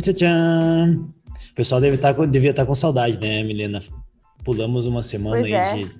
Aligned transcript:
Tchau, 0.00 0.14
tchau, 0.14 0.14
tchau. 0.14 1.08
O 1.50 1.54
pessoal 1.54 1.80
deve 1.80 1.96
estar, 1.96 2.14
tá 2.14 2.26
devia 2.26 2.50
estar 2.50 2.62
tá 2.62 2.66
com 2.66 2.74
saudade, 2.74 3.18
né, 3.18 3.42
Milena? 3.42 3.80
Pulamos 4.44 4.86
uma 4.86 5.02
semana 5.02 5.40
pois 5.40 5.52
aí 5.52 5.52
é. 5.52 5.74
de, 5.74 5.94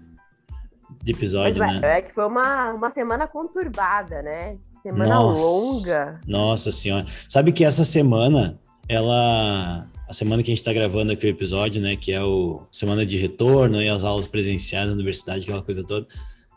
de 1.02 1.12
episódio, 1.12 1.58
né? 1.58 1.80
É 1.82 2.02
que 2.02 2.14
foi 2.14 2.26
uma, 2.26 2.72
uma 2.72 2.90
semana 2.90 3.26
conturbada, 3.26 4.22
né? 4.22 4.56
Semana 4.82 5.14
nossa, 5.14 5.42
longa. 5.42 6.20
Nossa 6.26 6.70
senhora. 6.70 7.06
Sabe 7.28 7.50
que 7.50 7.64
essa 7.64 7.84
semana, 7.84 8.58
ela. 8.88 9.86
A 10.08 10.14
semana 10.14 10.42
que 10.42 10.50
a 10.50 10.52
gente 10.52 10.58
está 10.58 10.72
gravando 10.72 11.12
aqui 11.12 11.26
o 11.26 11.30
episódio, 11.30 11.82
né? 11.82 11.96
Que 11.96 12.12
é 12.12 12.22
o 12.22 12.62
semana 12.70 13.04
de 13.04 13.16
retorno 13.18 13.82
e 13.82 13.88
as 13.88 14.04
aulas 14.04 14.26
presenciais 14.26 14.86
na 14.86 14.94
universidade, 14.94 15.44
aquela 15.44 15.62
coisa 15.62 15.84
toda. 15.84 16.06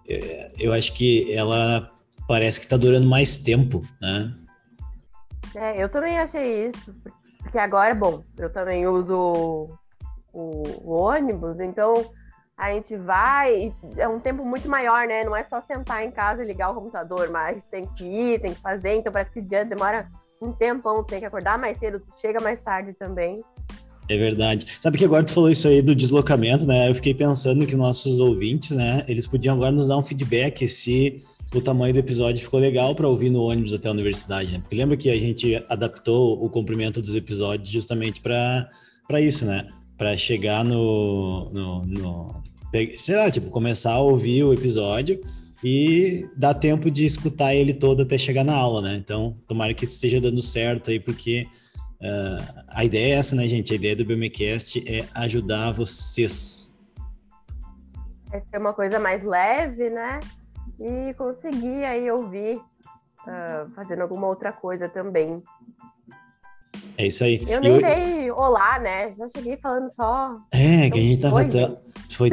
É, 0.07 0.51
eu 0.59 0.71
acho 0.71 0.93
que 0.93 1.33
ela 1.33 1.91
parece 2.27 2.59
que 2.59 2.65
está 2.67 2.77
durando 2.77 3.07
mais 3.07 3.37
tempo, 3.37 3.83
né? 3.99 4.33
É, 5.55 5.83
eu 5.83 5.89
também 5.89 6.17
achei 6.17 6.69
isso. 6.69 6.93
Porque 7.03 7.20
agora, 7.57 7.93
bom, 7.93 8.23
eu 8.37 8.51
também 8.51 8.87
uso 8.87 9.69
o, 10.33 10.63
o 10.83 10.91
ônibus, 10.91 11.59
então 11.59 11.93
a 12.57 12.71
gente 12.71 12.95
vai, 12.95 13.73
é 13.97 14.07
um 14.07 14.19
tempo 14.19 14.45
muito 14.45 14.69
maior, 14.69 15.07
né? 15.07 15.23
Não 15.23 15.35
é 15.35 15.43
só 15.43 15.61
sentar 15.61 16.05
em 16.05 16.11
casa 16.11 16.43
e 16.43 16.47
ligar 16.47 16.69
o 16.69 16.75
computador, 16.75 17.29
mas 17.29 17.63
tem 17.71 17.85
que 17.87 18.03
ir, 18.03 18.39
tem 18.39 18.53
que 18.53 18.61
fazer, 18.61 18.97
então 18.97 19.11
parece 19.11 19.31
que 19.31 19.39
o 19.39 19.43
dia 19.43 19.65
demora 19.65 20.07
um 20.41 20.51
tempão, 20.51 21.03
tem 21.03 21.19
que 21.19 21.25
acordar 21.25 21.59
mais 21.59 21.77
cedo, 21.77 22.01
chega 22.19 22.39
mais 22.39 22.61
tarde 22.61 22.93
também. 22.93 23.37
É 24.09 24.17
verdade. 24.17 24.77
Sabe 24.81 24.97
que 24.97 25.05
agora 25.05 25.23
tu 25.23 25.33
falou 25.33 25.49
isso 25.49 25.67
aí 25.67 25.81
do 25.81 25.95
deslocamento, 25.95 26.67
né? 26.67 26.89
Eu 26.89 26.95
fiquei 26.95 27.13
pensando 27.13 27.65
que 27.65 27.75
nossos 27.75 28.19
ouvintes, 28.19 28.71
né, 28.71 29.05
eles 29.07 29.25
podiam 29.25 29.55
agora 29.55 29.71
nos 29.71 29.87
dar 29.87 29.97
um 29.97 30.03
feedback 30.03 30.67
se 30.67 31.23
o 31.53 31.61
tamanho 31.61 31.93
do 31.93 31.99
episódio 31.99 32.41
ficou 32.41 32.59
legal 32.59 32.95
para 32.95 33.07
ouvir 33.07 33.29
no 33.29 33.43
ônibus 33.43 33.73
até 33.73 33.89
a 33.89 33.91
universidade, 33.91 34.53
né? 34.53 34.59
Porque 34.59 34.75
lembra 34.75 34.95
que 34.95 35.09
a 35.09 35.17
gente 35.17 35.63
adaptou 35.67 36.43
o 36.43 36.49
comprimento 36.49 37.01
dos 37.01 37.15
episódios 37.15 37.69
justamente 37.69 38.21
para 38.21 38.69
isso, 39.19 39.45
né? 39.45 39.67
Para 39.97 40.15
chegar 40.15 40.63
no, 40.63 41.49
no, 41.51 41.85
no, 41.85 42.43
sei 42.97 43.15
lá, 43.15 43.29
tipo, 43.29 43.49
começar 43.49 43.93
a 43.93 43.99
ouvir 43.99 44.43
o 44.43 44.53
episódio 44.53 45.21
e 45.63 46.25
dar 46.37 46.53
tempo 46.53 46.89
de 46.89 47.05
escutar 47.05 47.53
ele 47.53 47.73
todo 47.73 48.01
até 48.01 48.17
chegar 48.17 48.45
na 48.45 48.55
aula, 48.55 48.81
né? 48.81 48.95
Então, 48.95 49.37
tomara 49.45 49.73
que 49.73 49.83
esteja 49.83 50.21
dando 50.21 50.41
certo 50.41 50.89
aí, 50.89 50.99
porque 50.99 51.45
uh, 52.01 52.63
a 52.69 52.85
ideia 52.85 53.15
é 53.15 53.17
essa, 53.17 53.35
né, 53.35 53.45
gente? 53.47 53.73
A 53.73 53.75
ideia 53.75 53.95
do 53.95 54.05
BMCast 54.05 54.83
é 54.87 55.05
ajudar 55.15 55.73
vocês. 55.73 56.73
É 58.31 58.39
ser 58.39 58.57
uma 58.57 58.73
coisa 58.73 58.97
mais 58.97 59.23
leve, 59.23 59.89
né? 59.89 60.21
E 60.81 61.13
conseguir 61.13 61.83
aí 61.85 62.09
ouvir 62.09 62.57
uh, 62.57 63.69
fazendo 63.75 64.01
alguma 64.01 64.27
outra 64.27 64.51
coisa 64.51 64.89
também. 64.89 65.43
É 66.97 67.07
isso 67.07 67.23
aí. 67.23 67.43
Eu 67.47 67.61
nem 67.61 67.73
eu... 67.73 67.81
dei 67.81 68.31
olá, 68.31 68.79
né? 68.79 69.13
Já 69.13 69.27
cheguei 69.29 69.57
falando 69.57 69.89
só. 69.91 70.35
É, 70.51 70.89
que 70.89 70.99
a 70.99 71.01
gente 71.01 71.19
tava 71.19 71.45
tão, 71.45 71.77
foi 72.15 72.29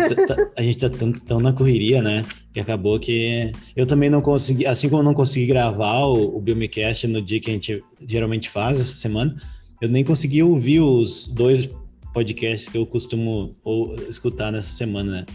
a 0.56 0.62
gente 0.62 0.78
tá 0.78 0.90
tão, 0.90 1.12
tão 1.12 1.40
na 1.40 1.52
correria, 1.52 2.02
né? 2.02 2.24
Que 2.52 2.60
acabou 2.60 2.98
que 2.98 3.52
eu 3.76 3.86
também 3.86 4.10
não 4.10 4.20
consegui, 4.20 4.66
assim 4.66 4.88
como 4.88 5.00
eu 5.00 5.04
não 5.04 5.14
consegui 5.14 5.46
gravar 5.46 6.06
o, 6.06 6.36
o 6.36 6.40
Biomecast 6.40 7.06
no 7.06 7.22
dia 7.22 7.40
que 7.40 7.50
a 7.50 7.54
gente 7.54 7.82
geralmente 8.00 8.48
faz 8.48 8.80
essa 8.80 8.92
semana, 8.92 9.36
eu 9.80 9.88
nem 9.88 10.04
consegui 10.04 10.42
ouvir 10.42 10.80
os 10.80 11.28
dois 11.28 11.70
podcasts 12.12 12.68
que 12.68 12.76
eu 12.76 12.86
costumo 12.86 13.56
ou, 13.62 13.94
escutar 14.08 14.50
nessa 14.50 14.72
semana, 14.72 15.12
né? 15.12 15.26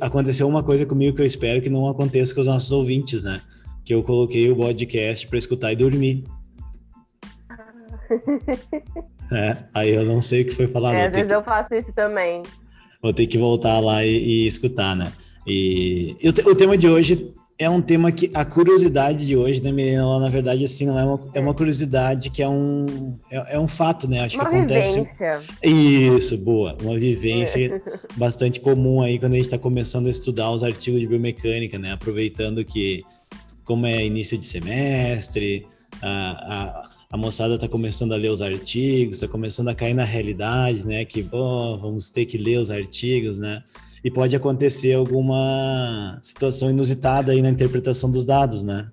Aconteceu 0.00 0.46
uma 0.46 0.62
coisa 0.62 0.84
comigo 0.84 1.16
que 1.16 1.22
eu 1.22 1.26
espero 1.26 1.62
que 1.62 1.70
não 1.70 1.86
aconteça 1.86 2.34
com 2.34 2.40
os 2.40 2.46
nossos 2.46 2.70
ouvintes, 2.70 3.22
né? 3.22 3.40
Que 3.84 3.94
eu 3.94 4.02
coloquei 4.02 4.50
o 4.50 4.56
podcast 4.56 5.26
para 5.26 5.38
escutar 5.38 5.72
e 5.72 5.76
dormir. 5.76 6.24
é, 9.32 9.56
aí 9.72 9.90
eu 9.90 10.04
não 10.04 10.20
sei 10.20 10.42
o 10.42 10.44
que 10.44 10.54
foi 10.54 10.66
falado. 10.66 10.94
É, 10.94 11.06
às 11.06 11.12
vezes 11.12 11.28
que... 11.28 11.34
eu 11.34 11.42
faço 11.42 11.74
isso 11.74 11.92
também. 11.94 12.42
Vou 13.02 13.12
ter 13.12 13.26
que 13.26 13.38
voltar 13.38 13.80
lá 13.80 14.04
e, 14.04 14.16
e 14.16 14.46
escutar, 14.46 14.94
né? 14.94 15.10
E, 15.46 16.16
e 16.20 16.28
o, 16.28 16.50
o 16.50 16.54
tema 16.54 16.76
de 16.76 16.88
hoje 16.88 17.32
é 17.60 17.68
um 17.68 17.82
tema 17.82 18.10
que 18.10 18.30
a 18.32 18.42
curiosidade 18.42 19.26
de 19.26 19.36
hoje, 19.36 19.62
né, 19.62 19.70
menina? 19.70 20.18
na 20.18 20.30
verdade, 20.30 20.64
assim, 20.64 20.86
não 20.86 20.98
é 20.98 21.04
uma, 21.04 21.20
é 21.34 21.40
uma 21.40 21.52
curiosidade 21.52 22.30
que 22.30 22.42
é 22.42 22.48
um, 22.48 23.14
é, 23.30 23.56
é 23.56 23.60
um 23.60 23.68
fato, 23.68 24.08
né? 24.08 24.20
Acho 24.20 24.36
uma 24.36 24.48
que 24.48 24.56
acontece. 24.56 25.00
Vivência. 25.00 25.40
Isso, 25.62 26.38
boa. 26.38 26.74
Uma 26.80 26.98
vivência 26.98 27.66
é. 27.66 27.82
bastante 28.16 28.60
comum 28.60 29.02
aí 29.02 29.18
quando 29.18 29.34
a 29.34 29.36
gente 29.36 29.44
está 29.44 29.58
começando 29.58 30.06
a 30.06 30.10
estudar 30.10 30.50
os 30.50 30.64
artigos 30.64 31.00
de 31.00 31.06
biomecânica, 31.06 31.78
né? 31.78 31.92
Aproveitando 31.92 32.64
que, 32.64 33.04
como 33.62 33.84
é 33.84 34.06
início 34.06 34.38
de 34.38 34.46
semestre, 34.46 35.66
a, 36.00 36.54
a, 36.54 36.90
a 37.10 37.16
moçada 37.18 37.56
está 37.56 37.68
começando 37.68 38.12
a 38.12 38.16
ler 38.16 38.30
os 38.30 38.40
artigos, 38.40 39.16
está 39.16 39.28
começando 39.28 39.68
a 39.68 39.74
cair 39.74 39.92
na 39.92 40.04
realidade, 40.04 40.86
né? 40.86 41.04
Que, 41.04 41.22
bom, 41.22 41.76
vamos 41.76 42.08
ter 42.08 42.24
que 42.24 42.38
ler 42.38 42.56
os 42.56 42.70
artigos, 42.70 43.38
né? 43.38 43.62
E 44.04 44.10
pode 44.10 44.34
acontecer 44.34 44.94
alguma 44.94 46.18
situação 46.22 46.70
inusitada 46.70 47.32
aí 47.32 47.42
na 47.42 47.50
interpretação 47.50 48.10
dos 48.10 48.24
dados, 48.24 48.62
né? 48.62 48.90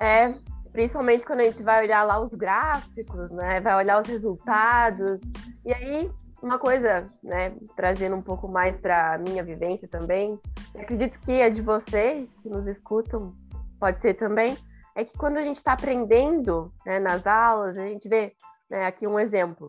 É, 0.00 0.34
principalmente 0.72 1.24
quando 1.24 1.40
a 1.40 1.44
gente 1.44 1.62
vai 1.62 1.84
olhar 1.84 2.02
lá 2.02 2.22
os 2.22 2.34
gráficos, 2.34 3.30
né? 3.30 3.60
Vai 3.60 3.76
olhar 3.76 4.00
os 4.00 4.06
resultados. 4.06 5.20
E 5.64 5.72
aí, 5.72 6.10
uma 6.42 6.58
coisa, 6.58 7.10
né, 7.22 7.54
trazendo 7.74 8.16
um 8.16 8.22
pouco 8.22 8.48
mais 8.48 8.76
para 8.76 9.18
minha 9.18 9.42
vivência 9.42 9.88
também, 9.88 10.38
acredito 10.78 11.18
que 11.20 11.40
a 11.40 11.48
de 11.48 11.62
vocês 11.62 12.36
que 12.42 12.48
nos 12.48 12.66
escutam 12.66 13.34
pode 13.80 14.00
ser 14.00 14.14
também, 14.14 14.56
é 14.94 15.04
que 15.04 15.16
quando 15.16 15.36
a 15.36 15.42
gente 15.42 15.56
está 15.56 15.72
aprendendo 15.72 16.72
né, 16.84 16.98
nas 16.98 17.26
aulas, 17.26 17.78
a 17.78 17.86
gente 17.86 18.08
vê 18.08 18.32
né, 18.68 18.86
aqui 18.86 19.06
um 19.06 19.18
exemplo. 19.18 19.68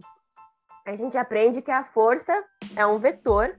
A 0.86 0.96
gente 0.96 1.18
aprende 1.18 1.62
que 1.62 1.72
a 1.72 1.84
força 1.84 2.34
é 2.76 2.86
um 2.86 2.98
vetor 2.98 3.54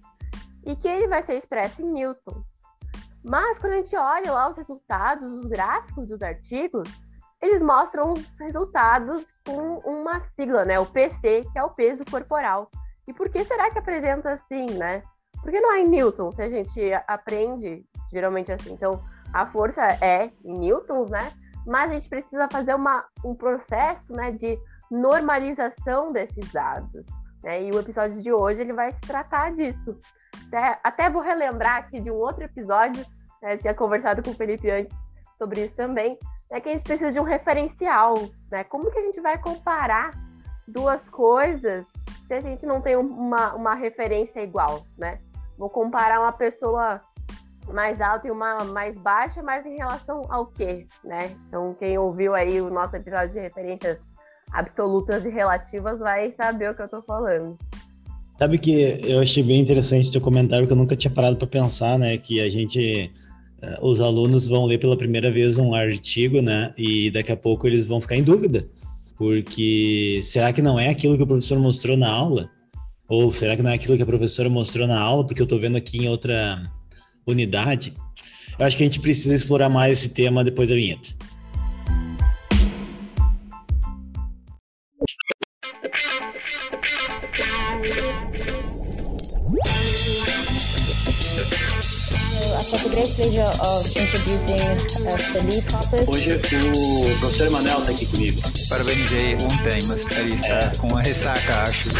e 0.68 0.76
que 0.76 0.86
ele 0.86 1.08
vai 1.08 1.22
ser 1.22 1.34
expresso 1.34 1.82
em 1.82 1.90
newtons. 1.90 2.44
Mas 3.24 3.58
quando 3.58 3.72
a 3.72 3.76
gente 3.76 3.96
olha 3.96 4.30
lá 4.30 4.50
os 4.50 4.56
resultados, 4.56 5.26
os 5.26 5.46
gráficos 5.46 6.08
dos 6.08 6.20
artigos, 6.20 6.88
eles 7.40 7.62
mostram 7.62 8.12
os 8.12 8.38
resultados 8.38 9.26
com 9.46 9.78
uma 9.78 10.20
sigla, 10.20 10.66
né? 10.66 10.78
O 10.78 10.84
PC, 10.84 11.44
que 11.50 11.58
é 11.58 11.64
o 11.64 11.70
peso 11.70 12.04
corporal. 12.10 12.70
E 13.06 13.14
por 13.14 13.30
que 13.30 13.42
será 13.44 13.70
que 13.70 13.78
apresenta 13.78 14.30
assim, 14.30 14.66
né? 14.72 15.02
Porque 15.40 15.58
não 15.58 15.72
é 15.72 15.80
em 15.80 15.88
newtons, 15.88 16.34
se 16.34 16.42
a 16.42 16.50
gente 16.50 16.80
aprende 17.06 17.82
geralmente 18.12 18.52
assim. 18.52 18.72
Então, 18.72 19.02
a 19.32 19.46
força 19.46 19.82
é 20.02 20.30
em 20.44 20.58
newtons, 20.58 21.10
né? 21.10 21.32
Mas 21.66 21.90
a 21.90 21.94
gente 21.94 22.10
precisa 22.10 22.46
fazer 22.50 22.74
uma, 22.74 23.06
um 23.24 23.34
processo 23.34 24.12
né, 24.12 24.32
de 24.32 24.58
normalização 24.90 26.12
desses 26.12 26.52
dados. 26.52 27.06
Né? 27.42 27.64
E 27.64 27.70
o 27.70 27.78
episódio 27.78 28.20
de 28.20 28.32
hoje 28.32 28.60
ele 28.60 28.72
vai 28.72 28.90
se 28.90 29.00
tratar 29.00 29.52
disso. 29.52 29.98
Até, 30.46 30.80
até 30.82 31.10
vou 31.10 31.22
relembrar 31.22 31.76
aqui 31.76 32.00
de 32.00 32.10
um 32.10 32.16
outro 32.16 32.44
episódio, 32.44 33.04
né, 33.42 33.56
tinha 33.56 33.74
conversado 33.74 34.22
com 34.22 34.30
o 34.30 34.34
Felipe 34.34 34.70
antes 34.70 34.96
sobre 35.36 35.64
isso 35.64 35.74
também, 35.74 36.18
é 36.50 36.60
que 36.60 36.68
a 36.68 36.72
gente 36.72 36.82
precisa 36.82 37.12
de 37.12 37.20
um 37.20 37.24
referencial, 37.24 38.14
né? 38.50 38.64
Como 38.64 38.90
que 38.90 38.98
a 38.98 39.02
gente 39.02 39.20
vai 39.20 39.38
comparar 39.38 40.12
duas 40.66 41.08
coisas 41.10 41.86
se 42.26 42.34
a 42.34 42.40
gente 42.40 42.66
não 42.66 42.80
tem 42.80 42.96
uma, 42.96 43.54
uma 43.54 43.74
referência 43.74 44.40
igual, 44.40 44.82
né? 44.96 45.18
Vou 45.56 45.68
comparar 45.68 46.20
uma 46.20 46.32
pessoa 46.32 47.00
mais 47.72 48.00
alta 48.00 48.28
e 48.28 48.30
uma 48.30 48.64
mais 48.64 48.96
baixa, 48.96 49.42
mas 49.42 49.64
em 49.66 49.76
relação 49.76 50.22
ao 50.30 50.46
quê, 50.46 50.86
né? 51.04 51.36
Então, 51.46 51.74
quem 51.74 51.98
ouviu 51.98 52.34
aí 52.34 52.60
o 52.60 52.70
nosso 52.70 52.96
episódio 52.96 53.30
de 53.30 53.40
referências 53.40 54.00
absolutas 54.52 55.24
e 55.24 55.28
relativas 55.28 55.98
vai 55.98 56.30
saber 56.32 56.70
o 56.70 56.74
que 56.74 56.82
eu 56.82 56.88
tô 56.88 57.02
falando. 57.02 57.56
Sabe 58.38 58.56
que 58.58 59.00
eu 59.02 59.18
achei 59.18 59.42
bem 59.42 59.60
interessante 59.60 60.12
teu 60.12 60.20
comentário 60.20 60.66
que 60.66 60.72
eu 60.72 60.76
nunca 60.76 60.94
tinha 60.94 61.10
parado 61.10 61.36
para 61.36 61.48
pensar, 61.48 61.98
né? 61.98 62.16
Que 62.16 62.40
a 62.40 62.48
gente, 62.48 63.10
eh, 63.60 63.78
os 63.82 64.00
alunos 64.00 64.46
vão 64.46 64.64
ler 64.64 64.78
pela 64.78 64.96
primeira 64.96 65.30
vez 65.30 65.58
um 65.58 65.74
artigo, 65.74 66.40
né? 66.40 66.72
E 66.78 67.10
daqui 67.10 67.32
a 67.32 67.36
pouco 67.36 67.66
eles 67.66 67.88
vão 67.88 68.00
ficar 68.00 68.14
em 68.14 68.22
dúvida, 68.22 68.64
porque 69.16 70.20
será 70.22 70.52
que 70.52 70.62
não 70.62 70.78
é 70.78 70.88
aquilo 70.88 71.16
que 71.16 71.22
o 71.24 71.26
professor 71.26 71.58
mostrou 71.58 71.96
na 71.96 72.08
aula? 72.08 72.48
Ou 73.08 73.32
será 73.32 73.56
que 73.56 73.62
não 73.62 73.72
é 73.72 73.74
aquilo 73.74 73.96
que 73.96 74.02
a 74.02 74.06
professora 74.06 74.48
mostrou 74.48 74.86
na 74.86 75.00
aula, 75.00 75.26
porque 75.26 75.42
eu 75.42 75.44
estou 75.44 75.58
vendo 75.58 75.76
aqui 75.76 76.04
em 76.04 76.08
outra 76.08 76.62
unidade? 77.26 77.92
Eu 78.56 78.66
acho 78.66 78.76
que 78.76 78.84
a 78.84 78.86
gente 78.86 79.00
precisa 79.00 79.34
explorar 79.34 79.68
mais 79.68 79.98
esse 79.98 80.10
tema 80.10 80.44
depois 80.44 80.68
da 80.68 80.76
vinheta. 80.76 81.08
Pleasure 93.18 93.42
of 93.42 93.82
introducing 93.98 94.62
uh, 94.62 95.18
Felipe 95.18 95.66
Hoppes. 95.74 96.08
Hoje 96.08 96.34
o 96.34 97.18
professor 97.18 97.48
Emanuel 97.48 97.80
está 97.80 97.90
aqui 97.90 98.06
comigo. 98.06 98.40
Parabenizei 98.68 99.34
ontem, 99.34 99.82
mas 99.88 100.06
ele 100.18 100.36
está 100.36 100.54
é. 100.54 100.72
com 100.78 100.96
a 100.96 101.02
ressaca, 101.02 101.64
acho. 101.64 101.90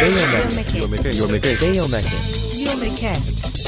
Biomecast. 0.00 0.72
Biomecast. 0.72 2.10
Biomecast. 2.56 3.63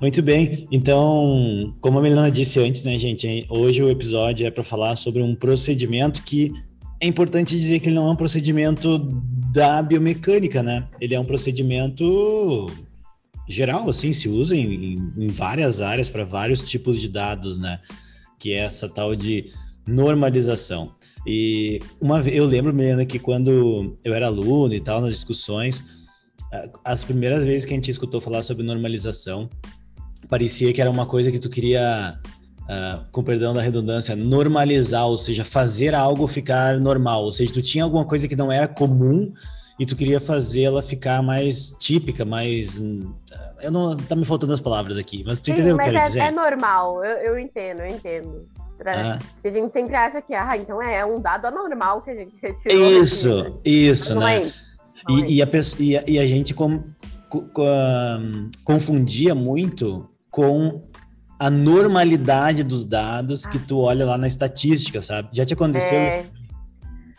Muito 0.00 0.22
bem. 0.22 0.66
Então, 0.72 1.76
como 1.80 1.98
a 1.98 2.02
Melina 2.02 2.30
disse 2.30 2.58
antes, 2.58 2.84
né, 2.84 2.98
gente, 2.98 3.46
hoje 3.50 3.82
o 3.82 3.90
episódio 3.90 4.46
é 4.46 4.50
para 4.50 4.64
falar 4.64 4.96
sobre 4.96 5.22
um 5.22 5.34
procedimento 5.34 6.22
que 6.22 6.52
é 7.00 7.06
importante 7.06 7.54
dizer 7.54 7.80
que 7.80 7.88
ele 7.88 7.96
não 7.96 8.08
é 8.08 8.12
um 8.12 8.16
procedimento 8.16 8.98
da 9.52 9.82
biomecânica, 9.82 10.62
né? 10.62 10.88
Ele 11.00 11.14
é 11.14 11.20
um 11.20 11.24
procedimento 11.24 12.70
geral, 13.46 13.90
assim, 13.90 14.12
se 14.12 14.28
usa 14.28 14.56
em, 14.56 15.12
em 15.16 15.28
várias 15.28 15.82
áreas 15.82 16.08
para 16.08 16.24
vários 16.24 16.62
tipos 16.62 16.98
de 16.98 17.08
dados, 17.08 17.58
né? 17.58 17.78
Que 18.38 18.52
é 18.52 18.60
essa 18.60 18.88
tal 18.88 19.14
de 19.14 19.52
normalização. 19.86 20.94
E 21.26 21.78
uma 22.00 22.20
eu 22.20 22.46
lembro, 22.46 22.72
Melina, 22.72 23.04
que 23.04 23.18
quando 23.18 23.98
eu 24.02 24.14
era 24.14 24.28
aluno 24.28 24.72
e 24.72 24.80
tal, 24.80 25.02
nas 25.02 25.14
discussões, 25.14 25.84
as 26.84 27.04
primeiras 27.04 27.44
vezes 27.44 27.66
que 27.66 27.74
a 27.74 27.76
gente 27.76 27.90
escutou 27.90 28.20
falar 28.20 28.42
sobre 28.42 28.64
normalização, 28.64 29.48
parecia 30.30 30.72
que 30.72 30.80
era 30.80 30.90
uma 30.90 31.04
coisa 31.04 31.30
que 31.30 31.38
tu 31.38 31.50
queria, 31.50 32.18
uh, 32.62 33.04
com 33.10 33.22
perdão 33.22 33.52
da 33.52 33.60
redundância, 33.60 34.14
normalizar, 34.14 35.06
ou 35.06 35.18
seja, 35.18 35.44
fazer 35.44 35.94
algo 35.94 36.26
ficar 36.26 36.78
normal. 36.78 37.24
Ou 37.24 37.32
seja, 37.32 37.52
tu 37.52 37.60
tinha 37.60 37.84
alguma 37.84 38.04
coisa 38.04 38.28
que 38.28 38.36
não 38.36 38.50
era 38.50 38.68
comum 38.68 39.32
e 39.78 39.84
tu 39.84 39.96
queria 39.96 40.20
fazê-la 40.20 40.82
ficar 40.82 41.22
mais 41.22 41.74
típica, 41.78 42.24
mais. 42.24 42.80
Hum, 42.80 43.12
eu 43.60 43.70
não. 43.70 43.96
Tá 43.96 44.14
me 44.14 44.24
faltando 44.24 44.52
as 44.52 44.60
palavras 44.60 44.96
aqui, 44.96 45.24
mas 45.26 45.40
tu 45.40 45.46
Sim, 45.46 45.52
entendeu 45.52 45.74
o 45.74 45.78
que 45.78 45.84
eu 45.84 45.92
quero 45.92 45.98
é, 45.98 46.02
dizer? 46.02 46.20
É 46.20 46.30
normal, 46.30 47.04
eu, 47.04 47.16
eu 47.18 47.38
entendo, 47.38 47.80
eu 47.80 47.88
entendo. 47.88 48.48
Ah. 48.86 49.18
A 49.44 49.48
gente 49.50 49.72
sempre 49.72 49.94
acha 49.94 50.22
que, 50.22 50.32
ah, 50.32 50.56
então 50.56 50.80
é 50.80 51.04
um 51.04 51.20
dado 51.20 51.46
anormal 51.46 52.00
que 52.00 52.10
a 52.10 52.14
gente 52.14 52.34
retirou. 52.40 52.92
Isso, 53.02 53.60
isso, 53.64 54.14
né? 54.14 54.36
É 54.36 54.42
isso. 54.44 54.70
E, 55.08 55.22
é 55.22 55.26
e, 55.30 55.42
a, 55.42 55.48
e, 55.78 55.96
a, 55.96 56.04
e 56.06 56.18
a 56.18 56.26
gente 56.26 56.54
com, 56.54 56.82
com, 57.28 57.48
com, 57.48 58.50
confundia 58.64 59.34
muito 59.34 60.08
com 60.30 60.80
a 61.38 61.48
normalidade 61.48 62.62
dos 62.62 62.84
dados 62.84 63.46
que 63.46 63.58
tu 63.58 63.80
olha 63.80 64.04
lá 64.04 64.18
na 64.18 64.26
estatística, 64.26 65.00
sabe? 65.00 65.30
Já 65.32 65.44
te 65.44 65.54
aconteceu 65.54 65.98
é... 65.98 66.08
isso? 66.08 66.32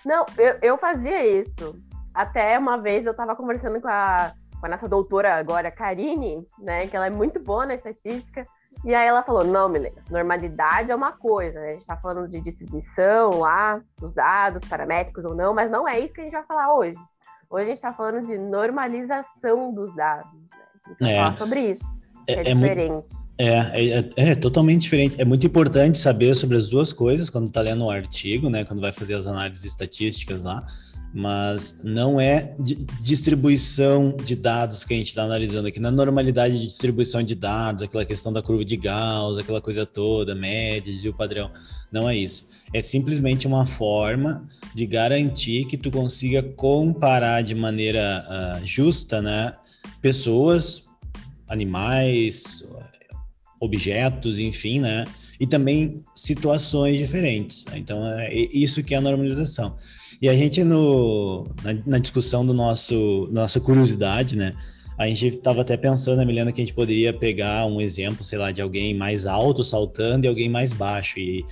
Não, 0.06 0.26
eu, 0.38 0.58
eu 0.62 0.78
fazia 0.78 1.40
isso. 1.40 1.76
Até 2.14 2.58
uma 2.58 2.78
vez 2.78 3.06
eu 3.06 3.12
estava 3.12 3.36
conversando 3.36 3.80
com 3.82 3.88
a, 3.88 4.34
com 4.60 4.66
a 4.66 4.70
nossa 4.70 4.88
doutora 4.88 5.36
agora, 5.36 5.72
Karine, 5.72 6.46
né? 6.60 6.88
Que 6.88 6.96
ela 6.96 7.08
é 7.08 7.10
muito 7.10 7.40
boa 7.40 7.66
na 7.66 7.74
estatística. 7.74 8.46
E 8.84 8.96
aí 8.96 9.08
ela 9.08 9.22
falou, 9.22 9.44
não, 9.44 9.70
Milena, 9.70 10.02
normalidade 10.10 10.92
é 10.92 10.96
uma 10.96 11.12
coisa, 11.12 11.60
né? 11.60 11.70
A 11.70 11.74
gente 11.74 11.86
tá 11.86 11.98
falando 11.98 12.28
de 12.28 12.42
distribuição 12.42 13.40
lá, 13.40 13.82
dos 14.00 14.14
dados, 14.14 14.64
paramétricos 14.66 15.26
ou 15.26 15.36
não, 15.36 15.54
mas 15.54 15.70
não 15.70 15.88
é 15.88 16.00
isso 16.00 16.14
que 16.14 16.22
a 16.22 16.24
gente 16.24 16.34
vai 16.34 16.44
falar 16.44 16.74
hoje. 16.74 16.96
Hoje 17.50 17.64
a 17.64 17.68
gente 17.68 17.82
tá 17.82 17.94
falando 17.94 18.26
de 18.26 18.38
normalização 18.38 19.74
dos 19.74 19.94
dados, 19.96 20.32
né? 20.34 20.48
A 20.86 20.90
gente 20.90 21.00
vai 21.00 21.12
é. 21.12 21.18
falar 21.18 21.38
sobre 21.38 21.60
isso. 21.72 22.01
É, 22.28 22.34
é, 22.34 22.40
é 22.40 22.54
diferente. 22.54 23.06
É, 23.38 23.48
é, 23.48 23.98
é, 23.98 24.30
é, 24.30 24.36
totalmente 24.36 24.82
diferente. 24.82 25.16
É 25.20 25.26
muito 25.26 25.48
importante 25.48 25.98
saber 25.98 26.36
sobre 26.36 26.56
as 26.56 26.68
duas 26.68 26.94
coisas 26.94 27.28
quando 27.28 27.48
está 27.48 27.62
lendo 27.62 27.84
um 27.84 27.90
artigo, 27.90 28.52
né? 28.52 28.64
Quando 28.64 28.82
vai 28.82 28.92
fazer 28.92 29.16
as 29.16 29.26
análises 29.26 29.66
estatísticas 29.66 30.44
lá. 30.44 30.64
Mas 31.12 31.82
não 31.84 32.22
é 32.22 32.56
distribuição 33.02 34.16
de 34.24 34.36
dados 34.36 34.86
que 34.86 34.94
a 34.94 34.98
gente 34.98 35.08
está 35.08 35.24
analisando 35.24 35.68
aqui. 35.68 35.80
Na 35.80 35.90
é 35.90 35.92
normalidade 35.92 36.58
de 36.60 36.68
distribuição 36.68 37.24
de 37.24 37.34
dados, 37.34 37.82
aquela 37.82 38.06
questão 38.06 38.32
da 38.32 38.44
curva 38.44 38.64
de 38.64 38.78
Gauss, 38.78 39.40
aquela 39.40 39.60
coisa 39.60 39.88
toda, 39.88 40.36
médias 40.36 41.04
e 41.04 41.10
o 41.10 41.14
padrão. 41.14 41.50
Não 41.92 42.08
é 42.08 42.16
isso. 42.16 42.46
É 42.72 42.82
simplesmente 42.82 43.48
uma 43.48 43.66
forma 43.66 44.48
de 44.76 44.86
garantir 44.86 45.66
que 45.66 45.78
tu 45.78 45.90
consiga 45.90 46.44
comparar 46.44 47.42
de 47.42 47.56
maneira 47.56 48.24
uh, 48.30 48.66
justa, 48.66 49.20
né? 49.20 49.54
Pessoas 50.00 50.91
animais, 51.52 52.64
objetos, 53.60 54.40
enfim, 54.40 54.80
né? 54.80 55.06
E 55.40 55.46
também 55.46 56.04
situações 56.16 56.98
diferentes. 56.98 57.66
Né? 57.66 57.78
Então, 57.78 58.06
é 58.06 58.34
isso 58.34 58.84
que 58.84 58.96
é 58.96 58.98
a 58.98 59.02
normalização. 59.02 59.76
E 60.22 60.30
a 60.30 60.34
gente, 60.36 60.64
no, 60.64 61.46
na, 61.64 61.74
na 61.86 61.98
discussão 62.00 62.46
do 62.46 62.54
nosso 62.54 63.28
nossa 63.32 63.60
curiosidade, 63.60 64.36
né? 64.36 64.56
A 64.98 65.08
gente 65.08 65.28
estava 65.30 65.62
até 65.62 65.76
pensando, 65.76 66.24
Milena, 66.26 66.52
que 66.52 66.62
a 66.62 66.66
gente 66.66 66.76
poderia 66.76 67.12
pegar 67.12 67.66
um 67.66 67.82
exemplo, 67.82 68.24
sei 68.24 68.38
lá, 68.38 68.52
de 68.52 68.62
alguém 68.62 68.96
mais 68.96 69.26
alto 69.26 69.64
saltando 69.64 70.26
e 70.26 70.30
alguém 70.30 70.48
mais 70.48 70.74
baixo. 70.74 71.20
E 71.20 71.44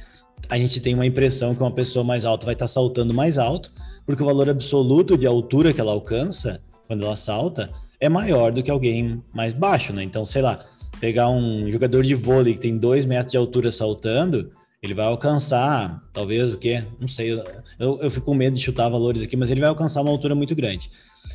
a 0.49 0.57
gente 0.57 0.79
tem 0.79 0.93
uma 0.93 1.05
impressão 1.05 1.55
que 1.55 1.61
uma 1.61 1.71
pessoa 1.71 2.03
mais 2.03 2.25
alta 2.25 2.45
vai 2.45 2.53
estar 2.53 2.65
tá 2.65 2.69
saltando 2.69 3.11
mais 3.11 3.39
alto, 3.39 3.71
porque 4.05 4.21
o 4.21 4.25
valor 4.25 4.49
absoluto 4.49 5.17
de 5.17 5.25
altura 5.25 5.73
que 5.73 5.81
ela 5.81 5.91
alcança 5.91 6.61
quando 6.87 7.05
ela 7.05 7.15
salta 7.15 7.71
é 7.99 8.09
maior 8.09 8.51
do 8.51 8.63
que 8.63 8.71
alguém 8.71 9.21
mais 9.33 9.53
baixo, 9.53 9.93
né? 9.93 10.03
Então, 10.03 10.25
sei 10.25 10.41
lá, 10.41 10.59
pegar 10.99 11.29
um 11.29 11.69
jogador 11.71 12.03
de 12.03 12.15
vôlei 12.15 12.53
que 12.53 12.59
tem 12.59 12.77
dois 12.77 13.05
metros 13.05 13.31
de 13.31 13.37
altura 13.37 13.71
saltando, 13.71 14.51
ele 14.81 14.93
vai 14.93 15.05
alcançar, 15.05 16.01
talvez 16.13 16.53
o 16.53 16.57
quê? 16.57 16.83
Não 16.99 17.07
sei, 17.07 17.33
eu, 17.77 17.99
eu 18.01 18.09
fico 18.09 18.27
com 18.27 18.33
medo 18.33 18.55
de 18.55 18.61
chutar 18.61 18.87
valores 18.87 19.21
aqui, 19.21 19.35
mas 19.35 19.51
ele 19.51 19.59
vai 19.59 19.69
alcançar 19.69 20.01
uma 20.01 20.11
altura 20.11 20.33
muito 20.33 20.55
grande. 20.55 20.89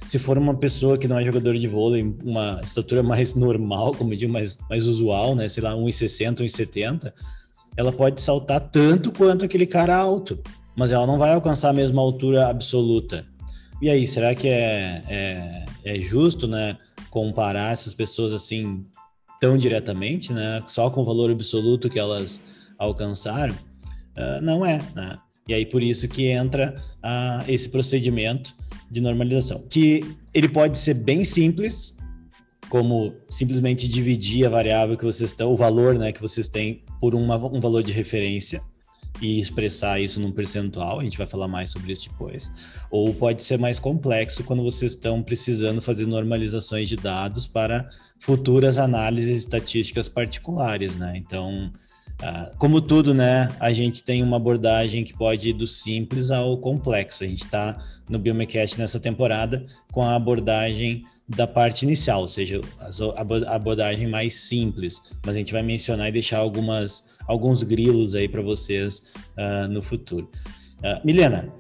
Se 0.07 0.19
for 0.19 0.39
uma 0.39 0.55
pessoa 0.55 0.97
que 0.97 1.07
não 1.07 1.19
é 1.19 1.25
jogador 1.25 1.57
de 1.57 1.69
vôlei, 1.69 2.15
uma 2.25 2.61
estatura 2.63 3.03
mais 3.03 3.35
normal, 3.37 3.95
como 3.95 4.13
eu 4.13 4.17
digo, 4.17 4.33
mais, 4.33 4.57
mais 4.69 4.87
usual, 4.87 5.35
né? 5.35 5.49
Sei 5.49 5.63
lá, 5.63 5.73
1,60, 5.73 6.39
1,70, 6.41 7.13
ela 7.77 7.93
pode 7.93 8.21
saltar 8.21 8.61
tanto 8.61 9.13
quanto 9.13 9.45
aquele 9.45 9.67
cara 9.67 9.95
alto, 9.95 10.39
mas 10.75 10.91
ela 10.91 11.07
não 11.07 11.19
vai 11.19 11.35
alcançar 11.35 11.69
a 11.69 11.73
mesma 11.73 12.01
altura 12.01 12.49
absoluta. 12.49 13.27
E 13.83 13.91
aí, 13.91 14.07
será 14.07 14.35
que 14.35 14.49
é, 14.49 15.03
é, 15.09 15.64
é, 15.85 15.97
justo, 15.97 16.47
né, 16.47 16.79
comparar 17.11 17.73
essas 17.73 17.95
pessoas 17.95 18.33
assim 18.33 18.85
tão 19.41 19.57
diretamente, 19.57 20.33
né, 20.33 20.63
só 20.67 20.89
com 20.91 21.03
o 21.03 21.05
valor 21.05 21.31
absoluto 21.31 21.89
que 21.89 21.99
elas 21.99 22.41
alcançaram? 22.79 23.55
Uh, 24.17 24.43
não 24.43 24.65
é, 24.65 24.81
né? 24.95 25.19
E 25.47 25.53
aí 25.53 25.67
por 25.67 25.83
isso 25.83 26.09
que 26.09 26.27
entra 26.27 26.75
uh, 26.79 27.45
esse 27.51 27.69
procedimento 27.69 28.55
de 28.91 29.01
normalização, 29.01 29.63
que 29.69 30.03
ele 30.33 30.49
pode 30.49 30.79
ser 30.79 30.95
bem 30.95 31.25
simples, 31.25 31.95
como 32.69 33.15
simplesmente 33.29 33.89
dividir 33.89 34.47
a 34.47 34.49
variável 34.49 34.97
que 34.97 35.05
vocês 35.05 35.31
estão, 35.31 35.51
o 35.51 35.57
valor, 35.57 35.95
né, 35.99 36.13
que 36.13 36.21
vocês 36.21 36.49
têm 36.49 36.83
por 37.01 37.15
uma, 37.15 37.37
um 37.37 37.61
valor 37.61 37.83
de 37.83 37.93
referência 37.93 38.63
e 39.21 39.39
expressar 39.41 40.01
isso 40.01 40.21
num 40.21 40.33
percentual, 40.33 41.01
a 41.01 41.05
gente 41.05 41.19
vai 41.19 41.27
falar 41.27 41.49
mais 41.49 41.71
sobre 41.71 41.93
isso 41.93 42.11
depois. 42.11 42.51
Ou 42.91 43.15
pode 43.15 43.43
ser 43.43 43.59
mais 43.59 43.79
complexo 43.79 44.45
quando 44.45 44.63
vocês 44.63 44.93
estão 44.93 45.23
precisando 45.23 45.81
fazer 45.81 46.07
normalizações 46.07 46.89
de 46.89 46.97
dados 46.97 47.47
para 47.47 47.89
futuras 48.19 48.79
análises 48.79 49.39
estatísticas 49.39 50.09
particulares, 50.09 50.97
né? 50.97 51.15
Então, 51.17 51.73
como 52.59 52.81
tudo, 52.81 53.13
né, 53.13 53.49
a 53.61 53.73
gente 53.73 54.03
tem 54.03 54.23
uma 54.23 54.37
abordagem 54.37 55.05
que 55.05 55.13
pode 55.13 55.51
ir 55.51 55.53
do 55.53 55.67
simples 55.67 56.31
ao 56.31 56.57
complexo. 56.59 57.25
A 57.25 57.27
gente 57.27 57.45
está 57.45 57.79
no 58.09 58.19
Biomecast 58.19 58.79
nessa 58.79 58.99
temporada 58.99 59.65
com 59.93 60.03
a 60.03 60.15
abordagem 60.15 61.05
da 61.29 61.47
parte 61.47 61.85
inicial, 61.85 62.23
ou 62.23 62.29
seja, 62.29 62.61
a 63.17 63.55
abordagem 63.55 64.07
mais 64.07 64.35
simples, 64.35 65.01
mas 65.25 65.37
a 65.37 65.39
gente 65.39 65.53
vai 65.53 65.63
mencionar 65.63 66.09
e 66.09 66.13
deixar 66.13 66.39
algumas, 66.39 67.19
alguns 67.27 67.63
grilos 67.63 68.15
aí 68.15 68.29
para 68.29 68.43
vocês 68.43 69.13
uh, 69.39 69.69
no 69.69 69.83
futuro. 69.83 70.31
Uh, 70.81 71.05
Milena, 71.05 71.51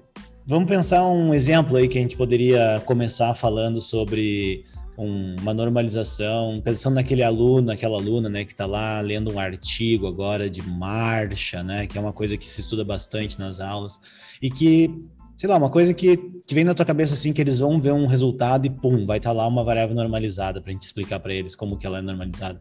vamos 0.47 0.68
pensar 0.68 1.06
um 1.06 1.33
exemplo 1.33 1.78
aí 1.78 1.88
que 1.88 1.99
a 1.99 2.00
gente 2.02 2.16
poderia 2.16 2.83
começar 2.85 3.35
falando 3.35 3.80
sobre 3.80 4.64
um, 4.97 5.37
uma 5.41 5.55
normalização, 5.55 6.61
pensando 6.63 6.95
naquele 6.95 7.23
aluno, 7.23 7.69
naquela 7.69 7.97
aluna, 7.97 8.29
né, 8.29 8.45
que 8.45 8.53
está 8.53 8.67
lá 8.67 9.01
lendo 9.01 9.33
um 9.33 9.39
artigo 9.39 10.07
agora 10.07 10.49
de 10.49 10.63
marcha, 10.63 11.63
né, 11.63 11.87
que 11.87 11.99
é 11.99 12.01
uma 12.01 12.13
coisa 12.13 12.37
que 12.37 12.49
se 12.49 12.61
estuda 12.61 12.85
bastante 12.85 13.39
nas 13.39 13.61
aulas 13.61 14.01
e 14.41 14.51
que 14.51 14.91
sei 15.37 15.49
lá, 15.49 15.57
uma 15.57 15.71
coisa 15.71 15.93
que, 15.93 16.17
que 16.17 16.55
vem 16.55 16.65
na 16.65 16.75
tua 16.75 16.87
cabeça 16.87 17.15
assim, 17.15 17.33
que 17.33 17.41
eles 17.41 17.59
vão 17.59 17.81
ver 17.81 17.93
um 17.93 18.07
resultado 18.07 18.67
e 18.67 18.71
pum, 18.71 19.05
vai 19.05 19.19
estar 19.19 19.31
tá 19.31 19.37
lá 19.37 19.47
uma 19.47 19.65
variável 19.65 19.95
normalizada 19.95 20.61
para 20.61 20.73
gente 20.73 20.85
explicar 20.85 21.19
para 21.19 21.35
eles 21.35 21.57
como 21.57 21.77
que 21.77 21.87
ela 21.87 21.99
é 21.99 22.03
normalizada. 22.03 22.61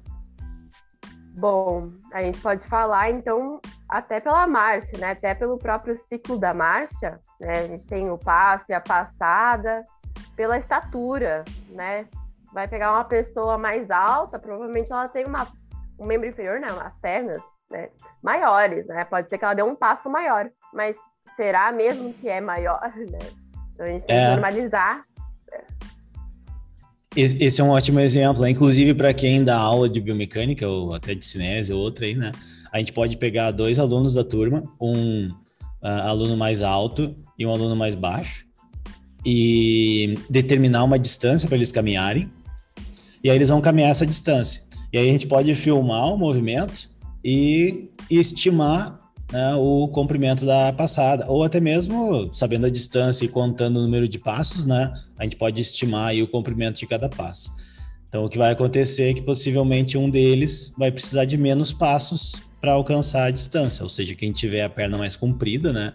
Bom, 1.35 1.91
a 2.11 2.21
gente 2.21 2.39
pode 2.39 2.65
falar 2.65 3.09
então 3.09 3.59
até 3.89 4.19
pela 4.19 4.45
marcha, 4.45 4.97
né? 4.97 5.11
Até 5.11 5.33
pelo 5.33 5.57
próprio 5.57 5.95
ciclo 5.95 6.37
da 6.37 6.53
marcha, 6.53 7.19
né? 7.39 7.59
A 7.59 7.67
gente 7.67 7.87
tem 7.87 8.09
o 8.09 8.17
passe, 8.17 8.71
a 8.71 8.79
passada, 8.79 9.83
pela 10.35 10.57
estatura, 10.57 11.43
né? 11.69 12.05
Vai 12.53 12.67
pegar 12.67 12.91
uma 12.91 13.03
pessoa 13.03 13.57
mais 13.57 13.89
alta, 13.89 14.37
provavelmente 14.37 14.91
ela 14.91 15.07
tem 15.07 15.25
uma, 15.25 15.47
um 15.99 16.05
membro 16.05 16.27
inferior, 16.27 16.59
né? 16.59 16.67
As 16.67 16.95
pernas, 16.99 17.41
né? 17.69 17.89
Maiores, 18.21 18.85
né? 18.85 19.03
Pode 19.05 19.29
ser 19.29 19.39
que 19.39 19.43
ela 19.43 19.55
dê 19.55 19.63
um 19.63 19.75
passo 19.75 20.09
maior, 20.09 20.49
mas 20.71 20.95
será 21.35 21.71
mesmo 21.71 22.13
que 22.13 22.29
é 22.29 22.39
maior, 22.39 22.79
né? 22.95 23.19
Então 23.73 23.85
a 23.87 23.89
gente 23.89 24.05
tem 24.05 24.15
é. 24.15 24.25
que 24.25 24.31
normalizar. 24.31 25.03
Esse 27.15 27.61
é 27.61 27.63
um 27.63 27.69
ótimo 27.69 27.99
exemplo, 27.99 28.41
né? 28.41 28.49
inclusive 28.49 28.91
para 28.95 29.13
quem 29.13 29.43
dá 29.43 29.55
aula 29.55 29.87
de 29.87 30.01
biomecânica 30.01 30.67
ou 30.67 30.95
até 30.95 31.13
de 31.13 31.23
cinese 31.23 31.71
ou 31.71 31.79
outra 31.79 32.05
aí, 32.05 32.15
né? 32.15 32.31
A 32.71 32.79
gente 32.79 32.91
pode 32.91 33.17
pegar 33.17 33.51
dois 33.51 33.77
alunos 33.77 34.15
da 34.15 34.23
turma, 34.23 34.63
um 34.81 35.27
uh, 35.27 35.87
aluno 36.07 36.35
mais 36.35 36.63
alto 36.63 37.15
e 37.37 37.45
um 37.45 37.51
aluno 37.51 37.75
mais 37.75 37.93
baixo, 37.93 38.47
e 39.23 40.17
determinar 40.27 40.83
uma 40.83 40.97
distância 40.97 41.47
para 41.47 41.55
eles 41.55 41.71
caminharem 41.71 42.31
E 43.23 43.29
aí 43.29 43.35
eles 43.35 43.49
vão 43.49 43.61
caminhar 43.61 43.91
essa 43.91 44.05
distância. 44.05 44.61
E 44.91 44.97
aí 44.97 45.07
a 45.07 45.11
gente 45.11 45.27
pode 45.27 45.53
filmar 45.55 46.13
o 46.13 46.17
movimento 46.17 46.89
e 47.23 47.89
estimar 48.09 49.03
né, 49.31 49.55
o 49.55 49.87
comprimento 49.87 50.45
da 50.45 50.71
passada, 50.71 51.25
ou 51.27 51.43
até 51.43 51.59
mesmo 51.59 52.29
sabendo 52.31 52.67
a 52.67 52.69
distância 52.69 53.25
e 53.25 53.27
contando 53.27 53.77
o 53.77 53.81
número 53.81 54.07
de 54.07 54.19
passos, 54.19 54.65
né, 54.65 54.93
a 55.17 55.23
gente 55.23 55.35
pode 55.35 55.59
estimar 55.59 56.13
o 56.15 56.27
comprimento 56.27 56.79
de 56.79 56.85
cada 56.85 57.09
passo. 57.09 57.51
Então, 58.07 58.25
o 58.25 58.29
que 58.29 58.37
vai 58.37 58.51
acontecer 58.51 59.09
é 59.09 59.13
que 59.15 59.23
possivelmente 59.23 59.97
um 59.97 60.07
deles 60.07 60.71
vai 60.77 60.91
precisar 60.91 61.25
de 61.25 61.35
menos 61.35 61.73
passos 61.73 62.43
para 62.61 62.73
alcançar 62.73 63.25
a 63.25 63.31
distância, 63.31 63.81
ou 63.81 63.89
seja, 63.89 64.13
quem 64.13 64.31
tiver 64.31 64.61
a 64.61 64.69
perna 64.69 64.99
mais 64.99 65.15
comprida, 65.15 65.73
né, 65.73 65.93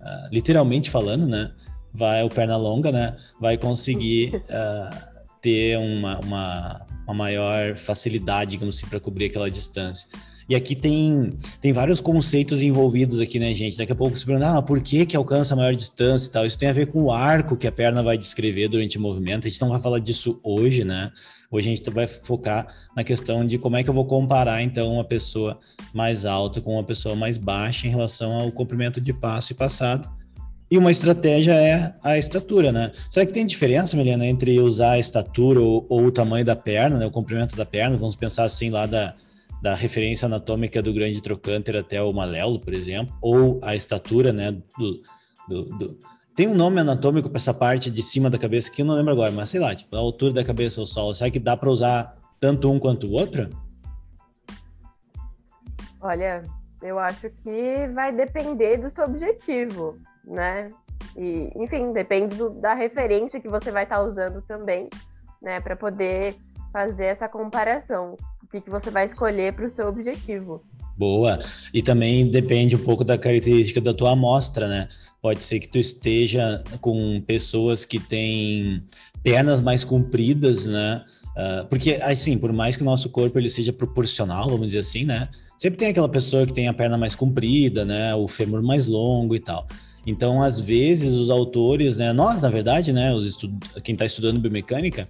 uh, 0.00 0.28
literalmente 0.32 0.88
falando, 0.88 1.26
né, 1.26 1.50
vai 1.92 2.22
o 2.22 2.28
perna 2.28 2.56
longa, 2.56 2.92
né, 2.92 3.16
vai 3.40 3.58
conseguir 3.58 4.36
uh, 4.36 4.96
ter 5.40 5.78
uma, 5.78 6.18
uma, 6.20 6.86
uma 7.04 7.14
maior 7.14 7.76
facilidade, 7.76 8.52
digamos 8.52 8.76
assim, 8.76 8.86
para 8.86 9.00
cobrir 9.00 9.26
aquela 9.26 9.50
distância. 9.50 10.08
E 10.48 10.56
aqui 10.56 10.74
tem, 10.74 11.30
tem 11.60 11.74
vários 11.74 12.00
conceitos 12.00 12.62
envolvidos 12.62 13.20
aqui, 13.20 13.38
né, 13.38 13.52
gente? 13.52 13.76
Daqui 13.76 13.92
a 13.92 13.94
pouco 13.94 14.16
você 14.16 14.24
pergunta, 14.24 14.56
ah, 14.56 14.62
por 14.62 14.80
que 14.80 15.04
que 15.04 15.14
alcança 15.14 15.54
maior 15.54 15.74
distância 15.74 16.26
e 16.26 16.30
tal? 16.30 16.46
Isso 16.46 16.58
tem 16.58 16.70
a 16.70 16.72
ver 16.72 16.86
com 16.86 17.02
o 17.02 17.12
arco 17.12 17.54
que 17.54 17.66
a 17.66 17.72
perna 17.72 18.02
vai 18.02 18.16
descrever 18.16 18.66
durante 18.68 18.96
o 18.96 19.00
movimento. 19.00 19.46
A 19.46 19.50
gente 19.50 19.60
não 19.60 19.68
vai 19.68 19.78
falar 19.78 19.98
disso 19.98 20.40
hoje, 20.42 20.84
né? 20.84 21.12
Hoje 21.50 21.70
a 21.70 21.76
gente 21.76 21.90
vai 21.90 22.06
focar 22.06 22.66
na 22.96 23.04
questão 23.04 23.44
de 23.44 23.58
como 23.58 23.76
é 23.76 23.82
que 23.82 23.90
eu 23.90 23.94
vou 23.94 24.06
comparar, 24.06 24.62
então, 24.62 24.94
uma 24.94 25.04
pessoa 25.04 25.58
mais 25.92 26.24
alta 26.24 26.62
com 26.62 26.72
uma 26.72 26.84
pessoa 26.84 27.14
mais 27.14 27.36
baixa 27.36 27.86
em 27.86 27.90
relação 27.90 28.32
ao 28.32 28.50
comprimento 28.50 29.02
de 29.02 29.12
passo 29.12 29.52
e 29.52 29.54
passado. 29.54 30.10
E 30.70 30.76
uma 30.76 30.90
estratégia 30.90 31.54
é 31.54 31.94
a 32.02 32.18
estatura, 32.18 32.70
né? 32.70 32.92
Será 33.10 33.24
que 33.24 33.32
tem 33.32 33.46
diferença, 33.46 33.96
Melina, 33.96 34.26
entre 34.26 34.60
usar 34.60 34.92
a 34.92 34.98
estatura 34.98 35.60
ou, 35.60 35.86
ou 35.88 36.06
o 36.06 36.12
tamanho 36.12 36.44
da 36.44 36.54
perna, 36.54 36.98
né? 36.98 37.06
O 37.06 37.10
comprimento 37.10 37.56
da 37.56 37.64
perna? 37.64 37.96
Vamos 37.96 38.16
pensar 38.16 38.44
assim 38.44 38.68
lá 38.68 38.84
da 38.84 39.14
da 39.60 39.74
referência 39.74 40.26
anatômica 40.26 40.82
do 40.82 40.92
grande 40.92 41.20
trocânter 41.20 41.76
até 41.76 42.00
o 42.02 42.12
malelo, 42.12 42.60
por 42.60 42.72
exemplo, 42.72 43.14
ou 43.20 43.58
a 43.62 43.74
estatura, 43.74 44.32
né, 44.32 44.52
do, 44.52 45.02
do, 45.48 45.64
do... 45.78 45.98
tem 46.34 46.46
um 46.46 46.54
nome 46.54 46.80
anatômico 46.80 47.28
para 47.28 47.38
essa 47.38 47.52
parte 47.52 47.90
de 47.90 48.02
cima 48.02 48.30
da 48.30 48.38
cabeça 48.38 48.70
que 48.70 48.82
eu 48.82 48.86
não 48.86 48.94
lembro 48.94 49.12
agora, 49.12 49.30
mas 49.32 49.50
sei 49.50 49.60
lá, 49.60 49.74
tipo, 49.74 49.94
a 49.96 49.98
altura 49.98 50.34
da 50.34 50.44
cabeça 50.44 50.80
ao 50.80 50.86
solo, 50.86 51.14
será 51.14 51.30
que 51.30 51.40
dá 51.40 51.56
para 51.56 51.70
usar 51.70 52.16
tanto 52.38 52.70
um 52.70 52.78
quanto 52.78 53.08
o 53.08 53.12
outro? 53.12 53.50
Olha, 56.00 56.44
eu 56.80 56.98
acho 56.98 57.28
que 57.42 57.88
vai 57.92 58.14
depender 58.14 58.76
do 58.76 58.88
seu 58.88 59.04
objetivo, 59.04 59.98
né? 60.28 60.68
E, 61.16 61.50
enfim, 61.56 61.92
depende 61.92 62.36
do, 62.36 62.50
da 62.50 62.74
referência 62.74 63.40
que 63.40 63.48
você 63.48 63.70
vai 63.70 63.84
estar 63.84 63.96
tá 63.96 64.02
usando 64.02 64.42
também, 64.42 64.88
né, 65.42 65.60
para 65.60 65.74
poder 65.76 66.36
fazer 66.72 67.06
essa 67.06 67.28
comparação 67.28 68.16
o 68.48 68.50
que, 68.50 68.62
que 68.62 68.70
você 68.70 68.90
vai 68.90 69.04
escolher 69.04 69.52
para 69.52 69.66
o 69.66 69.70
seu 69.70 69.88
objetivo. 69.88 70.62
Boa. 70.96 71.38
E 71.72 71.82
também 71.82 72.28
depende 72.30 72.74
um 72.74 72.82
pouco 72.82 73.04
da 73.04 73.16
característica 73.18 73.80
da 73.80 73.92
tua 73.92 74.12
amostra, 74.12 74.66
né? 74.66 74.88
Pode 75.20 75.44
ser 75.44 75.60
que 75.60 75.68
tu 75.68 75.78
esteja 75.78 76.64
com 76.80 77.22
pessoas 77.26 77.84
que 77.84 78.00
têm 78.00 78.82
pernas 79.22 79.60
mais 79.60 79.84
compridas, 79.84 80.66
né? 80.66 81.04
Uh, 81.36 81.66
porque, 81.68 82.00
assim, 82.02 82.36
por 82.36 82.52
mais 82.52 82.74
que 82.74 82.82
o 82.82 82.86
nosso 82.86 83.10
corpo 83.10 83.38
ele 83.38 83.48
seja 83.48 83.72
proporcional, 83.72 84.48
vamos 84.48 84.68
dizer 84.68 84.80
assim, 84.80 85.04
né? 85.04 85.28
Sempre 85.56 85.78
tem 85.78 85.88
aquela 85.88 86.08
pessoa 86.08 86.46
que 86.46 86.54
tem 86.54 86.66
a 86.66 86.74
perna 86.74 86.96
mais 86.96 87.14
comprida, 87.14 87.84
né? 87.84 88.14
O 88.14 88.26
fêmur 88.26 88.62
mais 88.62 88.86
longo 88.86 89.36
e 89.36 89.40
tal. 89.40 89.68
Então, 90.06 90.42
às 90.42 90.58
vezes, 90.60 91.10
os 91.10 91.30
autores, 91.30 91.96
né? 91.96 92.12
Nós, 92.12 92.42
na 92.42 92.48
verdade, 92.48 92.92
né? 92.92 93.12
Os 93.14 93.26
estu... 93.26 93.52
Quem 93.82 93.94
está 93.94 94.06
estudando 94.06 94.40
biomecânica, 94.40 95.08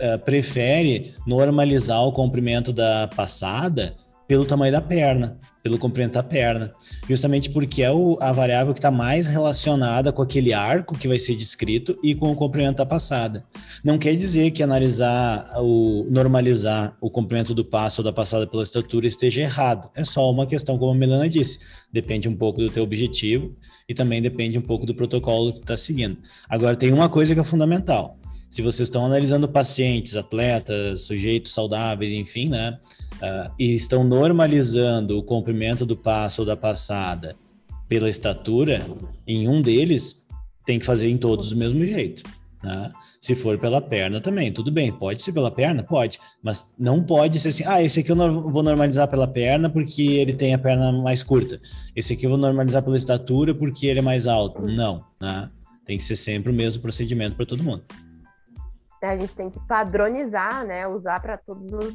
uh, 0.00 0.18
prefere 0.24 1.14
normalizar 1.26 2.02
o 2.02 2.12
comprimento 2.12 2.72
da 2.72 3.08
passada 3.08 3.94
pelo 4.26 4.44
tamanho 4.44 4.72
da 4.72 4.80
perna, 4.80 5.38
pelo 5.66 5.80
comprimento 5.80 6.12
da 6.12 6.22
perna, 6.22 6.72
justamente 7.08 7.50
porque 7.50 7.82
é 7.82 7.90
o, 7.90 8.16
a 8.20 8.30
variável 8.30 8.72
que 8.72 8.78
está 8.78 8.88
mais 8.88 9.26
relacionada 9.26 10.12
com 10.12 10.22
aquele 10.22 10.52
arco 10.52 10.96
que 10.96 11.08
vai 11.08 11.18
ser 11.18 11.34
descrito 11.34 11.98
e 12.04 12.14
com 12.14 12.30
o 12.30 12.36
comprimento 12.36 12.76
da 12.76 12.86
passada. 12.86 13.42
Não 13.82 13.98
quer 13.98 14.14
dizer 14.14 14.52
que 14.52 14.62
analisar 14.62 15.50
o 15.56 16.06
normalizar 16.08 16.96
o 17.00 17.10
comprimento 17.10 17.52
do 17.52 17.64
passo 17.64 18.00
ou 18.00 18.04
da 18.04 18.12
passada 18.12 18.46
pela 18.46 18.62
estatura 18.62 19.08
esteja 19.08 19.40
errado. 19.40 19.90
É 19.96 20.04
só 20.04 20.30
uma 20.30 20.46
questão, 20.46 20.78
como 20.78 20.92
a 20.92 20.94
Melana 20.94 21.28
disse, 21.28 21.58
depende 21.92 22.28
um 22.28 22.36
pouco 22.36 22.60
do 22.60 22.70
teu 22.70 22.84
objetivo 22.84 23.52
e 23.88 23.92
também 23.94 24.22
depende 24.22 24.56
um 24.56 24.62
pouco 24.62 24.86
do 24.86 24.94
protocolo 24.94 25.52
que 25.52 25.58
está 25.58 25.76
seguindo. 25.76 26.16
Agora 26.48 26.76
tem 26.76 26.92
uma 26.92 27.08
coisa 27.08 27.34
que 27.34 27.40
é 27.40 27.44
fundamental 27.44 28.20
se 28.48 28.62
vocês 28.62 28.86
estão 28.86 29.04
analisando 29.04 29.48
pacientes, 29.48 30.14
atletas, 30.14 31.02
sujeitos 31.02 31.52
saudáveis, 31.52 32.12
enfim, 32.12 32.48
né, 32.48 32.78
uh, 33.16 33.52
e 33.58 33.74
estão 33.74 34.04
normalizando 34.04 35.18
o 35.18 35.22
comprimento 35.22 35.84
do 35.84 35.96
passo 35.96 36.42
ou 36.42 36.46
da 36.46 36.56
passada 36.56 37.36
pela 37.88 38.08
estatura, 38.08 38.84
em 39.26 39.48
um 39.48 39.62
deles 39.62 40.26
tem 40.64 40.78
que 40.78 40.86
fazer 40.86 41.08
em 41.08 41.16
todos 41.16 41.50
do 41.50 41.56
mesmo 41.56 41.84
jeito. 41.84 42.22
Né? 42.62 42.90
Se 43.20 43.34
for 43.34 43.56
pela 43.58 43.80
perna 43.80 44.20
também, 44.20 44.52
tudo 44.52 44.72
bem, 44.72 44.90
pode 44.90 45.22
ser 45.22 45.32
pela 45.32 45.50
perna? 45.50 45.82
Pode, 45.82 46.18
mas 46.42 46.72
não 46.78 47.02
pode 47.02 47.38
ser 47.38 47.48
assim, 47.48 47.64
ah, 47.66 47.82
esse 47.82 48.00
aqui 48.00 48.10
eu 48.10 48.16
vou 48.16 48.62
normalizar 48.62 49.06
pela 49.08 49.28
perna 49.28 49.70
porque 49.70 50.02
ele 50.02 50.32
tem 50.32 50.54
a 50.54 50.58
perna 50.58 50.90
mais 50.90 51.22
curta, 51.22 51.60
esse 51.94 52.12
aqui 52.12 52.26
eu 52.26 52.30
vou 52.30 52.38
normalizar 52.38 52.82
pela 52.82 52.96
estatura 52.96 53.54
porque 53.54 53.86
ele 53.86 54.00
é 54.00 54.02
mais 54.02 54.26
alto. 54.26 54.62
Não, 54.62 55.04
né? 55.20 55.48
Tem 55.84 55.96
que 55.96 56.02
ser 56.02 56.16
sempre 56.16 56.50
o 56.50 56.54
mesmo 56.54 56.82
procedimento 56.82 57.36
para 57.36 57.46
todo 57.46 57.62
mundo 57.62 57.84
a 59.02 59.16
gente 59.16 59.36
tem 59.36 59.50
que 59.50 59.60
padronizar, 59.66 60.64
né? 60.64 60.86
Usar 60.86 61.20
para 61.20 61.36
todos 61.36 61.72
os 61.72 61.94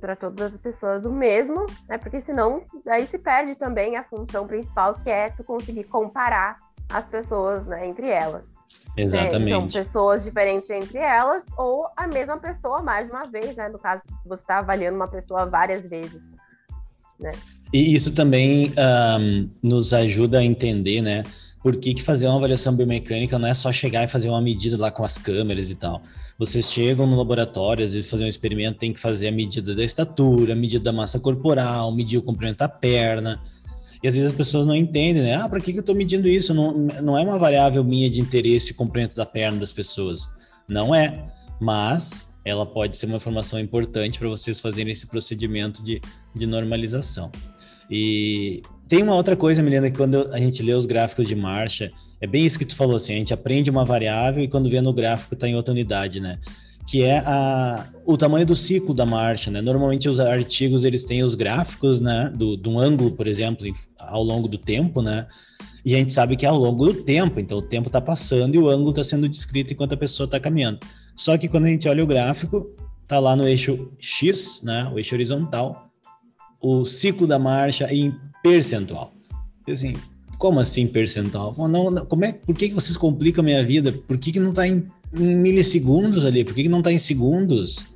para 0.00 0.14
todas 0.14 0.54
as 0.54 0.60
pessoas 0.60 1.04
o 1.04 1.10
mesmo, 1.10 1.66
né? 1.88 1.98
Porque 1.98 2.20
senão 2.20 2.64
aí 2.86 3.06
se 3.06 3.18
perde 3.18 3.54
também 3.56 3.96
a 3.96 4.04
função 4.04 4.46
principal 4.46 4.94
que 4.94 5.10
é 5.10 5.30
tu 5.30 5.42
conseguir 5.42 5.84
comparar 5.84 6.56
as 6.88 7.06
pessoas, 7.06 7.66
né, 7.66 7.88
entre 7.88 8.08
elas. 8.08 8.52
Exatamente. 8.96 9.38
Né? 9.38 9.46
Então, 9.46 9.68
pessoas 9.68 10.22
diferentes 10.22 10.68
entre 10.68 10.98
elas 10.98 11.44
ou 11.56 11.88
a 11.96 12.06
mesma 12.06 12.36
pessoa 12.36 12.82
mais 12.82 13.08
de 13.08 13.14
uma 13.14 13.24
vez, 13.24 13.56
né? 13.56 13.68
No 13.68 13.78
caso, 13.78 14.02
se 14.06 14.28
você 14.28 14.42
está 14.42 14.58
avaliando 14.58 14.96
uma 14.96 15.08
pessoa 15.08 15.46
várias 15.46 15.88
vezes, 15.88 16.22
né? 17.18 17.32
E 17.72 17.94
isso 17.94 18.14
também 18.14 18.72
um, 19.18 19.50
nos 19.62 19.94
ajuda 19.94 20.40
a 20.40 20.44
entender, 20.44 21.00
né? 21.00 21.22
Por 21.62 21.76
que, 21.76 21.94
que 21.94 22.02
fazer 22.02 22.26
uma 22.26 22.36
avaliação 22.36 22.74
biomecânica 22.74 23.38
não 23.38 23.46
é 23.46 23.54
só 23.54 23.72
chegar 23.72 24.04
e 24.04 24.08
fazer 24.08 24.28
uma 24.28 24.40
medida 24.40 24.76
lá 24.76 24.90
com 24.90 25.04
as 25.04 25.16
câmeras 25.16 25.70
e 25.70 25.76
tal. 25.76 26.02
Vocês 26.38 26.72
chegam 26.72 27.06
no 27.06 27.16
laboratório, 27.16 27.84
às 27.84 27.92
vezes 27.92 28.10
fazer 28.10 28.24
um 28.24 28.28
experimento, 28.28 28.78
tem 28.78 28.92
que 28.92 28.98
fazer 28.98 29.28
a 29.28 29.32
medida 29.32 29.74
da 29.74 29.84
estatura, 29.84 30.54
a 30.54 30.56
medida 30.56 30.82
da 30.82 30.92
massa 30.92 31.20
corporal, 31.20 31.94
medir 31.94 32.18
o 32.18 32.22
comprimento 32.22 32.58
da 32.58 32.68
perna. 32.68 33.40
E 34.02 34.08
às 34.08 34.14
vezes 34.14 34.30
as 34.30 34.36
pessoas 34.36 34.66
não 34.66 34.74
entendem, 34.74 35.22
né? 35.22 35.36
Ah, 35.36 35.48
para 35.48 35.60
que, 35.60 35.72
que 35.72 35.78
eu 35.78 35.82
estou 35.82 35.94
medindo 35.94 36.26
isso? 36.26 36.52
Não, 36.52 36.72
não 37.00 37.16
é 37.16 37.22
uma 37.22 37.38
variável 37.38 37.84
minha 37.84 38.10
de 38.10 38.20
interesse 38.20 38.72
o 38.72 38.74
comprimento 38.74 39.14
da 39.14 39.24
perna 39.24 39.60
das 39.60 39.72
pessoas. 39.72 40.28
Não 40.68 40.92
é. 40.92 41.24
Mas 41.60 42.26
ela 42.44 42.66
pode 42.66 42.96
ser 42.96 43.06
uma 43.06 43.18
informação 43.18 43.60
importante 43.60 44.18
para 44.18 44.28
vocês 44.28 44.58
fazerem 44.58 44.92
esse 44.92 45.06
procedimento 45.06 45.80
de, 45.84 46.00
de 46.34 46.44
normalização. 46.44 47.30
E 47.88 48.62
tem 48.92 49.02
uma 49.02 49.14
outra 49.14 49.34
coisa, 49.34 49.62
Milena, 49.62 49.90
que 49.90 49.96
quando 49.96 50.28
a 50.34 50.38
gente 50.38 50.62
lê 50.62 50.74
os 50.74 50.84
gráficos 50.84 51.26
de 51.26 51.34
marcha, 51.34 51.90
é 52.20 52.26
bem 52.26 52.44
isso 52.44 52.58
que 52.58 52.64
tu 52.66 52.76
falou, 52.76 52.96
assim, 52.96 53.14
a 53.14 53.16
gente 53.16 53.32
aprende 53.32 53.70
uma 53.70 53.86
variável 53.86 54.44
e 54.44 54.48
quando 54.48 54.68
vê 54.68 54.82
no 54.82 54.92
gráfico 54.92 55.32
está 55.32 55.48
em 55.48 55.54
outra 55.54 55.72
unidade, 55.72 56.20
né? 56.20 56.38
Que 56.86 57.02
é 57.02 57.20
a, 57.20 57.88
o 58.04 58.18
tamanho 58.18 58.44
do 58.44 58.54
ciclo 58.54 58.92
da 58.92 59.06
marcha, 59.06 59.50
né? 59.50 59.62
Normalmente 59.62 60.10
os 60.10 60.20
artigos, 60.20 60.84
eles 60.84 61.04
têm 61.04 61.22
os 61.22 61.34
gráficos, 61.34 62.02
né? 62.02 62.30
Do, 62.36 62.54
do 62.54 62.78
ângulo, 62.78 63.12
por 63.12 63.26
exemplo, 63.26 63.66
ao 63.98 64.22
longo 64.22 64.46
do 64.46 64.58
tempo, 64.58 65.00
né? 65.00 65.26
E 65.86 65.94
a 65.94 65.98
gente 65.98 66.12
sabe 66.12 66.36
que 66.36 66.44
é 66.44 66.50
ao 66.50 66.58
longo 66.58 66.84
do 66.84 67.02
tempo, 67.02 67.40
então 67.40 67.56
o 67.56 67.62
tempo 67.62 67.88
está 67.88 67.98
passando 67.98 68.54
e 68.56 68.58
o 68.58 68.68
ângulo 68.68 68.90
está 68.90 69.02
sendo 69.02 69.26
descrito 69.26 69.72
enquanto 69.72 69.94
a 69.94 69.96
pessoa 69.96 70.26
está 70.26 70.38
caminhando. 70.38 70.80
Só 71.16 71.38
que 71.38 71.48
quando 71.48 71.64
a 71.64 71.68
gente 71.68 71.88
olha 71.88 72.04
o 72.04 72.06
gráfico, 72.06 72.66
tá 73.08 73.18
lá 73.18 73.34
no 73.34 73.48
eixo 73.48 73.90
X, 73.98 74.60
né? 74.62 74.86
O 74.94 74.98
eixo 74.98 75.14
horizontal, 75.14 75.90
o 76.60 76.84
ciclo 76.84 77.26
da 77.26 77.38
marcha 77.38 77.90
em 77.90 78.14
percentual. 78.42 79.12
Assim, 79.68 79.94
como 80.38 80.60
assim 80.60 80.86
percentual? 80.88 81.54
Não, 81.56 81.90
não, 81.90 82.04
como 82.06 82.24
é, 82.24 82.32
por 82.32 82.54
que, 82.54 82.68
que 82.68 82.74
vocês 82.74 82.96
complicam 82.96 83.42
a 83.42 83.44
minha 83.44 83.64
vida? 83.64 83.92
Por 83.92 84.18
que, 84.18 84.32
que 84.32 84.40
não 84.40 84.50
está 84.50 84.66
em, 84.66 84.90
em, 85.14 85.36
milissegundos 85.36 86.26
ali? 86.26 86.44
Por 86.44 86.54
que, 86.54 86.64
que 86.64 86.68
não 86.68 86.80
está 86.80 86.90
em 86.90 86.98
segundos? 86.98 87.92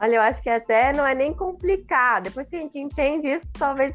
Olha, 0.00 0.16
eu 0.16 0.22
acho 0.22 0.42
que 0.42 0.50
até 0.50 0.92
não 0.92 1.06
é 1.06 1.14
nem 1.14 1.32
complicado. 1.32 2.24
Depois 2.24 2.48
que 2.48 2.56
a 2.56 2.60
gente 2.60 2.78
entende 2.78 3.28
isso, 3.28 3.46
talvez 3.52 3.94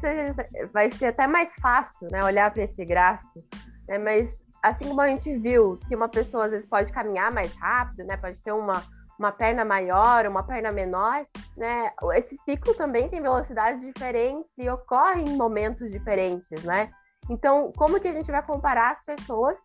vai 0.72 0.90
ser 0.90 1.06
até 1.06 1.26
mais 1.26 1.50
fácil, 1.60 2.08
né? 2.10 2.22
Olhar 2.24 2.50
para 2.52 2.64
esse 2.64 2.84
gráfico. 2.84 3.42
Né? 3.88 3.98
Mas 3.98 4.28
assim 4.62 4.88
como 4.88 5.00
a 5.00 5.08
gente 5.08 5.36
viu 5.38 5.78
que 5.86 5.94
uma 5.94 6.08
pessoa 6.08 6.46
às 6.46 6.50
vezes 6.50 6.66
pode 6.66 6.90
caminhar 6.90 7.30
mais 7.30 7.52
rápido, 7.54 8.06
né? 8.06 8.16
Pode 8.16 8.40
ter 8.42 8.52
uma, 8.52 8.82
uma 9.18 9.32
perna 9.32 9.64
maior, 9.64 10.26
uma 10.26 10.42
perna 10.42 10.70
menor, 10.72 11.24
né? 11.56 11.92
Esse 12.14 12.36
ciclo 12.44 12.74
também 12.74 13.08
tem 13.08 13.20
velocidades 13.20 13.80
diferentes 13.80 14.56
e 14.58 14.68
ocorre 14.68 15.22
em 15.22 15.36
momentos 15.36 15.90
diferentes, 15.90 16.62
né? 16.64 16.90
Então, 17.30 17.72
como 17.76 18.00
que 18.00 18.08
a 18.08 18.12
gente 18.12 18.30
vai 18.30 18.44
comparar 18.44 18.92
as 18.92 19.04
pessoas, 19.04 19.58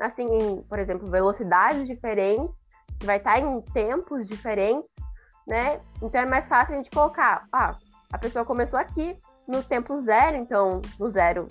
assim, 0.00 0.26
em, 0.26 0.62
por 0.62 0.78
exemplo, 0.78 1.08
velocidades 1.08 1.86
diferentes 1.86 2.54
que 2.98 3.06
vai 3.06 3.18
estar 3.18 3.38
em 3.38 3.60
tempos 3.72 4.26
diferentes, 4.26 4.90
né? 5.46 5.80
Então 6.02 6.20
é 6.20 6.26
mais 6.26 6.48
fácil 6.48 6.74
a 6.74 6.76
gente 6.78 6.90
colocar, 6.90 7.46
ah, 7.52 7.76
a 8.12 8.18
pessoa 8.18 8.44
começou 8.44 8.78
aqui 8.78 9.18
no 9.46 9.62
tempo 9.62 9.98
zero, 10.00 10.36
então 10.36 10.82
no 10.98 11.06
0%, 11.06 11.48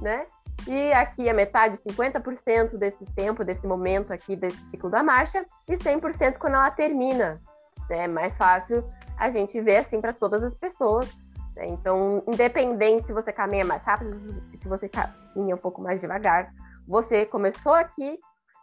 né? 0.00 0.26
E 0.66 0.92
aqui 0.92 1.28
a 1.28 1.34
metade, 1.34 1.78
50% 1.78 2.76
desse 2.76 3.04
tempo, 3.14 3.44
desse 3.44 3.66
momento 3.66 4.12
aqui, 4.12 4.36
desse 4.36 4.58
ciclo 4.70 4.90
da 4.90 5.02
marcha, 5.02 5.44
e 5.68 5.74
100% 5.74 6.36
quando 6.36 6.54
ela 6.54 6.70
termina. 6.70 7.40
É 7.88 8.06
mais 8.06 8.36
fácil 8.36 8.86
a 9.18 9.30
gente 9.30 9.60
ver 9.60 9.78
assim 9.78 10.00
para 10.00 10.12
todas 10.12 10.44
as 10.44 10.54
pessoas. 10.54 11.10
Né? 11.56 11.66
Então, 11.66 12.22
independente 12.28 13.06
se 13.06 13.12
você 13.12 13.32
caminha 13.32 13.64
mais 13.64 13.82
rápido, 13.82 14.16
se 14.56 14.68
você 14.68 14.88
caminha 14.88 15.56
um 15.56 15.58
pouco 15.58 15.82
mais 15.82 16.00
devagar, 16.00 16.52
você 16.86 17.26
começou 17.26 17.74
aqui, 17.74 18.18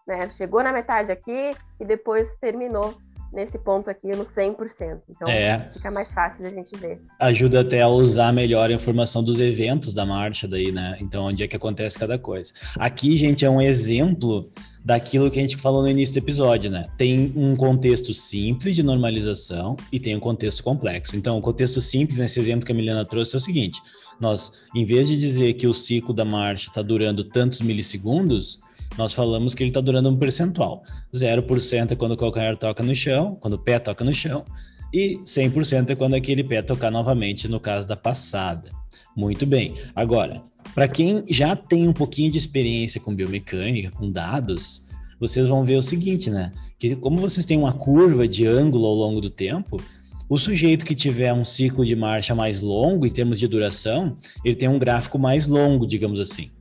né? 0.07 0.29
Chegou 0.31 0.63
na 0.63 0.71
metade 0.71 1.11
aqui 1.11 1.51
e 1.79 1.85
depois 1.85 2.33
terminou 2.35 2.95
nesse 3.31 3.57
ponto 3.57 3.89
aqui 3.89 4.07
no 4.07 4.25
100%. 4.25 4.99
Então, 5.09 5.27
é. 5.27 5.69
fica 5.73 5.91
mais 5.91 6.11
fácil 6.11 6.43
da 6.43 6.49
gente 6.49 6.75
ver. 6.77 6.99
Ajuda 7.19 7.61
até 7.61 7.81
a 7.81 7.87
usar 7.87 8.33
melhor 8.33 8.69
a 8.69 8.73
informação 8.73 9.23
dos 9.23 9.39
eventos 9.39 9.93
da 9.93 10.05
marcha 10.05 10.47
daí, 10.47 10.71
né? 10.71 10.97
Então, 10.99 11.25
onde 11.25 11.43
é 11.43 11.47
que 11.47 11.55
acontece 11.55 11.97
cada 11.97 12.17
coisa. 12.17 12.51
Aqui, 12.77 13.17
gente, 13.17 13.45
é 13.45 13.49
um 13.49 13.61
exemplo 13.61 14.49
daquilo 14.83 15.29
que 15.29 15.37
a 15.37 15.41
gente 15.41 15.57
falou 15.57 15.81
no 15.81 15.89
início 15.89 16.13
do 16.13 16.19
episódio, 16.19 16.71
né? 16.71 16.87
Tem 16.97 17.33
um 17.35 17.55
contexto 17.55 18.13
simples 18.13 18.73
de 18.73 18.81
normalização 18.81 19.75
e 19.91 19.99
tem 19.99 20.15
um 20.15 20.19
contexto 20.19 20.63
complexo. 20.63 21.15
Então, 21.15 21.37
o 21.37 21.41
contexto 21.41 21.81
simples, 21.81 22.19
nesse 22.19 22.39
exemplo 22.39 22.65
que 22.65 22.71
a 22.71 22.75
Milena 22.75 23.05
trouxe, 23.05 23.35
é 23.35 23.37
o 23.37 23.41
seguinte: 23.41 23.81
nós, 24.19 24.63
em 24.73 24.85
vez 24.85 25.09
de 25.09 25.19
dizer 25.19 25.55
que 25.55 25.67
o 25.67 25.73
ciclo 25.73 26.13
da 26.13 26.23
marcha 26.23 26.69
está 26.69 26.81
durando 26.81 27.25
tantos 27.25 27.59
milissegundos, 27.59 28.59
nós 28.97 29.13
falamos 29.13 29.53
que 29.55 29.63
ele 29.63 29.69
está 29.69 29.81
durando 29.81 30.09
um 30.09 30.17
percentual. 30.17 30.83
0% 31.13 31.91
é 31.91 31.95
quando 31.95 32.11
o 32.11 32.17
calcanhar 32.17 32.55
toca 32.55 32.83
no 32.83 32.95
chão, 32.95 33.37
quando 33.39 33.53
o 33.53 33.59
pé 33.59 33.79
toca 33.79 34.03
no 34.03 34.13
chão, 34.13 34.45
e 34.93 35.17
100% 35.25 35.89
é 35.89 35.95
quando 35.95 36.13
aquele 36.15 36.43
pé 36.43 36.61
tocar 36.61 36.91
novamente 36.91 37.47
no 37.47 37.59
caso 37.59 37.87
da 37.87 37.95
passada. 37.95 38.71
Muito 39.15 39.45
bem. 39.45 39.73
Agora, 39.95 40.43
para 40.73 40.87
quem 40.87 41.23
já 41.27 41.55
tem 41.55 41.87
um 41.87 41.93
pouquinho 41.93 42.31
de 42.31 42.37
experiência 42.37 43.01
com 43.01 43.15
biomecânica, 43.15 43.91
com 43.91 44.11
dados, 44.11 44.83
vocês 45.19 45.47
vão 45.47 45.63
ver 45.63 45.75
o 45.75 45.81
seguinte, 45.81 46.29
né? 46.29 46.51
Que 46.77 46.95
como 46.95 47.17
vocês 47.17 47.45
têm 47.45 47.57
uma 47.57 47.73
curva 47.73 48.27
de 48.27 48.45
ângulo 48.45 48.85
ao 48.85 48.93
longo 48.93 49.19
do 49.19 49.29
tempo, 49.29 49.81
o 50.29 50.37
sujeito 50.37 50.85
que 50.85 50.93
tiver 50.93 51.33
um 51.33 51.45
ciclo 51.45 51.85
de 51.85 51.95
marcha 51.95 52.35
mais 52.35 52.61
longo 52.61 53.05
em 53.05 53.11
termos 53.11 53.39
de 53.39 53.47
duração, 53.47 54.15
ele 54.43 54.55
tem 54.55 54.69
um 54.69 54.77
gráfico 54.77 55.17
mais 55.17 55.47
longo, 55.47 55.87
digamos 55.87 56.19
assim. 56.19 56.51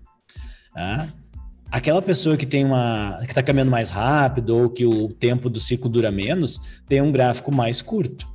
Tá? 0.73 1.09
Aquela 1.77 2.01
pessoa 2.01 2.39
que 2.39 2.47
tem 2.47 2.65
uma 2.65 3.19
que 3.21 3.33
está 3.33 3.43
caminhando 3.43 3.71
mais 3.71 3.91
rápido 3.91 4.57
ou 4.57 4.71
que 4.71 4.87
o 4.87 5.09
tempo 5.09 5.51
do 5.51 5.61
ciclo 5.61 5.91
dura 5.91 6.11
menos 6.11 6.59
tem 6.89 7.03
um 7.03 7.13
gráfico 7.13 7.55
mais 7.55 7.83
curto. 7.83 8.27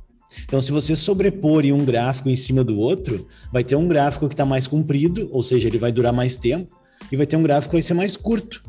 Então, 0.44 0.62
se 0.62 0.70
você 0.70 0.94
sobrepor 0.94 1.64
um 1.64 1.84
gráfico 1.84 2.28
em 2.28 2.36
cima 2.36 2.62
do 2.62 2.78
outro, 2.78 3.26
vai 3.52 3.64
ter 3.64 3.74
um 3.74 3.88
gráfico 3.88 4.28
que 4.28 4.34
está 4.34 4.46
mais 4.46 4.68
comprido, 4.68 5.28
ou 5.32 5.42
seja, 5.42 5.66
ele 5.66 5.76
vai 5.76 5.90
durar 5.90 6.12
mais 6.12 6.36
tempo, 6.36 6.74
e 7.10 7.16
vai 7.16 7.26
ter 7.26 7.36
um 7.36 7.42
gráfico 7.42 7.70
que 7.70 7.76
vai 7.76 7.82
ser 7.82 7.94
mais 7.94 8.16
curto. 8.16 8.62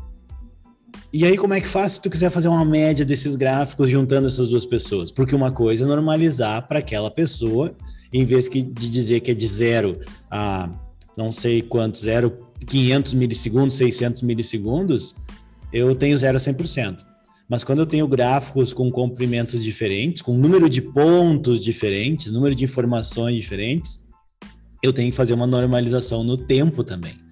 E 1.12 1.24
aí, 1.24 1.38
como 1.38 1.54
é 1.54 1.60
que 1.60 1.68
faz 1.68 1.92
se 1.92 2.00
tu 2.02 2.10
quiser 2.10 2.30
fazer 2.30 2.48
uma 2.48 2.64
média 2.64 3.04
desses 3.04 3.36
gráficos 3.36 3.88
juntando 3.88 4.26
essas 4.26 4.48
duas 4.48 4.66
pessoas? 4.66 5.12
Porque 5.12 5.36
uma 5.36 5.52
coisa 5.52 5.84
é 5.84 5.86
normalizar 5.86 6.66
para 6.66 6.80
aquela 6.80 7.12
pessoa, 7.12 7.74
em 8.12 8.24
vez 8.24 8.48
de 8.48 8.60
dizer 8.62 9.20
que 9.20 9.30
é 9.30 9.34
de 9.34 9.46
zero 9.46 10.00
a 10.28 10.68
não 11.16 11.30
sei 11.30 11.62
quanto, 11.62 11.96
zero 11.96 12.44
500 12.64 13.14
milissegundos, 13.14 13.76
600 13.76 14.22
milissegundos, 14.22 15.14
eu 15.72 15.94
tenho 15.94 16.16
0 16.16 16.36
a 16.36 16.40
100%. 16.40 17.04
Mas 17.48 17.62
quando 17.62 17.80
eu 17.80 17.86
tenho 17.86 18.08
gráficos 18.08 18.72
com 18.72 18.90
comprimentos 18.90 19.62
diferentes, 19.62 20.22
com 20.22 20.36
número 20.36 20.68
de 20.68 20.80
pontos 20.80 21.62
diferentes, 21.62 22.32
número 22.32 22.54
de 22.54 22.64
informações 22.64 23.36
diferentes, 23.36 24.00
eu 24.82 24.92
tenho 24.92 25.10
que 25.10 25.16
fazer 25.16 25.34
uma 25.34 25.46
normalização 25.46 26.24
no 26.24 26.36
tempo 26.36 26.82
também. 26.82 27.23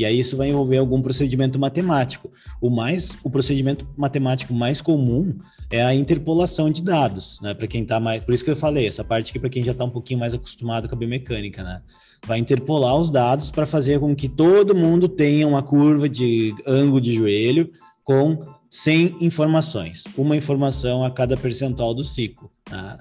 E 0.00 0.04
aí 0.06 0.18
isso 0.18 0.34
vai 0.34 0.48
envolver 0.48 0.78
algum 0.78 1.02
procedimento 1.02 1.58
matemático. 1.58 2.32
O 2.58 2.70
mais, 2.70 3.18
o 3.22 3.28
procedimento 3.28 3.86
matemático 3.98 4.54
mais 4.54 4.80
comum 4.80 5.36
é 5.70 5.82
a 5.84 5.94
interpolação 5.94 6.70
de 6.70 6.82
dados, 6.82 7.38
né? 7.42 7.52
Para 7.52 7.66
quem 7.66 7.82
está 7.82 8.00
mais, 8.00 8.24
por 8.24 8.32
isso 8.32 8.42
que 8.42 8.50
eu 8.50 8.56
falei 8.56 8.86
essa 8.86 9.04
parte 9.04 9.28
aqui 9.28 9.38
para 9.38 9.50
quem 9.50 9.62
já 9.62 9.72
está 9.72 9.84
um 9.84 9.90
pouquinho 9.90 10.18
mais 10.18 10.32
acostumado 10.32 10.88
com 10.88 10.94
a 10.94 10.98
biomecânica, 10.98 11.62
né? 11.62 11.82
Vai 12.26 12.38
interpolar 12.38 12.96
os 12.96 13.10
dados 13.10 13.50
para 13.50 13.66
fazer 13.66 14.00
com 14.00 14.16
que 14.16 14.26
todo 14.26 14.74
mundo 14.74 15.06
tenha 15.06 15.46
uma 15.46 15.62
curva 15.62 16.08
de 16.08 16.54
ângulo 16.66 16.98
de 16.98 17.12
joelho 17.12 17.70
com 18.02 18.38
100 18.70 19.18
informações, 19.20 20.04
uma 20.16 20.34
informação 20.34 21.04
a 21.04 21.10
cada 21.10 21.36
percentual 21.36 21.92
do 21.92 22.04
ciclo. 22.04 22.50
Tá? 22.64 23.00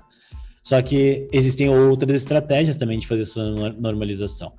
Só 0.61 0.81
que 0.81 1.29
existem 1.31 1.69
outras 1.69 2.23
estratégias 2.23 2.75
também 2.75 2.99
de 2.99 3.07
fazer 3.07 3.21
essa 3.21 3.41
normalização. 3.79 4.51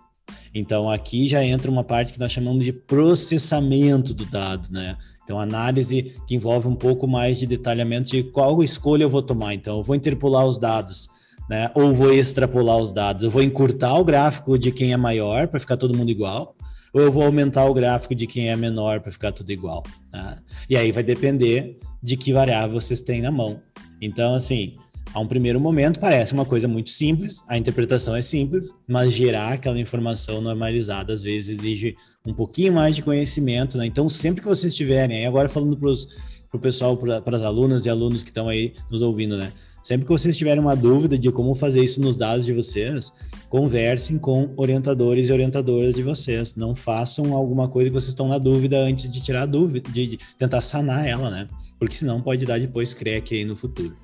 Então, 0.54 0.88
aqui 0.88 1.28
já 1.28 1.44
entra 1.44 1.70
uma 1.70 1.84
parte 1.84 2.12
que 2.12 2.18
nós 2.18 2.32
chamamos 2.32 2.64
de 2.64 2.72
processamento 2.72 4.12
do 4.12 4.24
dado, 4.24 4.68
né? 4.70 4.96
Então, 5.22 5.38
análise 5.38 6.16
que 6.26 6.34
envolve 6.34 6.66
um 6.66 6.74
pouco 6.74 7.06
mais 7.06 7.38
de 7.38 7.46
detalhamento 7.46 8.10
de 8.10 8.22
qual 8.22 8.62
escolha 8.62 9.04
eu 9.04 9.10
vou 9.10 9.22
tomar. 9.22 9.54
Então, 9.54 9.78
eu 9.78 9.82
vou 9.82 9.94
interpolar 9.94 10.44
os 10.46 10.58
dados, 10.58 11.08
né? 11.48 11.70
Ou 11.74 11.94
vou 11.94 12.12
extrapolar 12.12 12.78
os 12.78 12.92
dados. 12.92 13.22
Eu 13.22 13.30
vou 13.30 13.42
encurtar 13.42 13.98
o 13.98 14.04
gráfico 14.04 14.58
de 14.58 14.72
quem 14.72 14.92
é 14.92 14.96
maior 14.96 15.48
para 15.48 15.60
ficar 15.60 15.76
todo 15.76 15.96
mundo 15.96 16.10
igual, 16.10 16.56
ou 16.92 17.00
eu 17.00 17.10
vou 17.10 17.22
aumentar 17.22 17.64
o 17.66 17.74
gráfico 17.74 18.14
de 18.14 18.26
quem 18.26 18.48
é 18.48 18.56
menor 18.56 19.00
para 19.00 19.12
ficar 19.12 19.32
tudo 19.32 19.50
igual. 19.50 19.82
Tá? 20.10 20.38
E 20.68 20.76
aí 20.76 20.90
vai 20.90 21.02
depender 21.02 21.78
de 22.02 22.16
que 22.16 22.32
variável 22.32 22.80
vocês 22.80 23.00
têm 23.00 23.22
na 23.22 23.30
mão. 23.30 23.60
Então, 24.00 24.34
assim, 24.34 24.74
a 25.12 25.20
um 25.20 25.26
primeiro 25.26 25.60
momento 25.60 25.98
parece 25.98 26.32
uma 26.32 26.44
coisa 26.44 26.68
muito 26.68 26.90
simples, 26.90 27.42
a 27.48 27.58
interpretação 27.58 28.14
é 28.14 28.22
simples, 28.22 28.72
mas 28.88 29.12
gerar 29.12 29.54
aquela 29.54 29.78
informação 29.78 30.40
normalizada 30.40 31.12
às 31.12 31.22
vezes 31.22 31.58
exige 31.58 31.96
um 32.24 32.32
pouquinho 32.32 32.72
mais 32.72 32.94
de 32.94 33.02
conhecimento, 33.02 33.76
né? 33.76 33.86
Então, 33.86 34.08
sempre 34.08 34.40
que 34.40 34.48
vocês 34.48 34.74
tiverem, 34.74 35.18
aí 35.18 35.26
agora 35.26 35.48
falando 35.48 35.76
para 35.76 35.90
o 35.90 36.60
pessoal, 36.60 36.96
para 36.96 37.36
as 37.36 37.42
alunas 37.42 37.86
e 37.86 37.90
alunos 37.90 38.22
que 38.22 38.30
estão 38.30 38.48
aí 38.48 38.74
nos 38.90 39.02
ouvindo, 39.02 39.36
né? 39.36 39.52
Sempre 39.82 40.06
que 40.06 40.12
vocês 40.12 40.36
tiverem 40.36 40.60
uma 40.60 40.76
dúvida 40.76 41.18
de 41.18 41.32
como 41.32 41.54
fazer 41.54 41.82
isso 41.82 42.02
nos 42.02 42.14
dados 42.14 42.44
de 42.44 42.52
vocês, 42.52 43.10
conversem 43.48 44.18
com 44.18 44.52
orientadores 44.56 45.28
e 45.28 45.32
orientadoras 45.32 45.94
de 45.94 46.02
vocês. 46.02 46.54
Não 46.54 46.74
façam 46.74 47.34
alguma 47.34 47.66
coisa 47.66 47.88
que 47.88 47.94
vocês 47.94 48.10
estão 48.10 48.28
na 48.28 48.36
dúvida 48.36 48.78
antes 48.78 49.10
de 49.10 49.22
tirar 49.22 49.42
a 49.42 49.46
dúvida, 49.46 49.90
de, 49.90 50.06
de 50.06 50.18
tentar 50.36 50.60
sanar 50.60 51.06
ela, 51.06 51.30
né? 51.30 51.48
Porque 51.78 51.96
senão 51.96 52.20
pode 52.20 52.44
dar 52.44 52.60
depois 52.60 52.92
crack 52.92 53.34
aí 53.34 53.44
no 53.44 53.56
futuro. 53.56 53.96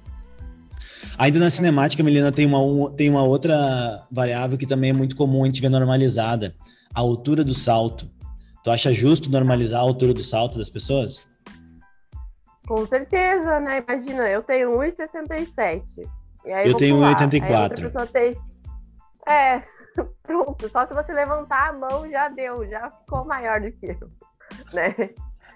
Ainda 1.19 1.38
na 1.38 1.51
cinemática, 1.51 2.03
Melina, 2.03 2.31
tem 2.31 2.47
uma, 2.47 2.90
tem 2.92 3.09
uma 3.09 3.23
outra 3.23 4.07
variável 4.11 4.59
que 4.59 4.66
também 4.66 4.90
é 4.90 4.92
muito 4.92 5.16
comum 5.16 5.42
a 5.42 5.47
gente 5.47 5.61
ver 5.61 5.69
normalizada: 5.69 6.55
a 6.95 7.01
altura 7.01 7.45
do 7.45 7.55
salto. 7.55 8.11
Tu 8.62 8.71
acha 8.71 8.92
justo 8.92 9.31
normalizar 9.31 9.81
a 9.81 9.83
altura 9.83 10.12
do 10.12 10.25
salto 10.25 10.59
das 10.59 10.69
pessoas? 10.69 11.29
Com 12.66 12.85
certeza, 12.87 13.61
né? 13.61 13.83
Imagina, 13.87 14.29
eu 14.29 14.42
tenho 14.42 14.73
1,67. 14.73 15.83
eu 16.64 16.77
tenho 16.77 16.97
1,84. 16.97 18.09
Tem... 18.09 18.37
É, 19.29 19.62
pronto. 20.25 20.69
Só 20.69 20.87
se 20.87 20.92
você 20.92 21.12
levantar 21.12 21.71
a 21.71 21.73
mão 21.73 22.11
já 22.11 22.29
deu, 22.29 22.69
já 22.69 22.90
ficou 22.90 23.25
maior 23.25 23.61
do 23.61 23.71
que 23.71 23.87
eu, 23.87 24.11
né? 24.73 24.95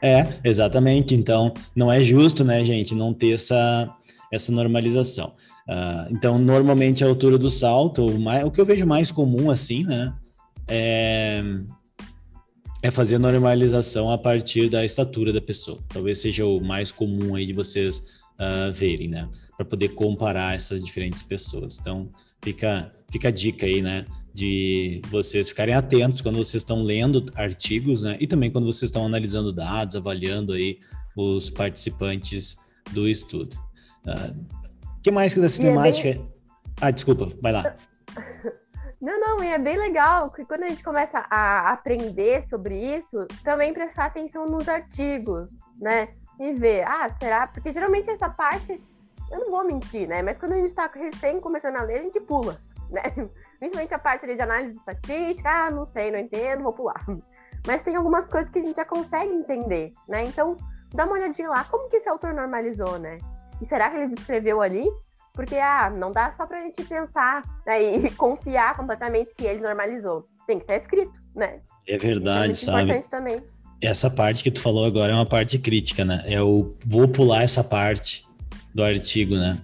É, 0.03 0.27
exatamente. 0.43 1.15
Então, 1.15 1.53
não 1.75 1.93
é 1.93 2.01
justo, 2.01 2.45
né, 2.45 2.65
gente, 2.65 2.95
não 2.95 3.13
ter 3.13 3.33
essa, 3.33 3.95
essa 4.33 4.51
normalização. 4.51 5.35
Uh, 5.69 6.11
então, 6.11 6.39
normalmente 6.39 7.05
a 7.05 7.07
altura 7.07 7.39
do 7.39 7.51
salto, 7.51 8.07
o, 8.07 8.19
mais, 8.19 8.45
o 8.45 8.51
que 8.51 8.61
eu 8.61 8.65
vejo 8.65 8.87
mais 8.87 9.13
comum, 9.13 9.51
assim, 9.51 9.85
né, 9.85 10.13
é, 10.67 11.43
é 12.83 12.91
fazer 12.91 13.19
normalização 13.19 14.11
a 14.11 14.19
partir 14.19 14.69
da 14.69 14.85
estatura 14.85 15.33
da 15.33 15.41
pessoa. 15.41 15.79
Talvez 15.89 16.19
seja 16.19 16.47
o 16.47 16.61
mais 16.61 16.91
comum 16.91 17.35
aí 17.35 17.47
de 17.47 17.53
vocês 17.53 17.99
uh, 18.39 18.73
verem, 18.73 19.09
né, 19.09 19.29
para 19.57 19.67
poder 19.67 19.91
comparar 19.91 20.57
essas 20.57 20.83
diferentes 20.83 21.23
pessoas. 21.23 21.79
Então, 21.79 22.09
fica, 22.43 22.93
fica 23.13 23.29
a 23.29 23.33
dica 23.33 23.67
aí, 23.67 23.83
né, 23.83 24.07
de 24.33 25.03
vocês 25.11 25.49
ficarem 25.49 25.75
atentos 25.75 26.21
quando 26.21 26.37
vocês 26.37 26.63
estão 26.63 26.83
lendo 26.83 27.25
artigos, 27.35 28.03
né? 28.03 28.17
E 28.21 28.27
também 28.27 28.51
quando 28.51 28.67
vocês 28.67 28.89
estão 28.89 29.05
analisando 29.05 29.53
dados, 29.53 29.97
avaliando 29.97 30.53
aí 30.53 30.79
os 31.17 31.51
participantes 31.51 32.57
do 32.93 33.09
estudo. 33.09 33.57
O 34.07 34.11
uh, 34.11 34.15
ah, 34.15 34.35
que 35.03 35.11
mais 35.11 35.35
que 35.35 35.41
da 35.41 35.49
cinemática? 35.49 36.09
É 36.09 36.15
bem... 36.15 36.31
Ah, 36.81 36.91
desculpa, 36.91 37.29
vai 37.43 37.53
lá. 37.53 37.75
Não, 39.01 39.19
não, 39.19 39.43
e 39.43 39.47
é 39.47 39.59
bem 39.59 39.79
legal 39.79 40.31
que 40.31 40.45
quando 40.45 40.65
a 40.65 40.69
gente 40.69 40.85
começa 40.85 41.25
a 41.31 41.71
aprender 41.71 42.47
sobre 42.51 42.75
isso, 42.99 43.27
também 43.43 43.73
prestar 43.73 44.05
atenção 44.05 44.47
nos 44.47 44.69
artigos, 44.69 45.49
né? 45.81 46.11
E 46.39 46.53
ver, 46.53 46.87
ah, 46.87 47.09
será? 47.19 47.47
Porque 47.47 47.73
geralmente 47.73 48.11
essa 48.11 48.29
parte, 48.29 48.79
eu 49.31 49.41
não 49.41 49.51
vou 49.51 49.65
mentir, 49.65 50.07
né? 50.07 50.21
Mas 50.21 50.37
quando 50.37 50.53
a 50.53 50.57
gente 50.57 50.67
está 50.67 50.87
recém 50.87 51.41
começando 51.41 51.77
a 51.77 51.83
ler, 51.83 52.01
a 52.01 52.03
gente 52.03 52.21
pula, 52.21 52.61
né? 52.91 53.03
Principalmente 53.59 53.95
a 53.95 53.99
parte 53.99 54.27
de 54.27 54.41
análise 54.41 54.77
estatística, 54.79 55.49
ah, 55.49 55.71
não 55.71 55.87
sei, 55.87 56.11
não 56.11 56.19
entendo, 56.19 56.63
vou 56.63 56.73
pular. 56.73 57.05
Mas 57.67 57.83
tem 57.83 57.95
algumas 57.95 58.25
coisas 58.27 58.51
que 58.51 58.59
a 58.59 58.63
gente 58.63 58.77
já 58.77 58.85
consegue 58.85 59.33
entender, 59.33 59.93
né? 60.09 60.25
Então, 60.25 60.57
dá 60.95 61.05
uma 61.05 61.15
olhadinha 61.15 61.49
lá, 61.49 61.65
como 61.65 61.89
que 61.91 61.97
esse 61.97 62.09
autor 62.09 62.33
normalizou, 62.33 62.99
né? 62.99 63.19
E 63.61 63.67
será 63.67 63.91
que 63.91 63.97
ele 63.97 64.15
descreveu 64.15 64.63
ali? 64.63 64.89
Porque, 65.35 65.57
ah, 65.57 65.91
não 65.91 66.11
dá 66.11 66.31
só 66.31 66.47
pra 66.47 66.63
gente 66.63 66.83
pensar 66.85 67.43
né, 67.67 67.83
e 67.83 68.11
confiar 68.17 68.77
completamente 68.77 69.35
que 69.35 69.45
ele 69.45 69.61
normalizou. 69.61 70.27
Tem 70.47 70.59
que 70.59 70.65
estar 70.65 70.77
escrito, 70.77 71.13
né? 71.37 71.61
É 71.87 71.99
verdade, 71.99 72.53
é 72.53 72.55
sabe? 72.55 72.83
importante 72.83 73.11
também. 73.11 73.43
Essa 73.83 74.11
parte 74.11 74.43
que 74.43 74.51
tu 74.51 74.61
falou 74.61 74.85
agora 74.85 75.13
é 75.13 75.15
uma 75.15 75.27
parte 75.27 75.59
crítica, 75.59 76.05
né? 76.05 76.23
É 76.27 76.43
o 76.43 76.75
vou 76.87 77.09
pular 77.09 77.43
essa 77.43 77.65
parte 77.65 78.27
do 78.75 78.83
artigo, 78.83 79.37
né? 79.37 79.59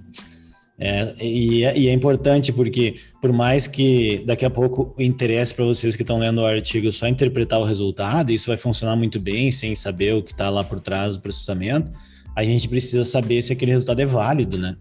É, 0.78 1.14
e, 1.24 1.64
é, 1.64 1.78
e, 1.78 1.88
é 1.88 1.92
importante 1.92 2.52
porque, 2.52 2.96
por 3.20 3.32
mais 3.32 3.66
que 3.66 4.22
daqui 4.26 4.44
a 4.44 4.50
pouco 4.50 4.94
interesse 4.98 5.54
para 5.54 5.64
vocês 5.64 5.96
que 5.96 6.02
estão 6.02 6.18
lendo 6.18 6.42
o 6.42 6.44
artigo 6.44 6.92
só 6.92 7.08
interpretar 7.08 7.58
o 7.58 7.64
resultado, 7.64 8.30
isso 8.30 8.48
vai 8.48 8.58
funcionar 8.58 8.94
muito 8.94 9.18
bem 9.18 9.50
sem 9.50 9.74
saber 9.74 10.14
o 10.14 10.22
que 10.22 10.32
está 10.32 10.50
lá 10.50 10.62
por 10.62 10.78
trás 10.78 11.16
do 11.16 11.22
processamento, 11.22 11.90
a 12.36 12.44
gente 12.44 12.68
precisa 12.68 13.04
saber 13.04 13.40
se 13.40 13.52
aquele 13.52 13.72
resultado 13.72 14.00
é 14.00 14.06
válido, 14.06 14.58
né? 14.58 14.76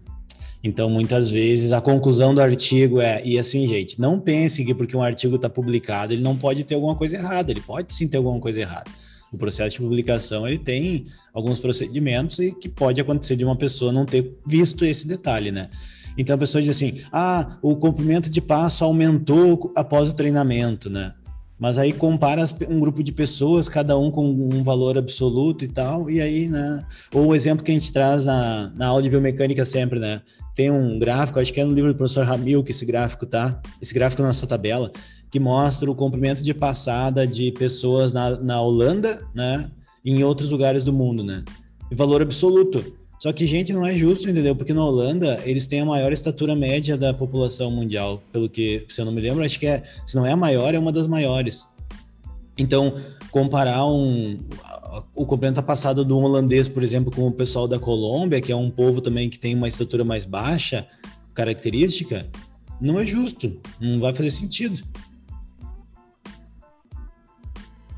Então, 0.62 0.90
muitas 0.90 1.30
vezes, 1.30 1.72
a 1.72 1.80
conclusão 1.80 2.34
do 2.34 2.40
artigo 2.42 3.00
é, 3.00 3.22
e 3.24 3.38
assim, 3.38 3.66
gente, 3.66 3.98
não 4.00 4.20
pensem 4.20 4.66
que 4.66 4.74
porque 4.74 4.96
um 4.96 5.02
artigo 5.02 5.36
está 5.36 5.48
publicado, 5.48 6.12
ele 6.12 6.22
não 6.22 6.36
pode 6.36 6.64
ter 6.64 6.74
alguma 6.74 6.94
coisa 6.94 7.16
errada, 7.16 7.52
ele 7.52 7.60
pode 7.60 7.94
sim 7.94 8.06
ter 8.06 8.18
alguma 8.18 8.40
coisa 8.40 8.60
errada. 8.60 8.90
O 9.32 9.38
processo 9.38 9.76
de 9.76 9.82
publicação, 9.82 10.46
ele 10.46 10.58
tem 10.58 11.04
alguns 11.34 11.58
procedimentos 11.58 12.38
e 12.38 12.52
que 12.52 12.68
pode 12.68 13.00
acontecer 13.00 13.36
de 13.36 13.44
uma 13.44 13.56
pessoa 13.56 13.92
não 13.92 14.04
ter 14.06 14.36
visto 14.46 14.84
esse 14.84 15.06
detalhe, 15.06 15.50
né? 15.50 15.68
Então 16.16 16.34
a 16.34 16.38
pessoa 16.38 16.62
diz 16.62 16.70
assim: 16.70 17.00
ah, 17.12 17.58
o 17.60 17.76
comprimento 17.76 18.30
de 18.30 18.40
passo 18.40 18.84
aumentou 18.84 19.72
após 19.74 20.08
o 20.08 20.14
treinamento, 20.14 20.88
né? 20.88 21.12
Mas 21.58 21.78
aí 21.78 21.92
compara 21.92 22.44
um 22.68 22.78
grupo 22.78 23.02
de 23.02 23.12
pessoas, 23.12 23.66
cada 23.66 23.98
um 23.98 24.10
com 24.10 24.28
um 24.28 24.62
valor 24.62 24.98
absoluto 24.98 25.64
e 25.64 25.68
tal, 25.68 26.10
e 26.10 26.20
aí, 26.20 26.48
né? 26.48 26.84
Ou 27.14 27.28
o 27.28 27.34
exemplo 27.34 27.64
que 27.64 27.70
a 27.70 27.74
gente 27.74 27.90
traz 27.92 28.26
na, 28.26 28.70
na 28.76 28.86
aula 28.88 29.02
de 29.02 29.08
biomecânica 29.08 29.64
sempre, 29.64 29.98
né? 29.98 30.20
Tem 30.54 30.70
um 30.70 30.98
gráfico, 30.98 31.40
acho 31.40 31.52
que 31.52 31.60
é 31.60 31.64
no 31.64 31.72
livro 31.72 31.92
do 31.92 31.96
professor 31.96 32.26
Ramil 32.26 32.62
que 32.62 32.72
esse 32.72 32.84
gráfico 32.84 33.24
tá, 33.24 33.58
esse 33.80 33.94
gráfico 33.94 34.20
na 34.20 34.28
nossa 34.28 34.46
tabela, 34.46 34.92
que 35.36 35.40
mostra 35.40 35.90
o 35.90 35.94
comprimento 35.94 36.42
de 36.42 36.54
passada 36.54 37.26
de 37.26 37.52
pessoas 37.52 38.10
na, 38.10 38.38
na 38.40 38.58
Holanda, 38.58 39.22
né? 39.34 39.70
E 40.02 40.10
em 40.10 40.24
outros 40.24 40.50
lugares 40.50 40.82
do 40.82 40.94
mundo, 40.94 41.22
né? 41.22 41.44
E 41.90 41.94
valor 41.94 42.22
absoluto. 42.22 42.82
Só 43.18 43.34
que, 43.34 43.44
gente, 43.46 43.70
não 43.70 43.84
é 43.84 43.92
justo, 43.92 44.30
entendeu? 44.30 44.56
Porque 44.56 44.72
na 44.72 44.82
Holanda 44.82 45.38
eles 45.44 45.66
têm 45.66 45.80
a 45.80 45.84
maior 45.84 46.10
estatura 46.10 46.56
média 46.56 46.96
da 46.96 47.12
população 47.12 47.70
mundial, 47.70 48.22
pelo 48.32 48.48
que, 48.48 48.86
se 48.88 48.98
eu 48.98 49.04
não 49.04 49.12
me 49.12 49.20
lembro, 49.20 49.44
acho 49.44 49.60
que 49.60 49.66
é, 49.66 49.82
se 50.06 50.16
não 50.16 50.24
é 50.24 50.32
a 50.32 50.36
maior, 50.36 50.74
é 50.74 50.78
uma 50.78 50.90
das 50.90 51.06
maiores. 51.06 51.66
Então, 52.56 52.94
comparar 53.30 53.84
um, 53.84 54.38
o 55.14 55.26
complemento 55.26 55.62
passado 55.62 56.02
do 56.02 56.16
holandês, 56.16 56.66
por 56.66 56.82
exemplo, 56.82 57.12
com 57.14 57.26
o 57.26 57.32
pessoal 57.32 57.68
da 57.68 57.78
Colômbia, 57.78 58.40
que 58.40 58.52
é 58.52 58.56
um 58.56 58.70
povo 58.70 59.02
também 59.02 59.28
que 59.28 59.38
tem 59.38 59.54
uma 59.54 59.68
estatura 59.68 60.02
mais 60.02 60.24
baixa, 60.24 60.86
característica, 61.34 62.26
não 62.80 62.98
é 62.98 63.06
justo, 63.06 63.60
não 63.78 64.00
vai 64.00 64.14
fazer 64.14 64.30
sentido. 64.30 64.82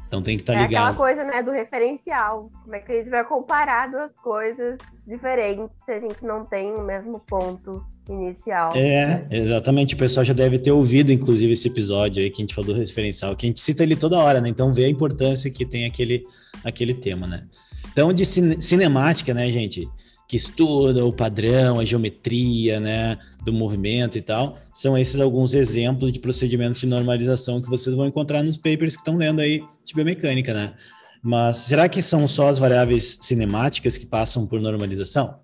Então 0.09 0.23
tem 0.23 0.37
que 0.37 0.42
estar 0.42 0.55
tá 0.55 0.61
é 0.61 0.62
ligado. 0.62 0.90
aquela 0.90 0.97
coisa, 0.97 1.23
né, 1.23 1.42
do 1.42 1.51
referencial. 1.51 2.51
Como 2.64 2.75
é 2.75 2.81
que 2.81 2.90
a 2.90 2.94
gente 2.97 3.11
vai 3.11 3.23
comparar 3.25 3.90
duas 3.90 4.11
coisas 4.12 4.79
diferentes 5.07 5.68
se 5.85 5.92
a 5.92 6.01
gente 6.01 6.25
não 6.25 6.47
tem 6.47 6.75
o 6.75 6.83
mesmo 6.83 7.21
ponto 7.21 7.85
inicial? 8.09 8.73
É, 8.75 9.27
exatamente. 9.31 9.94
O 9.94 9.99
pessoal 9.99 10.25
já 10.25 10.33
deve 10.33 10.59
ter 10.59 10.73
ouvido, 10.73 11.12
inclusive, 11.12 11.53
esse 11.53 11.68
episódio 11.68 12.23
aí 12.23 12.31
que 12.31 12.40
a 12.40 12.42
gente 12.42 12.55
falou 12.55 12.73
do 12.73 12.81
referencial, 12.81 13.37
que 13.37 13.47
a 13.47 13.49
gente 13.51 13.61
cita 13.61 13.83
ele 13.83 13.94
toda 13.94 14.16
hora, 14.16 14.40
né? 14.40 14.49
Então 14.49 14.73
vê 14.73 14.87
a 14.87 14.88
importância 14.88 15.51
que 15.51 15.66
tem 15.66 15.85
aquele, 15.85 16.27
aquele 16.64 16.94
tema, 16.94 17.27
né? 17.27 17.47
Então, 17.92 18.11
de 18.12 18.25
cin 18.25 18.59
cinemática, 18.61 19.35
né, 19.35 19.51
gente? 19.51 19.87
Que 20.29 20.37
estuda 20.37 21.03
o 21.07 21.12
padrão, 21.12 21.81
a 21.81 21.85
geometria, 21.87 22.79
né, 22.79 23.19
do 23.43 23.51
movimento 23.51 24.19
e 24.19 24.21
tal, 24.21 24.59
são 24.75 24.97
esses 24.97 25.21
alguns 25.21 25.55
exemplos 25.55 26.12
de 26.12 26.21
procedimentos 26.21 26.81
de 26.81 26.87
normalização 26.87 27.62
que 27.62 27.71
vocês 27.71 27.97
vão 27.97 28.07
encontrar 28.07 28.43
nos 28.43 28.59
papers 28.59 28.95
que 28.95 29.01
estão 29.01 29.17
lendo 29.17 29.41
aí 29.41 29.64
de 29.83 29.95
biomecânica, 29.95 30.53
né? 30.53 30.75
Mas 31.23 31.57
será 31.57 31.88
que 31.88 32.03
são 32.03 32.29
só 32.29 32.49
as 32.49 32.59
variáveis 32.59 33.19
cinemáticas 33.23 33.97
que 33.97 34.05
passam 34.05 34.47
por 34.47 34.61
normalização? 34.61 35.41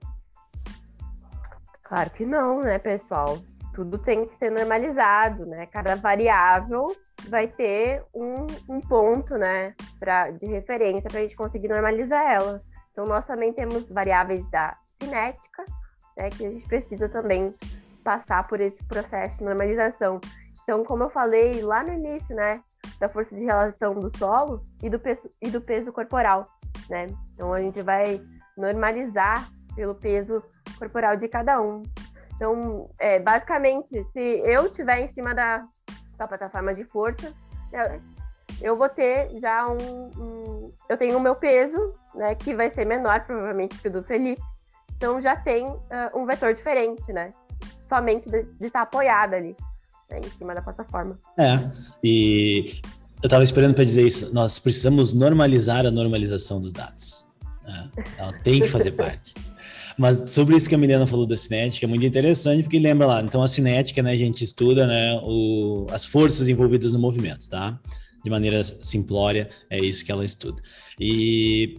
Claro 1.83 2.11
que 2.11 2.27
não, 2.27 2.61
né, 2.61 2.79
pessoal? 2.79 3.39
Tudo 3.75 3.97
tem 3.97 4.27
que 4.27 4.35
ser 4.35 4.51
normalizado, 4.51 5.47
né? 5.47 5.67
Cada 5.67 5.97
variável 5.97 6.95
vai 7.29 7.49
ter 7.49 8.03
um, 8.15 8.47
um 8.69 8.81
ponto, 8.83 9.37
né, 9.39 9.75
pra, 9.99 10.31
de 10.31 10.45
referência 10.45 11.09
para 11.09 11.21
a 11.21 11.23
gente 11.23 11.35
conseguir 11.35 11.69
normalizar 11.69 12.23
ela. 12.31 12.63
Então, 12.95 13.07
nós 13.07 13.25
também 13.25 13.53
temos 13.53 13.89
variáveis 13.89 14.49
da 14.51 14.79
cinética, 15.01 15.65
né, 16.17 16.31
que 16.31 16.47
a 16.47 16.51
gente 16.51 16.65
precisa 16.69 17.09
também 17.09 17.53
passar 18.05 18.47
por 18.47 18.61
esse 18.61 18.83
processo 18.85 19.39
de 19.39 19.45
normalização. 19.45 20.21
Então, 20.63 20.85
como 20.85 21.03
eu 21.03 21.11
falei 21.11 21.61
lá 21.61 21.83
no 21.83 21.93
início, 21.93 22.37
né, 22.37 22.63
da 23.01 23.09
força 23.09 23.35
de 23.35 23.45
relação 23.45 23.95
do 23.95 24.17
solo 24.17 24.63
e 24.81 24.89
do 24.89 25.01
peso, 25.01 25.29
e 25.43 25.51
do 25.51 25.61
peso 25.61 25.93
corporal, 25.93 26.47
né? 26.89 27.09
Então, 27.33 27.53
a 27.53 27.61
gente 27.61 27.83
vai 27.83 28.23
normalizar 28.57 29.51
pelo 29.75 29.97
peso 29.97 30.41
corporal 30.79 31.17
de 31.17 31.27
cada 31.27 31.61
um. 31.61 31.83
Então, 32.37 32.89
é, 33.01 33.19
basicamente, 33.19 34.05
se 34.05 34.21
eu 34.21 34.67
estiver 34.67 35.01
em 35.01 35.09
cima 35.09 35.35
da, 35.35 35.67
da 36.17 36.29
plataforma 36.29 36.73
de 36.73 36.85
força, 36.85 37.35
eu 38.61 38.77
vou 38.77 38.89
ter 38.89 39.31
já 39.41 39.69
um, 39.69 40.11
um, 40.19 40.73
Eu 40.89 40.97
tenho 40.97 41.17
o 41.17 41.21
meu 41.21 41.35
peso, 41.35 41.95
né? 42.15 42.35
Que 42.35 42.55
vai 42.55 42.71
ser 42.71 42.85
menor, 42.85 43.25
provavelmente, 43.25 43.79
que 43.79 43.89
o 43.89 43.91
do 43.91 44.03
Felipe. 44.03 44.43
Então 44.97 45.21
já 45.21 45.37
tem 45.37 45.67
uh, 45.67 45.81
um 46.15 46.25
vetor 46.25 46.55
diferente, 46.55 47.13
né? 47.13 47.31
Somente 47.89 48.29
de 48.29 48.39
estar 48.61 48.71
tá 48.71 48.83
apoiada 48.83 49.37
ali, 49.37 49.57
né? 50.11 50.21
em 50.25 50.31
cima 50.31 50.55
da 50.55 50.63
plataforma. 50.63 51.19
É, 51.39 51.59
e 52.03 52.81
eu 53.23 53.27
estava 53.27 53.43
esperando 53.43 53.75
para 53.75 53.85
dizer 53.85 54.07
isso. 54.07 54.33
Nós 54.35 54.59
precisamos 54.59 55.13
normalizar 55.13 55.85
a 55.87 55.91
normalização 55.91 56.61
dos 56.61 56.73
dados. 56.73 57.27
Né? 57.65 57.91
Ela 58.19 58.33
tem 58.41 58.61
que 58.61 58.69
fazer 58.69 58.93
parte. 58.93 59.35
Mas 59.97 60.31
sobre 60.31 60.57
isso 60.57 60.69
que 60.69 60.75
a 60.75 60.79
Milena 60.79 61.07
falou 61.07 61.27
da 61.27 61.37
cinética 61.37 61.87
é 61.87 61.89
muito 61.89 62.05
interessante, 62.05 62.65
porque 62.65 62.79
lembra 62.79 63.07
lá, 63.07 63.23
então 63.23 63.43
a 63.43 63.49
cinética, 63.49 64.03
né, 64.03 64.13
a 64.13 64.17
gente 64.17 64.43
estuda, 64.43 64.87
né, 64.87 65.21
o, 65.23 65.87
as 65.91 66.05
forças 66.05 66.49
envolvidas 66.49 66.95
no 66.95 66.99
movimento, 66.99 67.49
tá? 67.49 67.79
De 68.25 68.31
maneira 68.31 68.65
simplória, 68.65 69.51
é 69.69 69.79
isso 69.79 70.05
que 70.05 70.11
ela 70.11 70.25
estuda. 70.25 70.63
E 70.99 71.77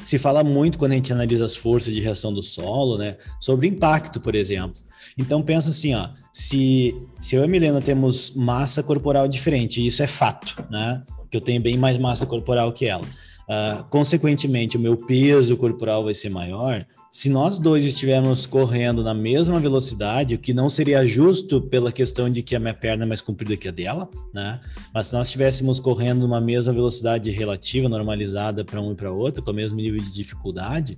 se 0.00 0.18
fala 0.18 0.44
muito 0.44 0.78
quando 0.78 0.92
a 0.92 0.94
gente 0.94 1.12
analisa 1.12 1.44
as 1.44 1.56
forças 1.56 1.92
de 1.92 2.00
reação 2.00 2.32
do 2.32 2.42
solo, 2.42 2.96
né, 2.96 3.16
sobre 3.40 3.66
impacto, 3.66 4.20
por 4.20 4.34
exemplo. 4.34 4.80
Então 5.18 5.42
pensa 5.42 5.70
assim, 5.70 5.94
ó, 5.94 6.10
se, 6.32 6.94
se 7.20 7.36
eu 7.36 7.42
e 7.42 7.44
a 7.44 7.48
Milena 7.48 7.80
temos 7.80 8.30
massa 8.30 8.82
corporal 8.82 9.26
diferente, 9.28 9.80
e 9.80 9.86
isso 9.86 10.02
é 10.02 10.06
fato, 10.06 10.64
né, 10.70 11.02
que 11.30 11.36
eu 11.36 11.40
tenho 11.40 11.60
bem 11.60 11.76
mais 11.76 11.98
massa 11.98 12.24
corporal 12.24 12.72
que 12.72 12.86
ela. 12.86 13.04
Uh, 13.04 13.84
consequentemente, 13.90 14.76
o 14.76 14.80
meu 14.80 14.96
peso 14.96 15.56
corporal 15.56 16.04
vai 16.04 16.14
ser 16.14 16.30
maior, 16.30 16.86
se 17.14 17.28
nós 17.28 17.58
dois 17.58 17.84
estivermos 17.84 18.46
correndo 18.46 19.04
na 19.04 19.12
mesma 19.12 19.60
velocidade, 19.60 20.34
o 20.34 20.38
que 20.38 20.54
não 20.54 20.70
seria 20.70 21.06
justo 21.06 21.60
pela 21.60 21.92
questão 21.92 22.30
de 22.30 22.42
que 22.42 22.56
a 22.56 22.58
minha 22.58 22.72
perna 22.72 23.04
é 23.04 23.06
mais 23.06 23.20
comprida 23.20 23.54
que 23.54 23.68
a 23.68 23.70
dela, 23.70 24.08
né? 24.32 24.58
Mas 24.94 25.08
se 25.08 25.12
nós 25.12 25.26
estivéssemos 25.26 25.78
correndo 25.78 26.22
numa 26.22 26.40
mesma 26.40 26.72
velocidade 26.72 27.30
relativa, 27.30 27.86
normalizada 27.86 28.64
para 28.64 28.80
um 28.80 28.92
e 28.92 28.94
para 28.94 29.12
outro, 29.12 29.42
com 29.42 29.50
o 29.50 29.54
mesmo 29.54 29.76
nível 29.76 30.00
de 30.00 30.10
dificuldade, 30.10 30.96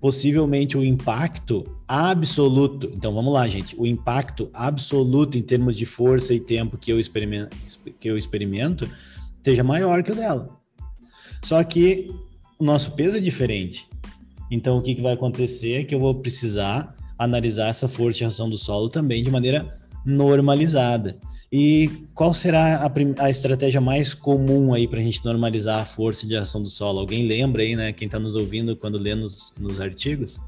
possivelmente 0.00 0.78
o 0.78 0.82
impacto 0.82 1.64
absoluto. 1.86 2.90
Então 2.94 3.12
vamos 3.12 3.34
lá, 3.34 3.46
gente. 3.46 3.78
O 3.78 3.86
impacto 3.86 4.48
absoluto 4.54 5.36
em 5.36 5.42
termos 5.42 5.76
de 5.76 5.84
força 5.84 6.32
e 6.32 6.40
tempo 6.40 6.78
que 6.78 6.90
eu 6.90 6.98
experimento, 6.98 7.54
que 8.00 8.08
eu 8.08 8.16
experimento 8.16 8.88
seja 9.42 9.62
maior 9.62 10.02
que 10.02 10.12
o 10.12 10.14
dela. 10.14 10.48
Só 11.42 11.62
que 11.62 12.10
o 12.58 12.64
nosso 12.64 12.92
peso 12.92 13.18
é 13.18 13.20
diferente. 13.20 13.91
Então, 14.54 14.76
o 14.76 14.82
que, 14.82 14.94
que 14.94 15.00
vai 15.00 15.14
acontecer 15.14 15.80
é 15.80 15.82
que 15.82 15.94
eu 15.94 15.98
vou 15.98 16.14
precisar 16.14 16.94
analisar 17.18 17.68
essa 17.68 17.88
força 17.88 18.18
de 18.18 18.24
reação 18.24 18.50
do 18.50 18.58
solo 18.58 18.90
também 18.90 19.22
de 19.22 19.30
maneira 19.30 19.74
normalizada. 20.04 21.16
E 21.50 21.90
qual 22.12 22.34
será 22.34 22.84
a, 22.84 22.92
a 23.24 23.30
estratégia 23.30 23.80
mais 23.80 24.12
comum 24.12 24.74
aí 24.74 24.86
para 24.86 25.00
a 25.00 25.02
gente 25.02 25.24
normalizar 25.24 25.80
a 25.80 25.86
força 25.86 26.26
de 26.26 26.34
reação 26.34 26.60
do 26.60 26.68
solo? 26.68 27.00
Alguém 27.00 27.26
lembra 27.26 27.62
aí, 27.62 27.74
né? 27.74 27.94
Quem 27.94 28.04
está 28.04 28.18
nos 28.18 28.36
ouvindo 28.36 28.76
quando 28.76 28.98
lê 28.98 29.14
nos, 29.14 29.54
nos 29.58 29.80
artigos? 29.80 30.38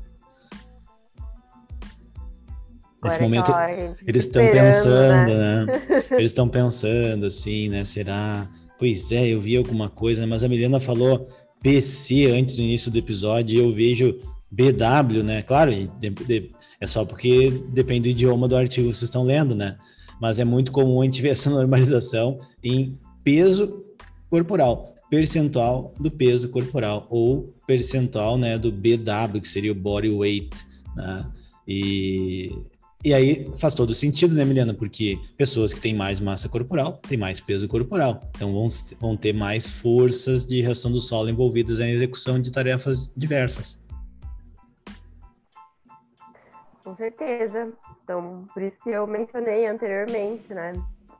Nesse 3.02 3.20
momento, 3.20 3.52
eles 4.06 4.26
estão 4.26 4.46
pensando, 4.50 5.34
né? 5.34 5.64
né? 5.64 5.82
Eles 6.12 6.30
estão 6.30 6.48
pensando 6.48 7.26
assim, 7.26 7.68
né? 7.68 7.84
Será? 7.84 8.46
Pois 8.78 9.12
é, 9.12 9.28
eu 9.28 9.40
vi 9.40 9.56
alguma 9.58 9.90
coisa, 9.90 10.22
né? 10.22 10.26
mas 10.26 10.42
a 10.42 10.48
Milena 10.48 10.80
falou 10.80 11.28
PC 11.64 12.26
antes 12.26 12.56
do 12.56 12.62
início 12.62 12.90
do 12.90 12.98
episódio, 12.98 13.58
eu 13.58 13.72
vejo 13.72 14.20
BW, 14.50 15.22
né? 15.24 15.40
Claro, 15.40 15.72
é 16.78 16.86
só 16.86 17.06
porque 17.06 17.50
depende 17.72 18.02
do 18.02 18.08
idioma 18.10 18.46
do 18.46 18.54
artigo 18.54 18.90
que 18.90 18.94
vocês 18.94 19.04
estão 19.08 19.24
lendo, 19.24 19.54
né? 19.54 19.78
Mas 20.20 20.38
é 20.38 20.44
muito 20.44 20.70
comum 20.70 21.00
a 21.00 21.04
gente 21.04 21.22
ver 21.22 21.30
essa 21.30 21.48
normalização 21.50 22.38
em 22.62 22.98
peso 23.24 23.82
corporal. 24.28 24.94
percentual 25.08 25.94
do 25.98 26.10
peso 26.10 26.50
corporal 26.50 27.06
ou 27.08 27.54
percentual 27.66 28.36
né, 28.36 28.58
do 28.58 28.70
BW, 28.70 29.40
que 29.40 29.48
seria 29.48 29.72
o 29.72 29.74
body 29.74 30.10
weight. 30.10 30.66
Né? 30.94 31.26
E, 31.66 32.52
e 33.04 33.12
aí 33.12 33.50
faz 33.58 33.74
todo 33.74 33.92
sentido, 33.92 34.34
né, 34.34 34.46
Milena? 34.46 34.72
Porque 34.72 35.20
pessoas 35.36 35.74
que 35.74 35.80
têm 35.80 35.94
mais 35.94 36.20
massa 36.20 36.48
corporal 36.48 36.98
têm 37.06 37.18
mais 37.18 37.38
peso 37.38 37.68
corporal. 37.68 38.18
Então 38.34 38.50
vão, 38.50 38.68
vão 38.98 39.14
ter 39.14 39.34
mais 39.34 39.70
forças 39.70 40.46
de 40.46 40.62
reação 40.62 40.90
do 40.90 41.00
solo 41.02 41.28
envolvidas 41.28 41.80
na 41.80 41.90
execução 41.90 42.40
de 42.40 42.50
tarefas 42.50 43.12
diversas. 43.14 43.78
Com 46.82 46.94
certeza. 46.94 47.72
Então, 48.02 48.46
por 48.54 48.62
isso 48.62 48.78
que 48.82 48.90
eu 48.90 49.06
mencionei 49.06 49.66
anteriormente, 49.66 50.54
né? 50.54 50.72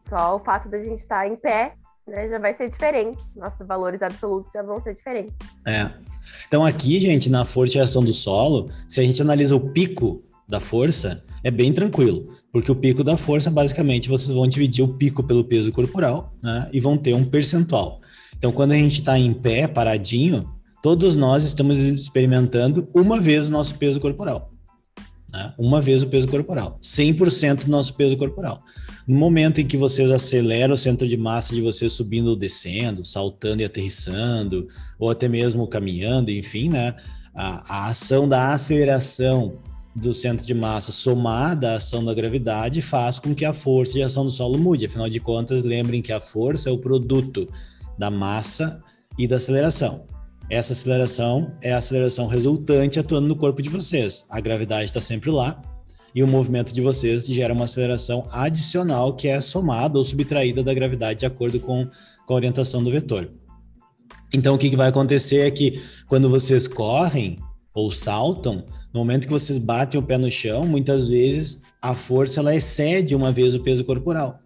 Só 0.08 0.36
o 0.36 0.38
fato 0.38 0.68
da 0.70 0.82
gente 0.82 1.00
estar 1.00 1.26
em 1.26 1.36
pé, 1.36 1.74
né, 2.06 2.28
já 2.28 2.38
vai 2.38 2.54
ser 2.54 2.70
diferente. 2.70 3.20
Nossos 3.36 3.66
valores 3.66 4.00
absolutos 4.00 4.52
já 4.52 4.62
vão 4.62 4.80
ser 4.80 4.94
diferentes. 4.94 5.34
É. 5.66 5.90
Então, 6.48 6.64
aqui, 6.64 6.98
gente, 6.98 7.28
na 7.28 7.44
força 7.44 7.72
de 7.72 7.78
reação 7.78 8.02
do 8.02 8.12
solo, 8.12 8.70
se 8.88 9.00
a 9.00 9.02
gente 9.02 9.20
analisa 9.20 9.54
o 9.54 9.60
pico 9.70 10.22
da 10.48 10.60
força, 10.60 11.24
é 11.42 11.50
bem 11.50 11.72
tranquilo, 11.72 12.28
porque 12.52 12.70
o 12.70 12.76
pico 12.76 13.02
da 13.02 13.16
força, 13.16 13.50
basicamente, 13.50 14.08
vocês 14.08 14.30
vão 14.30 14.46
dividir 14.46 14.84
o 14.84 14.94
pico 14.94 15.22
pelo 15.22 15.44
peso 15.44 15.72
corporal, 15.72 16.32
né, 16.42 16.68
e 16.72 16.80
vão 16.80 16.98
ter 16.98 17.14
um 17.14 17.24
percentual. 17.24 18.00
Então, 18.36 18.52
quando 18.52 18.72
a 18.72 18.76
gente 18.76 19.00
está 19.00 19.18
em 19.18 19.32
pé, 19.32 19.66
paradinho, 19.66 20.48
todos 20.82 21.16
nós 21.16 21.44
estamos 21.44 21.78
experimentando 21.78 22.88
uma 22.94 23.20
vez 23.20 23.48
o 23.48 23.52
nosso 23.52 23.76
peso 23.76 23.98
corporal 23.98 24.54
né? 25.34 25.52
uma 25.58 25.80
vez 25.82 26.02
o 26.04 26.06
peso 26.06 26.28
corporal, 26.28 26.78
100% 26.80 27.64
do 27.64 27.70
nosso 27.70 27.92
peso 27.94 28.16
corporal. 28.16 28.62
No 29.06 29.16
momento 29.18 29.60
em 29.60 29.66
que 29.66 29.76
vocês 29.76 30.12
aceleram 30.12 30.74
o 30.74 30.78
centro 30.78 31.08
de 31.08 31.16
massa 31.16 31.54
de 31.54 31.60
vocês 31.60 31.92
subindo 31.92 32.28
ou 32.28 32.36
descendo, 32.36 33.04
saltando 33.04 33.60
e 33.60 33.64
aterrissando, 33.64 34.68
ou 34.96 35.10
até 35.10 35.28
mesmo 35.28 35.66
caminhando, 35.66 36.30
enfim, 36.30 36.68
né? 36.68 36.94
A, 37.34 37.86
a 37.86 37.88
ação 37.88 38.28
da 38.28 38.52
aceleração 38.52 39.58
do 39.94 40.12
centro 40.12 40.44
de 40.44 40.54
massa 40.54 40.90
somada 40.90 41.72
à 41.72 41.74
ação 41.76 42.04
da 42.04 42.12
gravidade 42.12 42.82
faz 42.82 43.18
com 43.18 43.34
que 43.34 43.44
a 43.44 43.52
força 43.52 43.92
de 43.92 44.02
ação 44.02 44.24
do 44.24 44.30
solo 44.30 44.58
mude. 44.58 44.86
Afinal 44.86 45.08
de 45.08 45.20
contas, 45.20 45.62
lembrem 45.62 46.02
que 46.02 46.12
a 46.12 46.20
força 46.20 46.68
é 46.68 46.72
o 46.72 46.78
produto 46.78 47.48
da 47.96 48.10
massa 48.10 48.82
e 49.18 49.28
da 49.28 49.36
aceleração. 49.36 50.06
Essa 50.50 50.72
aceleração 50.72 51.52
é 51.62 51.72
a 51.72 51.78
aceleração 51.78 52.26
resultante 52.26 52.98
atuando 52.98 53.28
no 53.28 53.36
corpo 53.36 53.62
de 53.62 53.68
vocês. 53.68 54.24
A 54.28 54.40
gravidade 54.40 54.86
está 54.86 55.00
sempre 55.00 55.30
lá 55.30 55.60
e 56.14 56.22
o 56.22 56.28
movimento 56.28 56.72
de 56.72 56.80
vocês 56.80 57.26
gera 57.26 57.54
uma 57.54 57.64
aceleração 57.64 58.26
adicional 58.30 59.14
que 59.14 59.28
é 59.28 59.40
somada 59.40 59.98
ou 59.98 60.04
subtraída 60.04 60.62
da 60.62 60.74
gravidade 60.74 61.20
de 61.20 61.26
acordo 61.26 61.58
com, 61.60 61.88
com 62.26 62.32
a 62.34 62.36
orientação 62.36 62.82
do 62.82 62.90
vetor. 62.90 63.30
Então, 64.32 64.54
o 64.54 64.58
que, 64.58 64.68
que 64.68 64.76
vai 64.76 64.88
acontecer 64.88 65.46
é 65.46 65.50
que 65.50 65.80
quando 66.06 66.28
vocês 66.28 66.66
correm 66.66 67.38
ou 67.74 67.90
saltam, 67.90 68.64
no 68.92 69.00
momento 69.00 69.26
que 69.26 69.32
vocês 69.32 69.58
batem 69.58 69.98
o 69.98 70.02
pé 70.02 70.16
no 70.16 70.30
chão, 70.30 70.64
muitas 70.64 71.08
vezes 71.08 71.62
a 71.82 71.94
força 71.94 72.40
ela 72.40 72.54
excede 72.54 73.14
uma 73.14 73.32
vez 73.32 73.54
o 73.54 73.60
peso 73.60 73.84
corporal. 73.84 74.38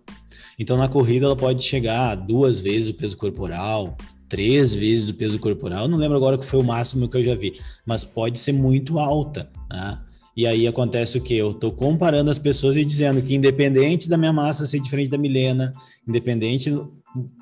Então, 0.59 0.77
na 0.77 0.89
corrida, 0.89 1.27
ela 1.27 1.37
pode 1.37 1.63
chegar 1.63 2.11
a 2.11 2.15
duas 2.15 2.59
vezes 2.59 2.89
o 2.89 2.95
peso 2.95 3.17
corporal, 3.17 3.97
três 4.29 4.75
vezes 4.75 5.11
o 5.11 5.15
peso 5.15 5.39
corporal. 5.39 5.87
Não 5.87 5.99
lembro 5.99 6.17
agora 6.17 6.39
que 6.39 6.45
foi 6.45 6.59
o 6.59 6.65
máximo 6.65 7.09
que 7.09 7.19
eu 7.19 7.23
já 7.23 7.35
vi, 7.35 7.53
mas 7.87 8.05
pode 8.05 8.41
ser 8.41 8.53
muito 8.53 8.99
alta, 8.99 9.49
né? 9.71 10.01
E 10.37 10.47
aí 10.47 10.69
acontece 10.69 11.19
o 11.19 11.21
que? 11.21 11.35
Eu 11.35 11.51
estou 11.51 11.73
comparando 11.73 12.31
as 12.31 12.39
pessoas 12.39 12.77
e 12.77 12.85
dizendo 12.85 13.21
que, 13.21 13.35
independente 13.35 14.09
da 14.09 14.17
minha 14.17 14.33
massa 14.33 14.67
ser 14.67 14.79
diferente 14.79 15.11
da 15.11 15.19
Milena, 15.19 15.73
independente, 16.07 16.71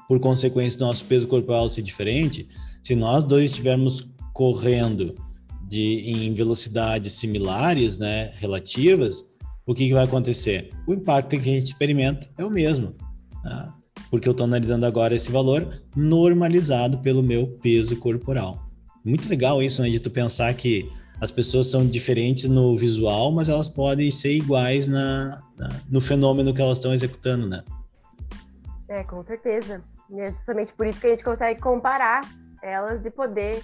por 0.08 0.18
consequência, 0.18 0.78
do 0.78 0.86
nosso 0.86 1.04
peso 1.04 1.26
corporal 1.26 1.68
ser 1.68 1.82
diferente, 1.82 2.48
se 2.82 2.94
nós 2.94 3.22
dois 3.22 3.50
estivermos 3.50 4.08
correndo 4.32 5.14
de, 5.66 6.02
em 6.10 6.32
velocidades 6.32 7.12
similares, 7.14 7.98
né, 7.98 8.30
relativas, 8.38 9.24
o 9.66 9.74
que, 9.74 9.88
que 9.88 9.94
vai 9.94 10.04
acontecer? 10.04 10.70
O 10.86 10.94
impacto 10.94 11.30
que 11.30 11.36
a 11.36 11.54
gente 11.54 11.66
experimenta 11.66 12.28
é 12.38 12.44
o 12.44 12.50
mesmo. 12.50 12.94
Né? 13.44 13.72
porque 14.10 14.28
eu 14.28 14.32
estou 14.32 14.44
analisando 14.44 14.86
agora 14.86 15.14
esse 15.14 15.30
valor 15.30 15.68
normalizado 15.94 16.98
pelo 16.98 17.22
meu 17.22 17.48
peso 17.62 17.96
corporal. 17.96 18.58
Muito 19.04 19.28
legal 19.28 19.62
isso, 19.62 19.82
né? 19.82 19.88
De 19.88 20.00
tu 20.00 20.10
pensar 20.10 20.52
que 20.54 20.90
as 21.20 21.30
pessoas 21.30 21.68
são 21.68 21.86
diferentes 21.86 22.48
no 22.48 22.76
visual, 22.76 23.32
mas 23.32 23.48
elas 23.48 23.68
podem 23.68 24.10
ser 24.10 24.32
iguais 24.32 24.88
na, 24.88 25.42
na 25.56 25.68
no 25.88 26.00
fenômeno 26.00 26.52
que 26.52 26.60
elas 26.60 26.78
estão 26.78 26.92
executando, 26.92 27.46
né? 27.46 27.62
É, 28.88 29.02
com 29.04 29.22
certeza. 29.22 29.82
E 30.10 30.20
é 30.20 30.32
justamente 30.32 30.72
por 30.72 30.86
isso 30.86 31.00
que 31.00 31.06
a 31.06 31.10
gente 31.10 31.24
consegue 31.24 31.60
comparar 31.60 32.20
elas 32.62 33.04
e 33.04 33.10
poder 33.10 33.62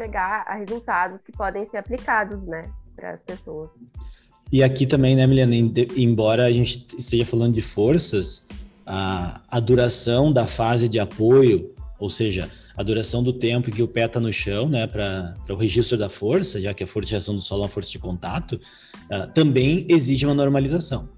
chegar 0.00 0.44
a 0.46 0.54
resultados 0.54 1.22
que 1.22 1.30
podem 1.32 1.68
ser 1.68 1.76
aplicados, 1.76 2.40
né, 2.46 2.70
para 2.96 3.12
as 3.12 3.20
pessoas. 3.20 3.68
E 4.50 4.62
aqui 4.62 4.86
também, 4.86 5.14
né, 5.14 5.26
Milena, 5.26 5.54
embora 5.96 6.46
a 6.46 6.50
gente 6.50 6.86
esteja 6.98 7.26
falando 7.26 7.54
de 7.54 7.62
forças, 7.62 8.46
a, 8.86 9.40
a 9.48 9.60
duração 9.60 10.32
da 10.32 10.46
fase 10.46 10.88
de 10.88 10.98
apoio, 10.98 11.72
ou 11.98 12.08
seja, 12.08 12.50
a 12.76 12.82
duração 12.82 13.22
do 13.22 13.32
tempo 13.32 13.70
que 13.70 13.82
o 13.82 13.88
pé 13.88 14.06
está 14.06 14.18
no 14.18 14.32
chão, 14.32 14.68
né, 14.68 14.86
para 14.86 15.36
o 15.50 15.54
registro 15.54 15.98
da 15.98 16.08
força, 16.08 16.60
já 16.60 16.72
que 16.72 16.82
a 16.82 16.86
força 16.86 17.08
de 17.08 17.12
reação 17.12 17.34
do 17.34 17.42
solo 17.42 17.60
é 17.60 17.64
uma 17.64 17.68
força 17.68 17.90
de 17.90 17.98
contato, 17.98 18.54
uh, 18.54 19.30
também 19.34 19.84
exige 19.88 20.24
uma 20.24 20.34
normalização. 20.34 21.10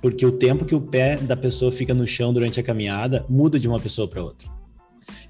Porque 0.00 0.24
o 0.24 0.32
tempo 0.32 0.64
que 0.64 0.74
o 0.74 0.80
pé 0.80 1.16
da 1.18 1.36
pessoa 1.36 1.70
fica 1.70 1.92
no 1.92 2.06
chão 2.06 2.32
durante 2.32 2.58
a 2.58 2.62
caminhada 2.62 3.26
muda 3.28 3.58
de 3.58 3.68
uma 3.68 3.78
pessoa 3.78 4.08
para 4.08 4.22
outra. 4.22 4.48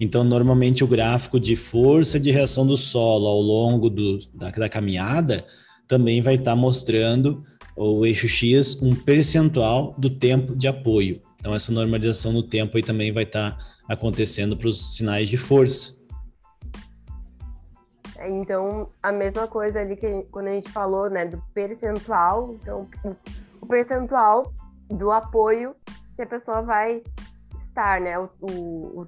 Então, 0.00 0.24
normalmente, 0.24 0.82
o 0.82 0.87
gráfico 0.87 1.38
de 1.38 1.56
força 1.56 2.18
de 2.18 2.30
reação 2.30 2.66
do 2.66 2.76
solo 2.76 3.26
ao 3.26 3.40
longo 3.40 3.88
do, 3.88 4.18
da, 4.35 4.50
da 4.50 4.68
caminhada 4.68 5.46
também 5.87 6.22
vai 6.22 6.35
estar 6.35 6.52
tá 6.52 6.56
mostrando 6.56 7.44
o 7.76 8.04
eixo 8.04 8.28
X 8.28 8.80
um 8.82 8.94
percentual 8.94 9.94
do 9.98 10.11
tempo 10.11 10.54
de 10.54 10.68
apoio. 10.68 11.20
Então, 11.40 11.54
essa 11.54 11.72
normalização 11.72 12.32
no 12.32 12.42
tempo 12.42 12.76
aí 12.76 12.82
também 12.82 13.12
vai 13.12 13.24
estar 13.24 13.56
tá 13.56 13.66
acontecendo 13.88 14.56
para 14.56 14.68
os 14.68 14.96
sinais 14.96 15.28
de 15.28 15.37
força. 15.37 15.96
É, 18.16 18.30
então, 18.30 18.88
a 19.02 19.11
mesma 19.11 19.48
coisa 19.48 19.80
ali 19.80 19.96
que 19.96 20.24
quando 20.30 20.46
a 20.46 20.52
gente 20.52 20.70
falou, 20.70 21.11
né, 21.11 21.26
do 21.26 21.42
percentual, 21.52 22.56
então, 22.61 22.88
o 23.61 23.66
percentual 23.66 24.52
do 24.88 25.11
apoio 25.11 25.74
que 26.14 26.22
a 26.22 26.26
pessoa 26.26 26.62
vai 26.62 27.02
estar, 27.66 28.00
né, 28.00 28.18
o, 28.18 28.28
o 28.40 29.06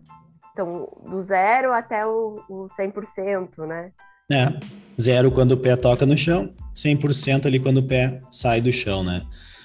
então, 0.55 0.89
do 1.07 1.21
zero 1.21 1.73
até 1.73 2.07
o, 2.07 2.41
o 2.49 2.67
100%, 2.79 3.67
né? 3.67 3.91
É, 4.33 4.59
zero 4.99 5.31
quando 5.31 5.53
o 5.53 5.57
pé 5.59 5.77
toca 5.77 6.07
no 6.07 6.17
chão, 6.17 6.55
100% 6.75 7.45
ali 7.45 7.61
quando 7.61 7.79
o 7.79 7.87
pé 7.87 8.21
sai 8.31 8.63
do 8.63 8.73
chão, 8.73 9.03
né? 9.03 9.23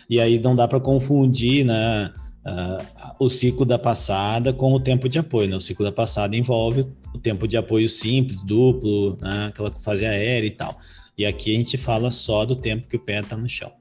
E 0.09 0.19
aí 0.19 0.37
não 0.39 0.55
dá 0.55 0.67
para 0.67 0.81
confundir, 0.81 1.63
né? 1.63 2.11
uh, 2.45 3.15
o 3.19 3.29
ciclo 3.29 3.65
da 3.65 3.77
passada 3.77 4.53
com 4.53 4.73
o 4.73 4.79
tempo 4.79 5.09
de 5.09 5.19
apoio. 5.19 5.49
Né? 5.49 5.55
O 5.55 5.61
ciclo 5.61 5.85
da 5.85 5.91
passada 5.91 6.35
envolve 6.35 6.87
o 7.13 7.19
tempo 7.19 7.47
de 7.47 7.57
apoio 7.57 7.89
simples, 7.89 8.41
duplo, 8.43 9.17
né? 9.21 9.47
aquela 9.47 9.71
fase 9.71 10.05
aérea 10.05 10.47
e 10.47 10.51
tal. 10.51 10.77
E 11.17 11.25
aqui 11.25 11.53
a 11.53 11.57
gente 11.57 11.77
fala 11.77 12.11
só 12.11 12.45
do 12.45 12.55
tempo 12.55 12.87
que 12.87 12.95
o 12.95 12.99
pé 12.99 13.19
está 13.19 13.35
no 13.35 13.49
chão. 13.49 13.71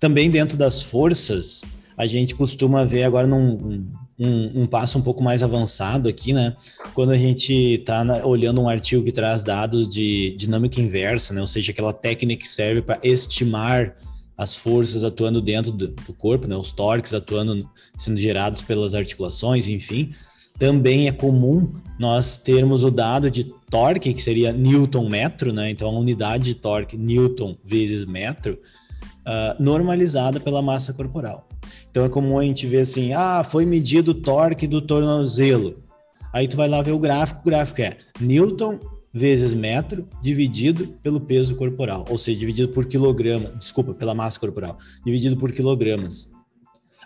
Também 0.00 0.30
dentro 0.30 0.56
das 0.56 0.82
forças, 0.82 1.62
a 1.96 2.06
gente 2.06 2.34
costuma 2.34 2.84
ver 2.84 3.04
agora 3.04 3.26
num 3.26 3.88
um, 4.18 4.62
um, 4.62 4.66
passo 4.66 4.98
um 4.98 5.02
pouco 5.02 5.22
mais 5.22 5.42
avançado 5.42 6.08
aqui, 6.08 6.32
né? 6.32 6.56
Quando 6.94 7.10
a 7.10 7.18
gente 7.18 7.52
está 7.52 8.04
olhando 8.24 8.60
um 8.60 8.68
artigo 8.68 9.04
que 9.04 9.12
traz 9.12 9.44
dados 9.44 9.88
de 9.88 10.34
dinâmica 10.36 10.80
inversa, 10.80 11.32
né? 11.32 11.40
Ou 11.40 11.46
seja, 11.46 11.70
aquela 11.70 11.92
técnica 11.92 12.42
que 12.42 12.48
serve 12.48 12.82
para 12.82 12.98
estimar 13.02 13.96
as 14.36 14.54
forças 14.54 15.02
atuando 15.02 15.42
dentro 15.42 15.72
do, 15.72 15.88
do, 15.88 16.14
corpo, 16.14 16.46
né, 16.46 16.56
os 16.56 16.70
torques 16.70 17.12
atuando, 17.12 17.68
sendo 17.96 18.20
gerados 18.20 18.62
pelas 18.62 18.94
articulações, 18.94 19.66
enfim. 19.66 20.12
Também 20.56 21.08
é 21.08 21.12
comum 21.12 21.68
nós 21.98 22.36
termos 22.36 22.84
o 22.84 22.90
dado 22.90 23.30
de 23.30 23.44
torque, 23.68 24.14
que 24.14 24.22
seria 24.22 24.52
Newton 24.52 25.08
metro, 25.08 25.52
né? 25.52 25.70
Então 25.70 25.88
a 25.88 25.98
unidade 25.98 26.44
de 26.44 26.54
torque 26.54 26.96
Newton 26.96 27.56
vezes 27.64 28.04
metro, 28.04 28.58
uh, 29.26 29.60
normalizada 29.62 30.38
pela 30.38 30.62
massa 30.62 30.92
corporal. 30.92 31.47
Então 31.90 32.04
é 32.04 32.08
comum 32.08 32.38
a 32.38 32.44
gente 32.44 32.66
ver 32.66 32.80
assim, 32.80 33.12
ah, 33.12 33.42
foi 33.44 33.64
medido 33.64 34.12
o 34.12 34.14
torque 34.14 34.66
do 34.66 34.80
tornozelo. 34.80 35.82
Aí 36.32 36.46
tu 36.46 36.56
vai 36.56 36.68
lá 36.68 36.82
ver 36.82 36.92
o 36.92 36.98
gráfico, 36.98 37.40
o 37.40 37.44
gráfico 37.44 37.82
é 37.82 37.96
Newton 38.20 38.78
vezes 39.12 39.54
metro 39.54 40.06
dividido 40.20 40.86
pelo 41.02 41.20
peso 41.20 41.56
corporal, 41.56 42.04
ou 42.08 42.18
seja, 42.18 42.38
dividido 42.38 42.72
por 42.72 42.86
quilograma, 42.86 43.50
desculpa, 43.58 43.94
pela 43.94 44.14
massa 44.14 44.38
corporal, 44.38 44.78
dividido 45.04 45.36
por 45.36 45.50
quilogramas. 45.52 46.30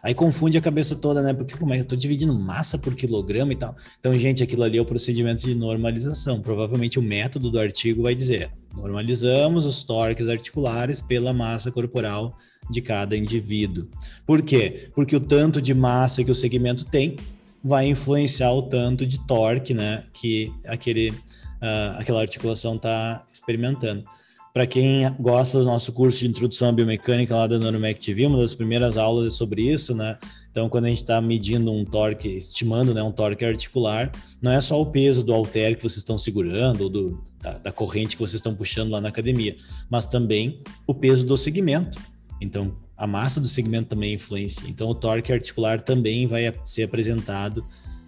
Aí 0.02 0.14
confunde 0.14 0.58
a 0.58 0.60
cabeça 0.60 0.96
toda, 0.96 1.22
né? 1.22 1.32
Porque 1.32 1.56
como 1.56 1.72
é 1.72 1.76
que 1.76 1.82
eu 1.82 1.86
tô 1.86 1.94
dividindo 1.94 2.36
massa 2.36 2.76
por 2.76 2.92
quilograma 2.96 3.52
e 3.52 3.56
tal? 3.56 3.76
Então, 4.00 4.12
gente, 4.14 4.42
aquilo 4.42 4.64
ali 4.64 4.76
é 4.76 4.82
o 4.82 4.84
procedimento 4.84 5.46
de 5.46 5.54
normalização. 5.54 6.42
Provavelmente 6.42 6.98
o 6.98 7.02
método 7.02 7.52
do 7.52 7.60
artigo 7.60 8.02
vai 8.02 8.12
dizer: 8.12 8.50
normalizamos 8.74 9.64
os 9.64 9.84
torques 9.84 10.28
articulares 10.28 11.00
pela 11.00 11.32
massa 11.32 11.70
corporal 11.70 12.36
de 12.70 12.80
cada 12.80 13.16
indivíduo. 13.16 13.86
Por 14.26 14.42
quê? 14.42 14.88
Porque 14.94 15.16
o 15.16 15.20
tanto 15.20 15.60
de 15.60 15.74
massa 15.74 16.24
que 16.24 16.30
o 16.30 16.34
segmento 16.34 16.84
tem 16.84 17.16
vai 17.62 17.86
influenciar 17.86 18.52
o 18.52 18.62
tanto 18.62 19.06
de 19.06 19.18
torque, 19.26 19.72
né, 19.72 20.04
que 20.12 20.52
aquele, 20.66 21.10
uh, 21.10 21.98
aquela 21.98 22.20
articulação 22.20 22.76
está 22.76 23.24
experimentando. 23.32 24.04
Para 24.52 24.66
quem 24.66 25.10
gosta 25.18 25.60
do 25.60 25.64
nosso 25.64 25.92
curso 25.92 26.18
de 26.18 26.28
introdução 26.28 26.68
à 26.68 26.72
biomecânica 26.72 27.34
lá 27.34 27.46
da 27.46 27.58
Normec 27.58 28.04
TV, 28.04 28.26
uma 28.26 28.38
das 28.38 28.52
primeiras 28.52 28.98
aulas 28.98 29.32
é 29.32 29.34
sobre 29.34 29.62
isso, 29.62 29.94
né? 29.94 30.18
Então, 30.50 30.68
quando 30.68 30.84
a 30.84 30.88
gente 30.88 30.98
está 30.98 31.18
medindo 31.22 31.72
um 31.72 31.86
torque, 31.86 32.28
estimando 32.36 32.92
né, 32.92 33.02
um 33.02 33.10
torque 33.10 33.46
articular, 33.46 34.12
não 34.42 34.52
é 34.52 34.60
só 34.60 34.78
o 34.78 34.84
peso 34.84 35.24
do 35.24 35.32
halter 35.32 35.74
que 35.74 35.82
vocês 35.82 35.96
estão 35.96 36.18
segurando 36.18 36.82
ou 36.82 36.90
do, 36.90 37.24
da, 37.40 37.56
da 37.56 37.72
corrente 37.72 38.14
que 38.14 38.20
vocês 38.20 38.34
estão 38.34 38.54
puxando 38.54 38.90
lá 38.90 39.00
na 39.00 39.08
academia, 39.08 39.56
mas 39.88 40.04
também 40.04 40.60
o 40.86 40.94
peso 40.94 41.24
do 41.24 41.34
segmento. 41.34 41.98
Então, 42.42 42.76
a 42.96 43.06
massa 43.06 43.40
do 43.40 43.48
segmento 43.48 43.90
também 43.90 44.14
influencia. 44.14 44.68
Então, 44.68 44.88
o 44.88 44.94
torque 44.94 45.32
articular 45.32 45.80
também 45.80 46.26
vai 46.26 46.52
ser 46.64 46.84
apresentado 46.84 47.64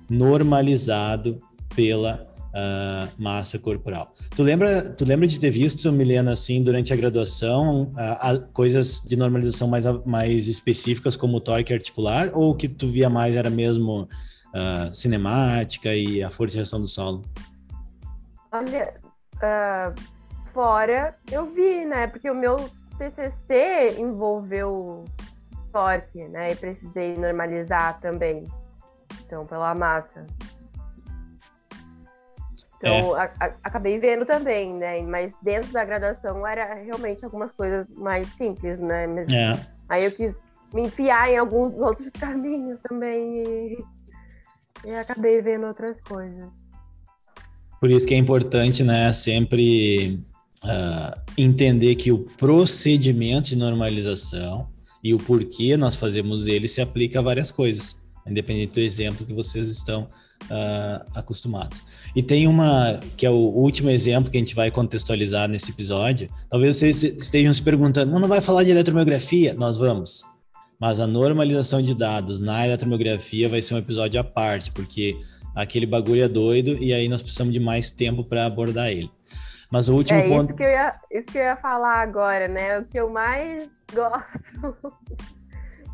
normalizado 0.08 1.40
pela 1.74 2.34
uh, 2.54 3.22
massa 3.22 3.58
corporal. 3.58 4.12
Tu 4.34 4.42
lembra, 4.42 4.90
tu 4.90 5.04
lembra 5.04 5.26
de 5.26 5.38
ter 5.38 5.50
visto, 5.50 5.90
Milena, 5.90 6.32
assim, 6.32 6.62
durante 6.62 6.92
a 6.92 6.96
graduação, 6.96 7.92
uh, 7.92 8.46
coisas 8.52 9.00
de 9.00 9.16
normalização 9.16 9.68
mais, 9.68 9.84
mais 10.04 10.46
específicas 10.46 11.16
como 11.16 11.38
o 11.38 11.40
torque 11.40 11.72
articular, 11.72 12.30
ou 12.32 12.50
o 12.50 12.54
que 12.54 12.68
tu 12.68 12.86
via 12.88 13.10
mais 13.10 13.36
era 13.36 13.50
mesmo 13.50 14.02
uh, 14.02 14.94
cinemática 14.94 15.94
e 15.94 16.22
a 16.22 16.30
força 16.30 16.56
reação 16.56 16.80
do 16.80 16.88
solo? 16.88 17.22
Olha, 18.52 18.94
fora 20.52 21.14
eu 21.32 21.52
vi, 21.52 21.84
né? 21.84 22.06
Porque 22.06 22.30
o 22.30 22.34
meu 22.34 22.70
TCC 22.98 24.00
envolveu 24.00 25.04
torque, 25.72 26.24
né? 26.28 26.52
E 26.52 26.56
precisei 26.56 27.16
normalizar 27.16 28.00
também. 28.00 28.44
Então, 29.26 29.44
pela 29.46 29.74
massa. 29.74 30.26
Então, 32.76 33.18
é. 33.18 33.24
a, 33.40 33.46
a, 33.46 33.52
acabei 33.64 33.98
vendo 33.98 34.24
também, 34.24 34.72
né? 34.74 35.00
Mas 35.02 35.34
dentro 35.42 35.72
da 35.72 35.84
graduação 35.84 36.46
era 36.46 36.74
realmente 36.74 37.24
algumas 37.24 37.50
coisas 37.50 37.92
mais 37.94 38.28
simples, 38.28 38.78
né? 38.78 39.06
Mas, 39.06 39.28
é. 39.28 39.58
Aí 39.88 40.04
eu 40.04 40.12
quis 40.12 40.36
me 40.72 40.82
enfiar 40.82 41.30
em 41.30 41.38
alguns 41.38 41.74
outros 41.74 42.10
caminhos 42.18 42.78
também 42.80 43.42
e, 43.42 43.84
e 44.84 44.94
acabei 44.94 45.40
vendo 45.40 45.66
outras 45.66 46.00
coisas. 46.00 46.48
Por 47.80 47.90
isso 47.90 48.06
que 48.06 48.14
é 48.14 48.16
importante, 48.16 48.82
né, 48.82 49.12
sempre 49.12 50.18
uh, 50.64 51.20
entender 51.36 51.94
que 51.94 52.10
o 52.10 52.18
procedimento 52.18 53.50
de 53.50 53.56
normalização 53.56 54.68
e 55.02 55.12
o 55.12 55.18
porquê 55.18 55.76
nós 55.76 55.96
fazemos 55.96 56.46
ele 56.46 56.66
se 56.66 56.80
aplica 56.80 57.18
a 57.18 57.22
várias 57.22 57.52
coisas, 57.52 57.96
independente 58.26 58.72
do 58.72 58.80
exemplo 58.80 59.26
que 59.26 59.34
vocês 59.34 59.70
estão 59.70 60.08
uh, 60.44 61.04
acostumados. 61.14 61.84
E 62.16 62.22
tem 62.22 62.46
uma, 62.46 62.98
que 63.16 63.26
é 63.26 63.30
o 63.30 63.34
último 63.34 63.90
exemplo 63.90 64.30
que 64.30 64.36
a 64.36 64.40
gente 64.40 64.54
vai 64.54 64.70
contextualizar 64.70 65.48
nesse 65.48 65.70
episódio. 65.70 66.28
Talvez 66.48 66.76
vocês 66.76 67.02
estejam 67.02 67.52
se 67.52 67.62
perguntando, 67.62 68.18
não 68.18 68.28
vai 68.28 68.40
falar 68.40 68.64
de 68.64 68.70
eletromiografia? 68.70 69.54
Nós 69.54 69.76
vamos. 69.76 70.24
Mas 70.80 71.00
a 71.00 71.06
normalização 71.06 71.80
de 71.80 71.94
dados 71.94 72.40
na 72.40 72.66
eletromiografia 72.66 73.48
vai 73.48 73.62
ser 73.62 73.74
um 73.74 73.78
episódio 73.78 74.18
à 74.18 74.24
parte, 74.24 74.72
porque 74.72 75.16
aquele 75.54 75.86
bagulho 75.86 76.22
é 76.22 76.28
doido 76.28 76.76
e 76.82 76.92
aí 76.92 77.08
nós 77.08 77.22
precisamos 77.22 77.52
de 77.52 77.60
mais 77.60 77.90
tempo 77.90 78.24
para 78.24 78.46
abordar 78.46 78.90
ele. 78.90 79.10
Mas 79.70 79.88
o 79.88 79.94
último 79.94 80.20
é 80.20 80.28
ponto. 80.28 80.46
Isso 80.46 80.54
que, 80.54 80.62
eu 80.62 80.68
ia, 80.68 80.94
isso 81.10 81.26
que 81.26 81.38
eu 81.38 81.42
ia 81.42 81.56
falar 81.56 82.00
agora, 82.00 82.48
né? 82.48 82.78
O 82.78 82.84
que 82.84 82.98
eu 82.98 83.10
mais 83.10 83.68
gosto, 83.92 84.92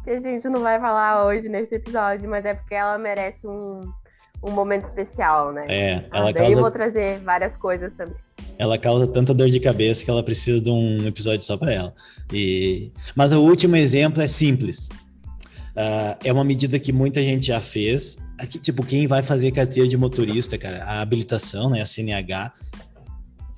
que 0.05 0.11
a 0.11 0.19
gente 0.19 0.49
não 0.49 0.61
vai 0.61 0.81
falar 0.81 1.25
hoje 1.25 1.49
nesse 1.49 1.75
episódio, 1.75 2.29
mas 2.29 2.45
é 2.45 2.55
porque 2.55 2.75
ela 2.75 2.99
merece 2.99 3.47
um, 3.47 3.81
um 4.43 4.51
momento 4.51 4.87
especial, 4.89 5.53
né? 5.53 5.67
É, 5.69 5.95
ah, 6.11 6.19
ela 6.19 6.31
ah, 6.31 6.35
causa. 6.35 6.59
eu 6.59 6.63
vou 6.63 6.71
trazer 6.71 7.19
várias 7.21 7.57
coisas 7.57 7.93
também. 7.97 8.17
Ela 8.59 8.77
causa 8.77 9.07
tanta 9.07 9.33
dor 9.33 9.49
de 9.49 9.59
cabeça 9.59 10.05
que 10.05 10.11
ela 10.11 10.23
precisa 10.23 10.61
de 10.61 10.71
um 10.71 11.07
episódio 11.07 11.43
só 11.43 11.57
para 11.57 11.73
ela. 11.73 11.95
E... 12.33 12.93
Mas 13.15 13.33
o 13.33 13.41
último 13.41 13.77
exemplo 13.77 14.23
é 14.23 14.27
simples. 14.27 14.89
Uh, 15.71 16.13
é 16.23 16.33
uma 16.33 16.45
medida 16.45 16.79
que 16.79 16.93
muita 16.93 17.23
gente 17.23 17.47
já 17.47 17.61
fez. 17.61 18.19
Aqui, 18.39 18.59
tipo, 18.59 18.85
quem 18.85 19.07
vai 19.07 19.23
fazer 19.23 19.51
carteira 19.51 19.89
de 19.89 19.97
motorista, 19.97 20.59
cara, 20.59 20.85
a 20.85 21.01
habilitação, 21.01 21.71
né, 21.71 21.81
a 21.81 21.87
CNH, 21.87 22.53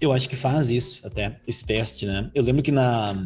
eu 0.03 0.13
acho 0.13 0.29
que 0.29 0.35
faz 0.35 0.69
isso 0.69 1.07
até, 1.07 1.41
esse 1.47 1.65
teste, 1.65 2.05
né? 2.07 2.29
Eu 2.35 2.43
lembro 2.43 2.61
que 2.61 2.73
na. 2.73 3.25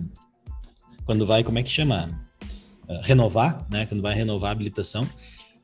Quando 1.06 1.24
vai, 1.24 1.42
como 1.42 1.58
é 1.58 1.62
que 1.62 1.70
chama? 1.70 2.22
Uh, 2.86 3.00
renovar, 3.02 3.66
né? 3.70 3.86
Quando 3.86 4.02
vai 4.02 4.14
renovar 4.14 4.50
a 4.50 4.52
habilitação, 4.52 5.08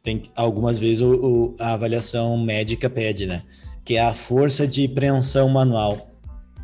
tem 0.03 0.23
algumas 0.35 0.79
vezes 0.79 1.03
o, 1.03 1.13
o, 1.13 1.57
a 1.61 1.75
avaliação 1.75 2.37
médica 2.39 2.89
pede, 2.89 3.27
né? 3.27 3.43
Que 3.85 3.97
é 3.97 4.01
a 4.01 4.15
força 4.15 4.67
de 4.67 4.89
preensão 4.89 5.51
manual. 5.51 6.11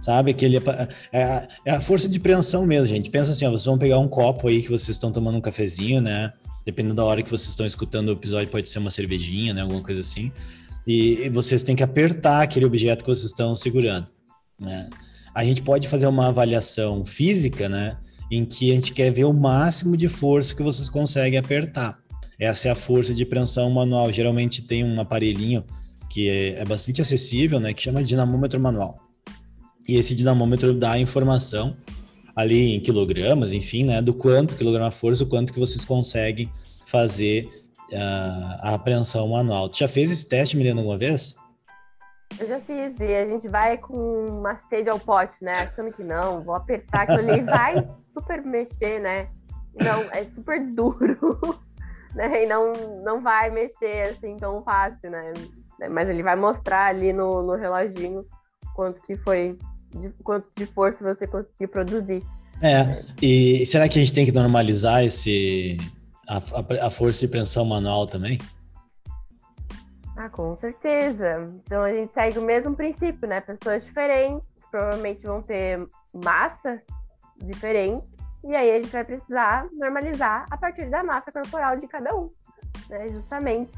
Sabe? 0.00 0.30
Aquele, 0.30 0.56
é, 0.56 0.88
é, 1.12 1.24
a, 1.24 1.48
é 1.66 1.70
a 1.72 1.80
força 1.80 2.08
de 2.08 2.18
preensão 2.18 2.64
mesmo, 2.64 2.86
gente. 2.86 3.10
Pensa 3.10 3.32
assim, 3.32 3.44
ó, 3.44 3.50
vocês 3.50 3.66
vão 3.66 3.76
pegar 3.76 3.98
um 3.98 4.08
copo 4.08 4.48
aí 4.48 4.62
que 4.62 4.68
vocês 4.68 4.96
estão 4.96 5.12
tomando 5.12 5.36
um 5.36 5.42
cafezinho, 5.42 6.00
né? 6.00 6.32
Dependendo 6.64 6.94
da 6.94 7.04
hora 7.04 7.22
que 7.22 7.30
vocês 7.30 7.50
estão 7.50 7.66
escutando 7.66 8.08
o 8.08 8.12
episódio, 8.12 8.48
pode 8.48 8.68
ser 8.70 8.78
uma 8.78 8.90
cervejinha, 8.90 9.52
né? 9.52 9.60
Alguma 9.60 9.82
coisa 9.82 10.00
assim. 10.00 10.32
E 10.86 11.28
vocês 11.28 11.62
têm 11.62 11.76
que 11.76 11.82
apertar 11.82 12.42
aquele 12.42 12.64
objeto 12.64 13.04
que 13.04 13.10
vocês 13.10 13.26
estão 13.26 13.54
segurando. 13.54 14.06
Né? 14.60 14.88
A 15.34 15.44
gente 15.44 15.62
pode 15.62 15.88
fazer 15.88 16.06
uma 16.06 16.28
avaliação 16.28 17.04
física, 17.04 17.68
né? 17.68 17.96
Em 18.30 18.44
que 18.44 18.70
a 18.70 18.74
gente 18.74 18.92
quer 18.92 19.10
ver 19.10 19.24
o 19.24 19.32
máximo 19.32 19.96
de 19.96 20.08
força 20.08 20.54
que 20.54 20.62
vocês 20.62 20.88
conseguem 20.88 21.38
apertar. 21.38 21.98
Essa 22.38 22.68
é 22.68 22.70
a 22.70 22.74
força 22.74 23.14
de 23.14 23.24
preensão 23.24 23.70
manual. 23.70 24.12
Geralmente 24.12 24.62
tem 24.62 24.84
um 24.84 25.00
aparelhinho 25.00 25.64
que 26.10 26.28
é, 26.28 26.60
é 26.60 26.64
bastante 26.64 27.00
acessível, 27.00 27.58
né? 27.58 27.72
Que 27.72 27.82
chama 27.82 28.02
dinamômetro 28.02 28.60
manual. 28.60 28.98
E 29.88 29.96
esse 29.96 30.14
dinamômetro 30.14 30.74
dá 30.74 30.98
informação 30.98 31.76
ali 32.36 32.74
em 32.74 32.80
quilogramas, 32.80 33.52
enfim, 33.52 33.84
né? 33.84 34.02
Do 34.02 34.14
quanto 34.14 34.56
quilograma 34.56 34.90
força, 34.90 35.24
o 35.24 35.26
quanto 35.26 35.52
que 35.52 35.58
vocês 35.58 35.84
conseguem 35.84 36.50
fazer 36.86 37.48
uh, 37.92 38.58
a 38.60 38.74
apreensão 38.74 39.28
manual. 39.28 39.68
Tu 39.68 39.78
já 39.78 39.88
fez 39.88 40.10
esse 40.10 40.26
teste, 40.26 40.56
Milena, 40.56 40.80
alguma 40.80 40.98
vez? 40.98 41.36
Eu 42.38 42.46
já 42.46 42.60
fiz, 42.60 42.98
e 43.00 43.14
a 43.14 43.28
gente 43.28 43.48
vai 43.48 43.78
com 43.78 44.26
uma 44.28 44.54
sede 44.56 44.88
ao 44.88 44.98
pote, 44.98 45.42
né? 45.42 45.60
Achando 45.60 45.92
que 45.92 46.04
não, 46.04 46.44
vou 46.44 46.54
apertar 46.54 47.02
aquilo 47.02 47.20
ali, 47.30 47.42
vai 47.42 47.88
super 48.12 48.42
mexer, 48.42 49.00
né? 49.00 49.28
Não, 49.74 50.02
é 50.12 50.24
super 50.34 50.60
duro, 50.72 51.58
né? 52.14 52.44
E 52.44 52.46
não, 52.46 52.72
não 53.02 53.20
vai 53.22 53.50
mexer 53.50 54.10
assim 54.10 54.36
tão 54.36 54.62
fácil, 54.62 55.10
né? 55.10 55.32
Mas 55.90 56.08
ele 56.08 56.22
vai 56.22 56.36
mostrar 56.36 56.86
ali 56.86 57.12
no, 57.12 57.42
no 57.42 57.54
reloginho 57.54 58.26
quanto 58.74 59.00
que 59.02 59.16
foi, 59.16 59.58
de, 59.92 60.10
quanto 60.22 60.48
de 60.56 60.66
força 60.66 61.02
você 61.02 61.26
conseguiu 61.26 61.68
produzir. 61.68 62.22
É, 62.60 63.02
e 63.22 63.64
será 63.64 63.88
que 63.88 63.98
a 63.98 64.02
gente 64.02 64.12
tem 64.12 64.26
que 64.26 64.32
normalizar 64.32 65.04
esse, 65.04 65.76
a, 66.28 66.36
a, 66.36 66.86
a 66.86 66.90
força 66.90 67.20
de 67.20 67.28
pressão 67.28 67.64
manual 67.64 68.06
também? 68.06 68.38
Ah, 70.18 70.28
com 70.28 70.56
certeza. 70.56 71.48
Então 71.64 71.84
a 71.84 71.92
gente 71.92 72.12
segue 72.12 72.40
o 72.40 72.42
mesmo 72.42 72.74
princípio, 72.74 73.28
né? 73.28 73.40
Pessoas 73.40 73.84
diferentes 73.84 74.44
provavelmente 74.68 75.22
vão 75.22 75.40
ter 75.40 75.86
massa 76.12 76.82
diferente 77.40 78.04
e 78.44 78.52
aí 78.54 78.72
a 78.72 78.80
gente 78.80 78.90
vai 78.90 79.04
precisar 79.04 79.68
normalizar 79.72 80.48
a 80.50 80.56
partir 80.56 80.90
da 80.90 81.04
massa 81.04 81.30
corporal 81.30 81.76
de 81.76 81.86
cada 81.86 82.12
um, 82.16 82.30
né? 82.90 83.08
Justamente. 83.12 83.72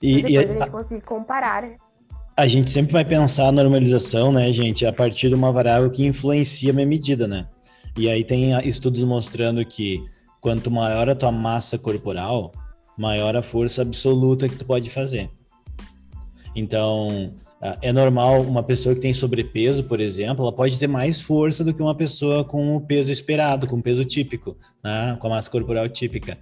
E, 0.00 0.22
depois 0.22 0.32
e 0.32 0.38
a, 0.38 0.40
a 0.40 0.46
gente 0.46 0.70
conseguir 0.70 1.06
comparar. 1.06 1.64
A 2.34 2.46
gente 2.46 2.70
sempre 2.70 2.94
vai 2.94 3.04
pensar 3.04 3.48
a 3.48 3.52
normalização, 3.52 4.32
né, 4.32 4.50
gente, 4.50 4.86
a 4.86 4.92
partir 4.94 5.28
de 5.28 5.34
uma 5.34 5.52
variável 5.52 5.90
que 5.90 6.06
influencia 6.06 6.70
a 6.70 6.74
minha 6.74 6.86
medida, 6.86 7.28
né? 7.28 7.46
E 7.98 8.08
aí 8.08 8.24
tem 8.24 8.58
estudos 8.66 9.04
mostrando 9.04 9.62
que 9.62 10.02
quanto 10.40 10.70
maior 10.70 11.06
a 11.10 11.14
tua 11.14 11.32
massa 11.32 11.78
corporal, 11.78 12.50
maior 12.96 13.36
a 13.36 13.42
força 13.42 13.82
absoluta 13.82 14.48
que 14.48 14.56
tu 14.56 14.64
pode 14.64 14.90
fazer. 14.90 15.30
Então, 16.54 17.34
é 17.82 17.92
normal 17.92 18.42
uma 18.42 18.62
pessoa 18.62 18.94
que 18.94 19.00
tem 19.00 19.14
sobrepeso, 19.14 19.84
por 19.84 20.00
exemplo, 20.00 20.44
ela 20.44 20.52
pode 20.52 20.78
ter 20.78 20.86
mais 20.86 21.20
força 21.20 21.64
do 21.64 21.72
que 21.72 21.82
uma 21.82 21.94
pessoa 21.94 22.44
com 22.44 22.76
o 22.76 22.80
peso 22.80 23.10
esperado, 23.10 23.66
com 23.66 23.76
o 23.76 23.82
peso 23.82 24.04
típico, 24.04 24.56
né? 24.84 25.16
com 25.18 25.26
a 25.26 25.30
massa 25.30 25.50
corporal 25.50 25.88
típica. 25.88 26.38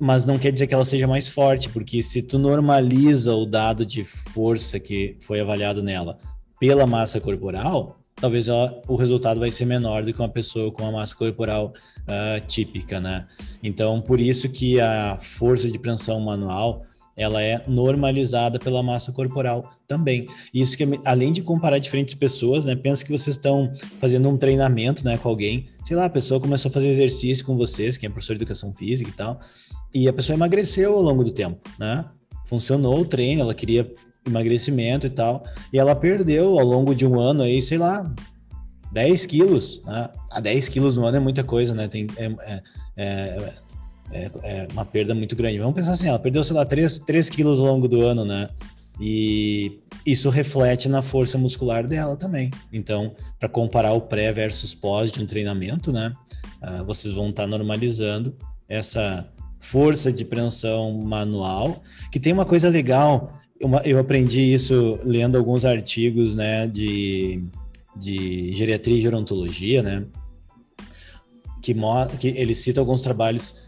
Mas 0.00 0.26
não 0.26 0.38
quer 0.38 0.50
dizer 0.50 0.66
que 0.66 0.74
ela 0.74 0.84
seja 0.84 1.06
mais 1.06 1.28
forte, 1.28 1.68
porque 1.68 2.02
se 2.02 2.22
tu 2.22 2.38
normaliza 2.38 3.32
o 3.34 3.46
dado 3.46 3.86
de 3.86 4.04
força 4.04 4.80
que 4.80 5.16
foi 5.20 5.40
avaliado 5.40 5.82
nela 5.82 6.18
pela 6.58 6.86
massa 6.86 7.20
corporal, 7.20 7.97
talvez 8.20 8.48
ela, 8.48 8.80
o 8.86 8.96
resultado 8.96 9.40
vai 9.40 9.50
ser 9.50 9.64
menor 9.64 10.04
do 10.04 10.12
que 10.12 10.20
uma 10.20 10.28
pessoa 10.28 10.70
com 10.72 10.86
a 10.86 10.92
massa 10.92 11.14
corporal 11.14 11.72
uh, 12.02 12.46
típica, 12.46 13.00
né? 13.00 13.26
Então, 13.62 14.00
por 14.00 14.20
isso 14.20 14.48
que 14.48 14.80
a 14.80 15.16
força 15.16 15.70
de 15.70 15.78
pressão 15.78 16.20
manual 16.20 16.84
ela 17.18 17.42
é 17.42 17.64
normalizada 17.66 18.60
pela 18.60 18.80
massa 18.80 19.10
corporal 19.10 19.72
também. 19.88 20.28
Isso 20.54 20.76
que, 20.76 20.84
além 21.04 21.32
de 21.32 21.42
comparar 21.42 21.78
diferentes 21.78 22.14
pessoas, 22.14 22.64
né? 22.64 22.76
Pensa 22.76 23.04
que 23.04 23.10
vocês 23.10 23.36
estão 23.36 23.72
fazendo 23.98 24.28
um 24.28 24.36
treinamento, 24.36 25.04
né, 25.04 25.18
com 25.18 25.28
alguém. 25.28 25.66
Sei 25.82 25.96
lá, 25.96 26.04
a 26.04 26.10
pessoa 26.10 26.40
começou 26.40 26.68
a 26.68 26.72
fazer 26.72 26.88
exercício 26.88 27.44
com 27.44 27.56
vocês, 27.56 27.96
quem 27.96 28.06
é 28.06 28.10
professor 28.10 28.34
de 28.34 28.42
educação 28.42 28.72
física 28.72 29.10
e 29.10 29.12
tal. 29.12 29.40
e 29.92 30.06
a 30.06 30.12
pessoa 30.12 30.36
emagreceu 30.36 30.94
ao 30.94 31.02
longo 31.02 31.24
do 31.24 31.32
tempo, 31.32 31.58
né? 31.76 32.04
Funcionou 32.46 33.00
o 33.00 33.04
treino, 33.04 33.42
ela 33.42 33.54
queria 33.54 33.90
emagrecimento 34.26 35.06
e 35.06 35.10
tal, 35.10 35.42
e 35.72 35.78
ela 35.78 35.94
perdeu 35.94 36.58
ao 36.58 36.66
longo 36.66 36.94
de 36.94 37.06
um 37.06 37.18
ano 37.18 37.42
aí, 37.42 37.60
sei 37.62 37.78
lá, 37.78 38.10
10 38.92 39.26
quilos, 39.26 39.82
né? 39.84 40.08
A 40.30 40.40
10 40.40 40.68
quilos 40.68 40.96
no 40.96 41.06
ano 41.06 41.16
é 41.16 41.20
muita 41.20 41.44
coisa, 41.44 41.74
né? 41.74 41.88
Tem, 41.88 42.06
é, 42.16 42.24
é, 42.24 42.62
é, 42.96 43.52
é, 44.10 44.30
é 44.42 44.68
uma 44.72 44.84
perda 44.84 45.14
muito 45.14 45.36
grande. 45.36 45.58
Vamos 45.58 45.74
pensar 45.74 45.92
assim, 45.92 46.08
ela 46.08 46.18
perdeu, 46.18 46.42
sei 46.42 46.56
lá, 46.56 46.64
3, 46.64 46.98
3 47.00 47.30
quilos 47.30 47.60
ao 47.60 47.66
longo 47.66 47.88
do 47.88 48.02
ano, 48.02 48.24
né? 48.24 48.48
E 49.00 49.78
isso 50.04 50.28
reflete 50.28 50.88
na 50.88 51.02
força 51.02 51.38
muscular 51.38 51.86
dela 51.86 52.16
também. 52.16 52.50
Então, 52.72 53.14
para 53.38 53.48
comparar 53.48 53.92
o 53.92 54.00
pré 54.00 54.32
versus 54.32 54.74
pós 54.74 55.12
de 55.12 55.22
um 55.22 55.26
treinamento, 55.26 55.92
né? 55.92 56.12
Uh, 56.62 56.84
vocês 56.84 57.14
vão 57.14 57.30
estar 57.30 57.44
tá 57.44 57.48
normalizando 57.48 58.34
essa 58.68 59.28
força 59.60 60.12
de 60.12 60.24
preensão 60.24 60.92
manual, 60.92 61.82
que 62.10 62.18
tem 62.18 62.32
uma 62.32 62.44
coisa 62.44 62.68
legal, 62.68 63.38
uma, 63.62 63.78
eu 63.82 63.98
aprendi 63.98 64.52
isso 64.52 64.98
lendo 65.04 65.36
alguns 65.36 65.64
artigos, 65.64 66.34
né, 66.34 66.66
de, 66.66 67.44
de 67.96 68.54
geriatria 68.54 68.96
e 68.96 69.00
gerontologia, 69.00 69.82
né, 69.82 70.06
que, 71.62 71.74
que 72.18 72.28
ele 72.28 72.54
cita 72.54 72.80
alguns 72.80 73.02
trabalhos 73.02 73.66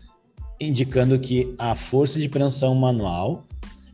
indicando 0.61 1.19
que 1.19 1.55
a 1.59 1.75
força 1.75 2.19
de 2.21 2.29
preensão 2.29 2.75
manual 2.75 3.47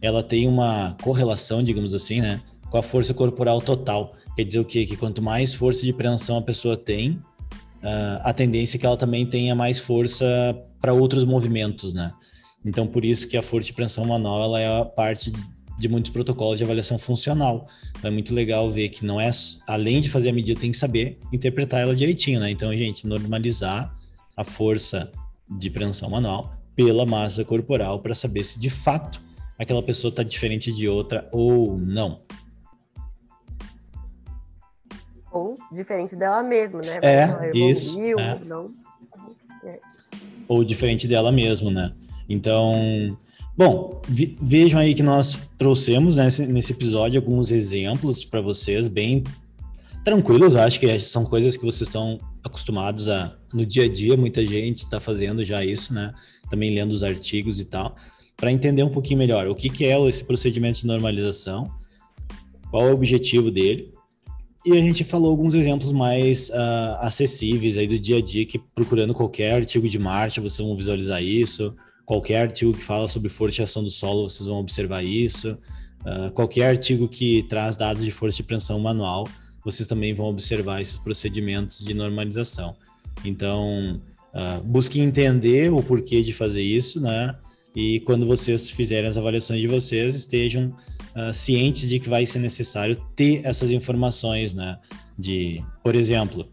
ela 0.03 0.22
tem 0.22 0.47
uma 0.47 0.97
correlação, 1.03 1.62
digamos 1.62 1.94
assim, 1.94 2.20
né, 2.20 2.40
com 2.70 2.78
a 2.78 2.82
força 2.82 3.14
corporal 3.14 3.61
total. 3.61 4.14
Quer 4.34 4.44
dizer 4.44 4.61
o 4.61 4.64
quê? 4.64 4.84
Que 4.84 4.97
quanto 4.97 5.22
mais 5.22 5.55
força 5.55 5.84
de 5.86 5.92
preensão 5.92 6.36
a 6.36 6.42
pessoa 6.42 6.76
tem, 6.76 7.12
uh, 7.12 8.20
a 8.22 8.32
tendência 8.32 8.76
é 8.76 8.78
que 8.78 8.86
ela 8.86 8.97
também 8.97 9.24
tenha 9.24 9.55
mais 9.55 9.78
força 9.78 10.26
para 10.80 10.92
outros 10.92 11.24
movimentos, 11.24 11.94
né? 11.94 12.12
Então, 12.64 12.86
por 12.86 13.05
isso 13.05 13.28
que 13.28 13.36
a 13.36 13.42
força 13.42 13.68
de 13.68 13.72
preensão 13.72 14.05
manual 14.05 14.42
ela 14.44 14.61
é 14.61 14.80
a 14.80 14.84
parte 14.84 15.30
de, 15.30 15.56
de 15.79 15.89
muitos 15.89 16.11
protocolos 16.11 16.59
de 16.59 16.64
avaliação 16.64 16.99
funcional. 16.99 17.66
Então, 17.99 18.11
é 18.11 18.12
muito 18.12 18.35
legal 18.35 18.70
ver 18.70 18.89
que 18.89 19.05
não 19.05 19.20
é, 19.20 19.31
além 19.66 20.01
de 20.01 20.11
fazer 20.11 20.31
a 20.31 20.33
medida, 20.33 20.59
tem 20.59 20.70
que 20.70 20.77
saber 20.77 21.18
interpretar 21.33 21.81
ela 21.81 21.95
direitinho, 21.95 22.41
né? 22.41 22.51
Então, 22.51 22.74
gente, 22.77 23.07
normalizar 23.07 23.95
a 24.37 24.45
força 24.45 25.11
de 25.51 25.70
preensão 25.70 26.11
manual 26.11 26.55
pela 26.74 27.07
massa 27.07 27.45
corporal 27.45 28.01
para 28.01 28.14
saber 28.14 28.45
se 28.45 28.59
de 28.59 28.68
fato 28.68 29.20
aquela 29.59 29.83
pessoa 29.83 30.11
está 30.11 30.22
diferente 30.22 30.72
de 30.72 30.89
outra 30.89 31.29
ou 31.33 31.79
não. 31.79 32.20
Ou 35.33 35.55
diferente 35.72 36.16
dela 36.16 36.43
mesma, 36.43 36.81
né? 36.81 36.99
É, 37.03 37.51
isso. 37.55 38.01
É. 38.18 38.39
Não... 38.45 38.70
É. 39.64 39.79
Ou 40.49 40.64
diferente 40.64 41.09
dela 41.09 41.33
mesma, 41.33 41.70
né? 41.70 41.93
Então, 42.29 43.16
bom, 43.57 44.01
vejam 44.41 44.81
aí 44.81 44.95
que 44.95 45.03
nós 45.03 45.41
trouxemos 45.57 46.17
nesse, 46.17 46.47
nesse 46.47 46.73
episódio 46.73 47.21
alguns 47.21 47.51
exemplos 47.51 48.25
para 48.25 48.41
vocês, 48.41 48.89
bem 48.89 49.25
tranquilos, 50.05 50.55
acho 50.55 50.79
que 50.79 50.99
são 51.01 51.25
coisas 51.25 51.57
que 51.57 51.65
vocês 51.65 51.89
estão 51.89 52.21
acostumados 52.45 53.09
a 53.09 53.37
no 53.53 53.65
dia 53.65 53.85
a 53.85 53.89
dia, 53.89 54.17
muita 54.17 54.47
gente 54.47 54.85
está 54.85 55.01
fazendo 55.01 55.45
já 55.45 55.65
isso, 55.65 55.95
né? 55.95 56.13
Também 56.51 56.75
lendo 56.75 56.93
os 56.93 57.03
artigos 57.03 57.59
e 57.59 57.65
tal 57.65 57.97
para 58.37 58.53
entender 58.53 58.83
um 58.83 58.91
pouquinho 58.91 59.19
melhor 59.19 59.49
o 59.49 59.55
que, 59.55 59.71
que 59.71 59.87
é 59.87 59.99
esse 60.09 60.23
procedimento 60.23 60.81
de 60.81 60.87
normalização, 60.87 61.71
qual 62.71 62.89
é 62.89 62.91
o 62.91 62.95
objetivo 62.95 63.51
dele. 63.51 63.93
E 64.65 64.73
a 64.73 64.81
gente 64.81 65.05
falou 65.05 65.31
alguns 65.31 65.55
exemplos 65.55 65.93
mais 65.93 66.51
uh, 66.51 66.99
acessíveis 66.99 67.79
aí 67.79 67.87
do 67.87 67.99
dia 67.99 68.19
a 68.19 68.21
dia, 68.21 68.45
que 68.45 68.59
procurando 68.59 69.15
qualquer 69.15 69.55
artigo 69.55 69.89
de 69.89 69.99
marcha, 69.99 70.41
vocês 70.41 70.67
vão 70.67 70.77
visualizar 70.77 71.23
isso. 71.23 71.75
Qualquer 72.07 72.43
artigo 72.43 72.73
que 72.73 72.85
fala 72.85 73.09
sobre 73.09 73.29
força 73.29 73.65
ação 73.65 73.83
do 73.83 73.91
solo, 73.91 74.29
vocês 74.29 74.47
vão 74.47 74.59
observar 74.59 75.05
isso. 75.05 75.59
Uh, 76.03 76.31
qualquer 76.31 76.69
artigo 76.69 77.09
que 77.09 77.43
traz 77.49 77.77
dados 77.77 78.05
de 78.05 78.13
força 78.13 78.37
de 78.37 78.45
pressão 78.45 78.79
manual, 78.79 79.29
vocês 79.65 79.89
também 79.89 80.15
vão 80.15 80.27
observar 80.27 80.81
esses 80.81 80.99
procedimentos 80.99 81.85
de 81.85 81.93
normalização. 81.95 82.77
Então, 83.25 84.01
uh, 84.33 84.63
busquem 84.63 85.03
entender 85.03 85.73
o 85.73 85.83
porquê 85.83 86.23
de 86.23 86.33
fazer 86.33 86.63
isso, 86.63 87.01
né? 87.01 87.35
e 87.75 87.99
quando 88.01 88.25
vocês 88.25 88.71
fizerem 88.71 89.11
as 89.11 89.19
avaliações 89.19 89.61
de 89.61 89.67
vocês, 89.67 90.15
estejam 90.15 90.69
uh, 90.69 91.35
cientes 91.35 91.89
de 91.89 91.99
que 91.99 92.09
vai 92.09 92.25
ser 92.25 92.39
necessário 92.39 93.03
ter 93.17 93.45
essas 93.45 93.73
informações, 93.73 94.55
né? 94.55 94.79
De, 95.19 95.63
por 95.83 95.95
exemplo, 95.95 96.49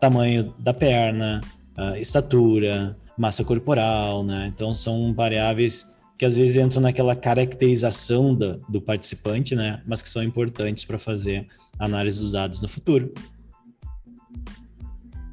tamanho 0.00 0.52
da 0.58 0.74
perna, 0.74 1.40
estatura, 1.98 2.96
massa 3.16 3.44
corporal, 3.44 4.22
né? 4.22 4.50
Então 4.54 4.74
são 4.74 5.14
variáveis 5.14 5.96
que 6.18 6.24
às 6.24 6.34
vezes 6.34 6.56
entram 6.56 6.80
naquela 6.80 7.14
caracterização 7.14 8.34
da, 8.34 8.56
do 8.68 8.80
participante, 8.80 9.54
né? 9.54 9.82
Mas 9.86 10.00
que 10.00 10.08
são 10.08 10.22
importantes 10.22 10.84
para 10.84 10.98
fazer 10.98 11.46
análise 11.78 12.18
dos 12.18 12.32
dados 12.32 12.60
no 12.60 12.68
futuro. 12.68 13.12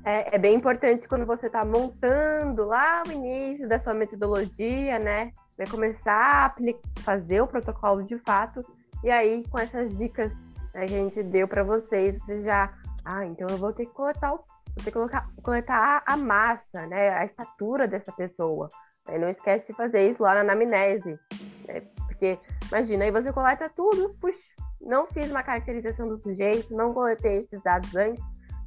É, 0.06 0.36
é, 0.36 0.38
bem 0.38 0.56
importante 0.56 1.08
quando 1.08 1.26
você 1.26 1.48
está 1.48 1.64
montando 1.64 2.66
lá 2.66 3.04
o 3.08 3.12
início 3.12 3.70
da 3.70 3.80
sua 3.80 3.94
metodologia, 3.94 5.00
né? 5.00 5.32
Vai 5.58 5.68
começar 5.68 6.48
a 6.48 7.02
fazer 7.02 7.42
o 7.42 7.48
protocolo 7.48 8.04
de 8.04 8.18
fato. 8.18 8.66
E 9.02 9.10
aí, 9.10 9.44
com 9.50 9.58
essas 9.58 9.98
dicas 9.98 10.34
né, 10.74 10.88
que 10.88 10.96
a 10.96 10.98
gente 10.98 11.24
deu 11.24 11.48
para 11.48 11.64
vocês, 11.64 12.20
vocês 12.20 12.44
já. 12.44 12.74
Ah, 13.06 13.26
então 13.26 13.48
eu 13.50 13.58
vou 13.58 13.72
ter 13.72 13.86
que 13.86 13.94
coletar, 13.94 14.32
vou 14.32 14.46
que 14.82 14.92
colocar, 14.92 15.30
coletar 15.42 16.04
a 16.06 16.18
massa, 16.18 16.86
né? 16.88 17.10
A 17.10 17.26
estatura 17.26 17.88
dessa 17.88 18.12
pessoa. 18.12 18.70
Aí 19.06 19.20
não 19.20 19.30
esquece 19.30 19.68
de 19.68 19.78
fazer 19.78 20.10
isso 20.10 20.24
lá 20.24 20.34
na 20.34 20.42
anamnese. 20.42 21.20
Né? 21.68 21.82
Porque, 22.08 22.40
imagina, 22.70 23.04
aí 23.04 23.12
você 23.12 23.34
coleta 23.34 23.70
tudo, 23.70 24.16
puxa, 24.20 24.40
não 24.82 25.06
fiz 25.08 25.30
uma 25.30 25.44
caracterização 25.44 26.08
do 26.08 26.18
sujeito, 26.18 26.74
não 26.74 26.94
coletei 26.94 27.38
esses 27.38 27.62
dados 27.62 27.94
antes 27.96 28.24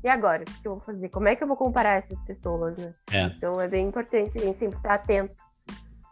e 0.06 0.08
agora? 0.08 0.42
O 0.42 0.62
que 0.62 0.68
eu 0.68 0.72
vou 0.72 0.80
fazer? 0.80 1.08
Como 1.08 1.26
é 1.26 1.34
que 1.34 1.42
eu 1.42 1.48
vou 1.48 1.56
comparar 1.56 1.98
essas 1.98 2.18
pessoas, 2.20 2.76
né? 2.76 2.92
É. 3.10 3.24
Então 3.26 3.60
é 3.60 3.66
bem 3.66 3.88
importante 3.88 4.38
a 4.38 4.40
gente 4.40 4.58
sempre 4.58 4.76
estar 4.76 4.94
atento. 4.94 5.34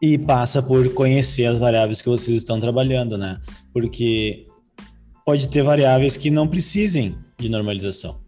E 0.03 0.19
passa 0.19 0.63
por 0.63 0.93
conhecer 0.95 1.47
as 1.47 1.59
variáveis 1.59 2.03
que 2.03 2.09
vocês 2.09 2.37
estão 2.37 2.59
trabalhando, 2.59 3.17
né? 3.17 3.41
Porque 3.73 4.47
pode 5.25 5.49
ter 5.49 5.63
variáveis 5.63 6.17
que 6.17 6.31
não 6.31 6.49
precisem 6.49 7.17
de 7.39 7.49
normalização. 7.49 8.24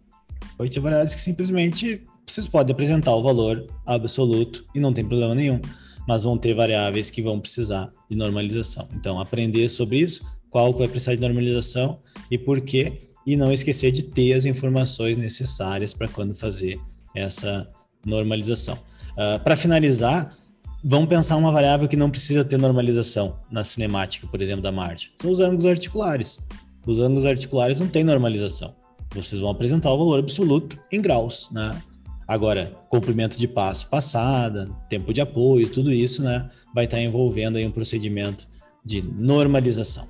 Ter 0.58 0.80
variáveis 0.80 1.14
que 1.14 1.20
simplesmente 1.20 2.02
vocês 2.26 2.48
podem 2.48 2.72
apresentar 2.72 3.14
o 3.14 3.22
valor 3.22 3.66
absoluto 3.86 4.64
e 4.74 4.80
não 4.80 4.92
tem 4.92 5.04
problema 5.04 5.34
nenhum. 5.34 5.60
Mas 6.08 6.24
vão 6.24 6.38
ter 6.38 6.54
variáveis 6.54 7.10
que 7.10 7.20
vão 7.22 7.40
precisar 7.40 7.90
de 8.08 8.16
normalização. 8.16 8.88
Então, 8.94 9.20
aprender 9.20 9.68
sobre 9.68 9.98
isso, 9.98 10.22
qual 10.50 10.72
que 10.72 10.80
vai 10.80 10.88
precisar 10.88 11.14
de 11.14 11.20
normalização 11.20 11.98
e 12.30 12.38
por 12.38 12.60
quê, 12.60 13.10
e 13.26 13.36
não 13.36 13.52
esquecer 13.52 13.90
de 13.90 14.04
ter 14.04 14.34
as 14.34 14.44
informações 14.44 15.16
necessárias 15.16 15.92
para 15.92 16.06
quando 16.06 16.34
fazer 16.34 16.78
essa 17.14 17.68
normalização. 18.04 18.78
Uh, 19.12 19.42
para 19.42 19.56
finalizar, 19.56 20.36
vamos 20.84 21.08
pensar 21.08 21.36
uma 21.36 21.50
variável 21.50 21.88
que 21.88 21.96
não 21.96 22.08
precisa 22.08 22.44
ter 22.44 22.56
normalização 22.56 23.36
na 23.50 23.64
cinemática, 23.64 24.26
por 24.28 24.40
exemplo, 24.40 24.62
da 24.62 24.70
margem. 24.70 25.10
São 25.16 25.30
os 25.30 25.40
ângulos 25.40 25.66
articulares. 25.66 26.40
Os 26.86 27.00
ângulos 27.00 27.26
articulares 27.26 27.80
não 27.80 27.88
têm 27.88 28.04
normalização. 28.04 28.74
Vocês 29.16 29.40
vão 29.40 29.50
apresentar 29.50 29.92
o 29.92 29.98
valor 29.98 30.18
absoluto 30.18 30.78
em 30.92 31.00
graus, 31.00 31.48
né? 31.50 31.80
Agora, 32.28 32.72
comprimento 32.88 33.38
de 33.38 33.46
passo 33.46 33.88
passada, 33.88 34.68
tempo 34.88 35.12
de 35.12 35.20
apoio, 35.20 35.72
tudo 35.72 35.92
isso, 35.92 36.22
né, 36.22 36.50
vai 36.74 36.84
estar 36.84 37.00
envolvendo 37.00 37.56
aí 37.56 37.64
um 37.64 37.70
procedimento 37.70 38.48
de 38.84 39.00
normalização. 39.00 40.08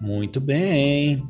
Muito 0.00 0.40
bem. 0.40 1.26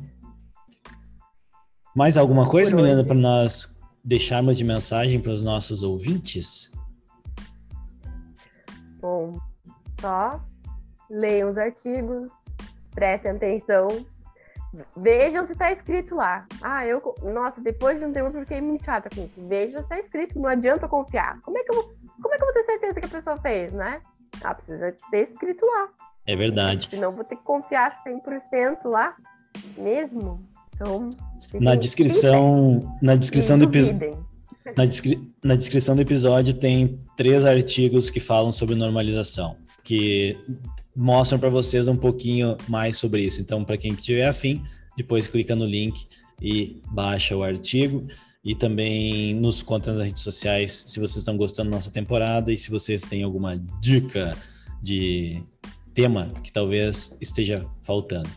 Mais 1.95 2.15
alguma 2.17 2.47
coisa, 2.47 2.75
Milena, 2.75 3.03
para 3.03 3.15
nós 3.15 3.79
deixarmos 4.03 4.57
de 4.57 4.63
mensagem 4.63 5.19
para 5.19 5.31
os 5.31 5.41
nossos 5.41 5.81
ouvintes? 5.81 6.71
Bom, 9.01 9.39
só 9.99 10.37
leiam 11.09 11.49
os 11.49 11.57
artigos, 11.57 12.31
prestem 12.91 13.31
atenção, 13.31 14.05
vejam 14.95 15.45
se 15.45 15.53
está 15.53 15.71
escrito 15.71 16.15
lá. 16.15 16.45
Ah, 16.61 16.85
eu. 16.85 17.01
Nossa, 17.23 17.61
depois 17.61 17.99
de 17.99 18.05
um 18.05 18.11
tempo 18.13 18.35
eu 18.35 18.41
fiquei 18.41 18.61
muito 18.61 18.85
chata 18.85 19.09
com 19.09 19.23
isso. 19.23 19.47
Vejam 19.47 19.79
se 19.79 19.85
está 19.85 19.99
escrito, 19.99 20.39
não 20.39 20.49
adianta 20.49 20.87
confiar. 20.87 21.39
Como 21.41 21.57
é, 21.57 21.63
que 21.63 21.71
eu 21.71 21.75
vou, 21.75 21.93
como 22.21 22.33
é 22.33 22.37
que 22.37 22.43
eu 22.43 22.47
vou 22.47 22.53
ter 22.53 22.63
certeza 22.63 22.99
que 22.99 23.05
a 23.05 23.09
pessoa 23.09 23.37
fez, 23.37 23.73
né? 23.73 24.01
Ah, 24.43 24.53
precisa 24.53 24.95
ter 25.11 25.23
escrito 25.23 25.65
lá. 25.65 25.89
É 26.25 26.35
verdade. 26.35 26.87
Senão 26.89 27.11
vou 27.11 27.23
ter 27.23 27.35
que 27.35 27.43
confiar 27.43 28.03
100% 28.03 28.79
lá 28.85 29.15
mesmo. 29.77 30.43
Então, 30.73 31.11
na 31.53 31.75
descrição, 31.75 32.97
na 33.01 33.15
descrição 33.15 33.57
do 33.57 33.65
episódio. 33.65 34.25
Na, 34.75 34.85
descri 34.85 35.31
na 35.43 35.55
descrição 35.55 35.95
do 35.95 36.01
episódio 36.01 36.53
tem 36.55 36.99
três 37.15 37.45
artigos 37.45 38.09
que 38.09 38.19
falam 38.19 38.51
sobre 38.51 38.73
normalização, 38.73 39.57
que 39.83 40.37
mostram 40.95 41.39
para 41.39 41.49
vocês 41.49 41.87
um 41.87 41.97
pouquinho 41.97 42.57
mais 42.67 42.97
sobre 42.97 43.23
isso. 43.23 43.41
Então, 43.41 43.63
para 43.63 43.77
quem 43.77 43.93
tiver 43.93 44.27
afim, 44.27 44.63
depois 44.95 45.27
clica 45.27 45.55
no 45.55 45.65
link 45.65 46.07
e 46.41 46.81
baixa 46.91 47.35
o 47.35 47.43
artigo. 47.43 48.05
e 48.45 48.53
também 48.53 49.33
nos 49.33 49.63
conta 49.63 49.91
nas 49.91 50.05
redes 50.05 50.21
sociais 50.21 50.85
se 50.87 50.99
vocês 50.99 51.17
estão 51.17 51.35
gostando 51.35 51.71
da 51.71 51.77
nossa 51.77 51.91
temporada 51.91 52.53
e 52.53 52.57
se 52.59 52.69
vocês 52.69 53.01
têm 53.01 53.23
alguma 53.23 53.57
dica 53.81 54.37
de 54.83 55.43
tema 55.95 56.31
que 56.43 56.51
talvez 56.51 57.17
esteja 57.19 57.65
faltando. 57.81 58.29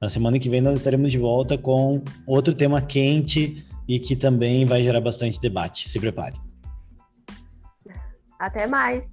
Na 0.00 0.08
semana 0.08 0.38
que 0.38 0.48
vem 0.48 0.60
nós 0.60 0.76
estaremos 0.76 1.10
de 1.10 1.18
volta 1.18 1.58
com 1.58 2.00
outro 2.26 2.54
tema 2.54 2.80
quente 2.80 3.66
e 3.88 3.98
que 3.98 4.14
também 4.14 4.64
vai 4.64 4.84
gerar 4.84 5.00
bastante 5.00 5.40
debate. 5.40 5.88
Se 5.88 5.98
prepare. 5.98 6.38
Até 8.38 8.68
mais. 8.68 9.04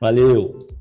Valeu! 0.00 0.77